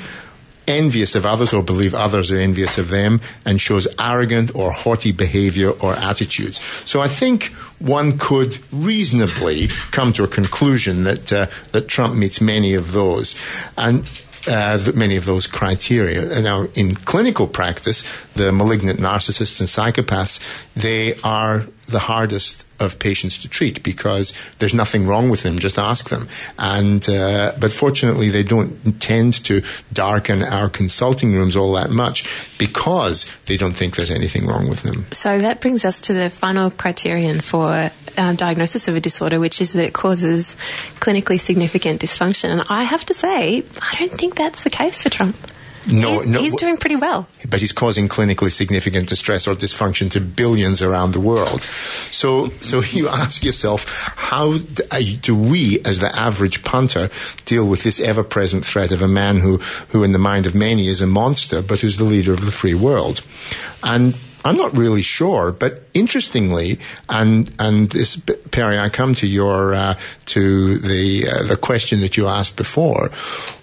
envious 0.66 1.14
of 1.14 1.24
others 1.24 1.52
or 1.52 1.62
believe 1.62 1.94
others 1.94 2.30
are 2.30 2.38
envious 2.38 2.78
of 2.78 2.88
them 2.88 3.20
and 3.44 3.60
shows 3.60 3.86
arrogant 3.98 4.54
or 4.54 4.72
haughty 4.72 5.12
behavior 5.12 5.70
or 5.70 5.94
attitudes. 5.94 6.60
So 6.84 7.00
I 7.00 7.08
think 7.08 7.44
one 7.78 8.18
could 8.18 8.58
reasonably 8.72 9.68
come 9.90 10.12
to 10.14 10.24
a 10.24 10.28
conclusion 10.28 11.04
that 11.04 11.32
uh, 11.32 11.46
that 11.72 11.88
Trump 11.88 12.14
meets 12.14 12.40
many 12.40 12.74
of 12.74 12.92
those. 12.92 13.34
And 13.76 14.08
uh, 14.48 14.92
many 14.94 15.16
of 15.16 15.24
those 15.24 15.46
criteria. 15.46 16.32
And 16.32 16.44
Now, 16.44 16.68
in 16.74 16.94
clinical 16.94 17.46
practice, 17.46 18.04
the 18.34 18.52
malignant 18.52 19.00
narcissists 19.00 19.60
and 19.60 19.68
psychopaths, 19.68 20.64
they 20.74 21.16
are 21.22 21.66
the 21.86 21.98
hardest 21.98 22.64
of 22.78 22.98
patients 22.98 23.38
to 23.38 23.48
treat 23.48 23.82
because 23.82 24.32
there's 24.58 24.74
nothing 24.74 25.06
wrong 25.06 25.30
with 25.30 25.42
them. 25.42 25.58
Just 25.58 25.78
ask 25.78 26.10
them. 26.10 26.28
And 26.58 27.08
uh, 27.08 27.52
but 27.58 27.72
fortunately, 27.72 28.28
they 28.28 28.42
don't 28.42 29.00
tend 29.00 29.44
to 29.44 29.62
darken 29.92 30.42
our 30.42 30.68
consulting 30.68 31.32
rooms 31.32 31.56
all 31.56 31.72
that 31.72 31.90
much 31.90 32.26
because 32.58 33.26
they 33.46 33.56
don't 33.56 33.74
think 33.74 33.96
there's 33.96 34.10
anything 34.10 34.46
wrong 34.46 34.68
with 34.68 34.82
them. 34.82 35.06
So 35.12 35.38
that 35.38 35.60
brings 35.60 35.84
us 35.84 36.00
to 36.02 36.12
the 36.12 36.28
final 36.30 36.70
criterion 36.70 37.40
for 37.40 37.90
uh, 38.18 38.32
diagnosis 38.34 38.88
of 38.88 38.96
a 38.96 39.00
disorder, 39.00 39.40
which 39.40 39.60
is 39.60 39.72
that 39.72 39.84
it 39.84 39.92
causes 39.92 40.56
clinically 41.00 41.40
significant 41.40 42.00
dysfunction. 42.00 42.50
And 42.50 42.62
I 42.68 42.82
have 42.82 43.04
to 43.06 43.14
say, 43.14 43.64
I 43.80 43.94
don't 43.98 44.12
think 44.12 44.34
that's 44.34 44.64
the 44.64 44.70
case 44.70 45.02
for 45.02 45.10
Trump. 45.10 45.36
No, 45.92 46.20
he's, 46.20 46.26
no, 46.26 46.40
he's 46.40 46.56
doing 46.56 46.76
pretty 46.76 46.96
well. 46.96 47.28
But 47.48 47.60
he's 47.60 47.72
causing 47.72 48.08
clinically 48.08 48.50
significant 48.50 49.08
distress 49.08 49.46
or 49.46 49.54
dysfunction 49.54 50.10
to 50.12 50.20
billions 50.20 50.82
around 50.82 51.12
the 51.12 51.20
world. 51.20 51.62
So, 51.62 52.50
so 52.60 52.80
you 52.80 53.08
ask 53.22 53.44
yourself, 53.44 53.88
how 54.16 54.54
uh, 54.90 55.00
do 55.20 55.36
we, 55.36 55.80
as 55.84 56.00
the 56.00 56.14
average 56.14 56.64
punter, 56.64 57.10
deal 57.44 57.66
with 57.68 57.82
this 57.84 58.00
ever-present 58.00 58.64
threat 58.64 58.90
of 58.90 59.02
a 59.02 59.08
man 59.08 59.38
who, 59.38 59.58
who 59.90 60.02
in 60.02 60.12
the 60.12 60.18
mind 60.18 60.46
of 60.46 60.54
many 60.54 60.88
is 60.88 61.00
a 61.00 61.06
monster, 61.06 61.62
but 61.62 61.80
who's 61.80 61.98
the 61.98 62.04
leader 62.04 62.32
of 62.32 62.44
the 62.44 62.52
free 62.52 62.74
world? 62.74 63.22
And 63.82 64.16
I'm 64.44 64.56
not 64.56 64.76
really 64.76 65.02
sure, 65.02 65.52
but 65.52 65.85
interestingly, 65.96 66.78
and 67.08 67.50
and 67.58 67.90
this 67.90 68.16
Peri, 68.50 68.78
I 68.78 68.88
come 68.88 69.14
to 69.16 69.26
your 69.26 69.74
uh, 69.74 69.98
to 70.26 70.78
the 70.78 71.28
uh, 71.28 71.42
the 71.44 71.56
question 71.56 72.00
that 72.00 72.16
you 72.16 72.28
asked 72.28 72.56
before. 72.56 73.10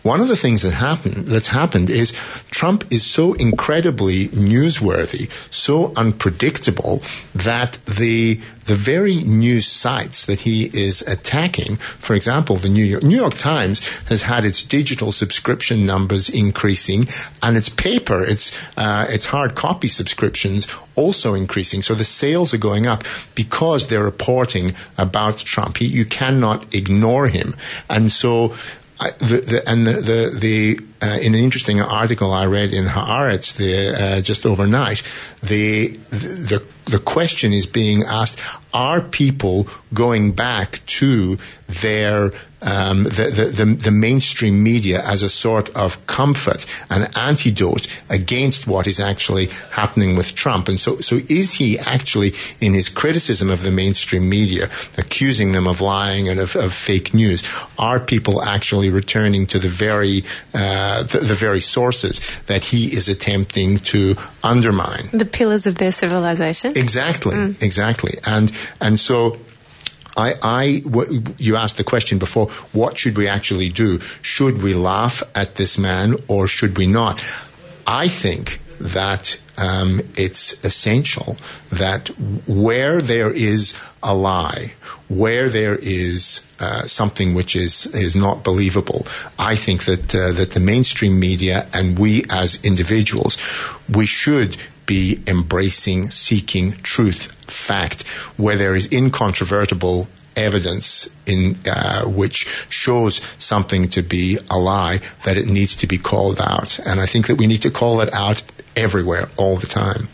One 0.04 0.20
of 0.20 0.28
the 0.28 0.36
things 0.36 0.64
that 0.64 0.74
happened 0.74 1.28
that's 1.28 1.48
happened 1.48 1.90
is 1.90 2.12
Trump 2.52 2.92
is 2.92 3.06
so 3.06 3.34
incredibly 3.34 4.28
newsworthy, 4.30 5.32
so 5.54 5.94
unpredictable 5.96 7.02
that 7.34 7.80
the 7.86 8.42
the 8.66 8.76
very 8.76 9.16
news 9.24 9.68
sites 9.68 10.26
that 10.26 10.42
he 10.42 10.66
is 10.66 11.02
attacking, 11.02 11.76
for 11.76 12.16
example, 12.16 12.56
the 12.56 12.70
New 12.70 12.86
York, 12.86 13.04
New 13.04 13.18
York 13.18 13.36
Times 13.36 14.02
has 14.04 14.22
had 14.22 14.46
its 14.46 14.64
digital 14.64 15.12
subscription 15.12 15.86
numbers 15.86 16.30
increasing 16.30 17.08
and 17.42 17.58
its 17.58 17.70
paper, 17.70 18.24
its, 18.24 18.72
uh, 18.78 19.06
its 19.10 19.26
hard 19.26 19.56
copy 19.56 19.88
subscriptions 19.88 20.66
also 20.96 21.34
increasing. 21.34 21.82
So 21.82 21.94
the 21.94 22.06
sales 22.06 22.54
are 22.54 22.58
going 22.60 22.88
up 22.88 23.04
because 23.36 23.88
they're 23.88 24.04
reporting 24.04 24.74
about 24.98 25.38
Trump. 25.38 25.78
He, 25.78 25.86
you 25.86 26.06
cannot 26.06 26.74
ignore 26.74 27.28
him. 27.28 27.56
And 27.90 28.12
so 28.12 28.54
I, 29.00 29.12
the, 29.12 29.42
the, 29.42 29.70
and 29.70 29.88
the, 29.88 29.94
the, 29.94 30.30
the 30.40 30.80
uh, 31.06 31.20
in 31.20 31.36
an 31.36 31.42
interesting 31.42 31.82
article 31.82 32.32
I 32.32 32.46
read 32.46 32.74
in 32.74 32.86
Haaretz 32.86 33.58
the, 33.58 33.90
uh, 33.90 34.22
just 34.22 34.46
overnight, 34.46 35.04
the, 35.42 35.88
the, 36.10 36.64
the 36.86 37.00
question 37.00 37.54
is 37.54 37.66
being 37.66 38.04
asked, 38.04 38.40
are 38.74 39.02
people 39.02 39.68
going 39.94 40.32
back 40.32 40.80
to 40.86 41.38
their 41.68 42.32
um, 42.64 43.04
the, 43.04 43.32
the, 43.34 43.66
the, 43.66 43.66
the, 43.76 43.92
mainstream 43.92 44.64
media 44.64 45.04
as 45.04 45.22
a 45.22 45.30
sort 45.30 45.70
of 45.76 46.06
comfort, 46.08 46.66
an 46.90 47.10
antidote 47.16 47.88
against 48.10 48.68
what 48.68 48.88
is 48.88 49.00
actually 49.00 49.48
happening 49.72 50.16
with 50.16 50.34
Trump. 50.36 50.68
And 50.68 50.80
so, 50.80 50.98
so 51.00 51.20
is 51.30 51.54
he 51.54 51.78
actually, 51.80 52.34
in 52.60 52.74
his 52.74 52.90
criticism 52.90 53.50
of 53.50 53.64
the 53.64 53.72
mainstream 53.72 54.30
media, 54.30 54.70
accusing 54.98 55.52
them 55.52 55.68
of 55.68 55.82
lying 55.82 56.30
and 56.30 56.40
of, 56.40 56.56
of 56.56 56.74
fake 56.74 57.14
news, 57.14 57.44
are 57.78 58.00
people 58.00 58.42
actually 58.42 58.90
returning 58.90 59.46
to 59.48 59.60
the 59.60 59.70
very, 59.70 60.24
uh, 60.54 61.04
the, 61.04 61.20
the 61.20 61.36
very 61.36 61.60
sources 61.60 62.40
that 62.48 62.66
he 62.66 62.94
is 62.94 63.10
attempting 63.10 63.80
to 63.80 64.16
undermine? 64.44 65.10
The 65.12 65.26
pillars 65.26 65.68
of 65.68 65.78
their 65.78 65.92
civilization. 65.92 66.78
Exactly, 66.78 67.36
mm. 67.36 67.62
exactly. 67.62 68.18
And, 68.26 68.52
and 68.80 69.00
so, 69.00 69.38
I, 70.16 70.36
I 70.42 70.80
w- 70.80 71.24
you 71.38 71.56
asked 71.56 71.78
the 71.78 71.84
question 71.84 72.20
before, 72.20 72.48
what 72.72 72.98
should 72.98 73.18
we 73.18 73.28
actually 73.28 73.70
do? 73.70 74.00
Should 74.22 74.62
we 74.62 74.74
laugh 74.74 75.24
at 75.36 75.56
this 75.56 75.78
man 75.78 76.16
or 76.28 76.48
should 76.48 76.78
we 76.78 76.88
not? 76.88 77.24
I 77.88 78.08
think 78.08 78.60
that 78.80 79.40
um, 79.58 80.02
it's 80.16 80.64
essential 80.64 81.38
that 81.72 82.10
where 82.48 83.02
there 83.02 83.32
is 83.32 83.74
a 84.02 84.16
lie, 84.16 84.74
where 85.10 85.50
there 85.50 85.76
is 85.76 86.42
uh, 86.60 86.86
something 86.88 87.34
which 87.34 87.56
is 87.56 87.86
is 87.88 88.16
not 88.16 88.44
believable, 88.44 89.06
I 89.38 89.56
think 89.56 89.86
that 89.86 90.16
uh, 90.16 90.32
that 90.34 90.52
the 90.52 90.60
mainstream 90.60 91.20
media 91.20 91.68
and 91.74 92.00
we 92.00 92.26
as 92.30 92.64
individuals, 92.64 93.38
we 93.90 94.06
should 94.06 94.58
be 94.86 95.22
embracing, 95.28 96.12
seeking 96.12 96.72
truth, 96.72 97.32
fact, 97.50 98.08
where 98.38 98.56
there 98.56 98.76
is 98.76 98.92
incontrovertible 98.92 100.08
evidence 100.36 101.14
in 101.26 101.58
uh, 101.68 102.04
which 102.06 102.48
shows 102.70 103.22
something 103.38 103.88
to 103.90 104.02
be 104.02 104.38
a 104.50 104.58
lie 104.58 105.00
that 105.24 105.38
it 105.38 105.48
needs 105.48 105.76
to 105.76 105.88
be 105.88 105.98
called 105.98 106.42
out. 106.42 106.80
And 106.80 107.00
i 107.00 107.06
think 107.06 107.28
that 107.28 107.36
we 107.36 107.48
need 107.48 107.62
to 107.62 107.70
call 107.70 108.02
it 108.02 108.12
out 108.14 108.42
everywhere 108.76 109.30
all 109.38 109.58
the 109.58 109.68
time. 109.68 110.08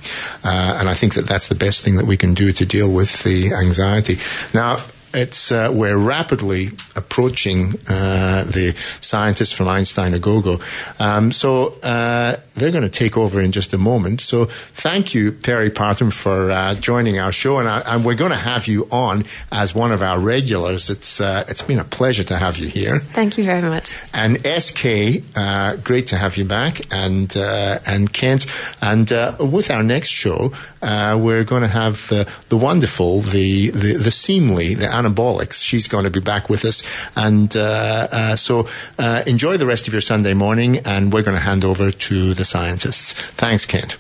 Uh, 0.44 0.76
and 0.78 0.90
i 0.90 0.94
think 0.94 1.14
that 1.16 1.26
that's 1.26 1.48
the 1.48 1.56
best 1.56 1.84
thing 1.84 1.96
that 1.96 2.06
we 2.06 2.18
can 2.18 2.34
do 2.34 2.52
to 2.52 2.66
deal 2.66 2.92
with 2.92 3.24
the 3.24 3.54
anxiety. 3.54 4.18
Now 4.54 4.80
it's 5.14 5.52
uh, 5.52 5.70
we're 5.72 5.98
rapidly 5.98 6.70
approaching 6.96 7.74
uh, 7.88 8.44
the 8.44 8.74
scientists 9.02 9.52
from 9.52 9.68
Einstein 9.68 10.14
a 10.14 10.20
go 10.20 10.60
um, 11.00 11.32
so 11.32 11.80
uh, 11.82 12.38
they're 12.56 12.72
going 12.72 12.84
to 12.84 12.90
take 12.90 13.18
over 13.18 13.42
in 13.42 13.52
just 13.52 13.74
a 13.74 13.78
moment. 13.78 14.22
So 14.22 14.46
thank 14.46 15.14
you, 15.14 15.32
Peri 15.32 15.72
Partum, 15.72 16.12
for 16.12 16.52
uh, 16.52 16.76
joining 16.76 17.20
our 17.20 17.32
show, 17.32 17.58
and, 17.58 17.68
I, 17.68 17.80
and, 17.80 18.06
we're 18.06 18.16
going 18.16 18.32
to 18.32 18.38
have 18.38 18.68
you 18.68 18.88
on 18.92 19.24
as 19.52 19.74
one 19.76 19.92
of 19.92 20.02
our 20.02 20.20
regulars. 20.20 20.90
It's 20.90 21.20
uh, 21.22 21.46
it's 21.48 21.62
been 21.62 21.80
a 21.80 21.84
pleasure 21.84 22.24
to 22.26 22.38
have 22.38 22.58
you 22.58 22.68
here. 22.68 23.00
Thank 23.00 23.38
you 23.38 23.44
very 23.44 23.62
much. 23.62 23.96
And 24.14 24.40
SK, 24.46 25.24
uh, 25.36 25.76
great 25.78 26.08
to 26.08 26.18
have 26.18 26.38
you 26.38 26.46
back, 26.46 26.82
and 26.92 27.36
and 27.36 28.12
Kent, 28.12 28.46
and 28.82 29.10
with 29.40 29.72
our 29.72 29.84
next 29.84 30.10
show, 30.10 30.52
we're 30.82 31.44
going 31.44 31.62
to 31.64 31.68
have 31.68 32.08
the 32.10 32.32
the 32.50 32.58
wonderful, 32.58 33.22
the 33.22 33.70
the 33.70 33.94
the 33.94 34.12
seemly, 34.12 34.76
the 34.76 34.99
anabolics. 35.00 35.64
She's 35.64 35.88
going 35.88 36.04
to 36.04 36.10
be 36.10 36.20
back 36.20 36.50
with 36.50 36.66
us. 36.66 36.84
And 37.16 37.56
uh, 37.56 38.08
uh, 38.12 38.36
so 38.36 38.68
uh, 38.98 39.24
enjoy 39.26 39.58
the 39.58 39.66
rest 39.66 39.88
of 39.88 39.94
your 39.94 40.02
Sunday 40.02 40.34
morning, 40.34 40.80
and 40.80 41.14
we're 41.14 41.24
going 41.24 41.38
to 41.38 41.44
hand 41.44 41.64
over 41.64 41.92
to 41.92 42.34
the 42.34 42.46
scientists. 42.46 43.14
Thanks, 43.14 43.66
Kent. 43.66 43.98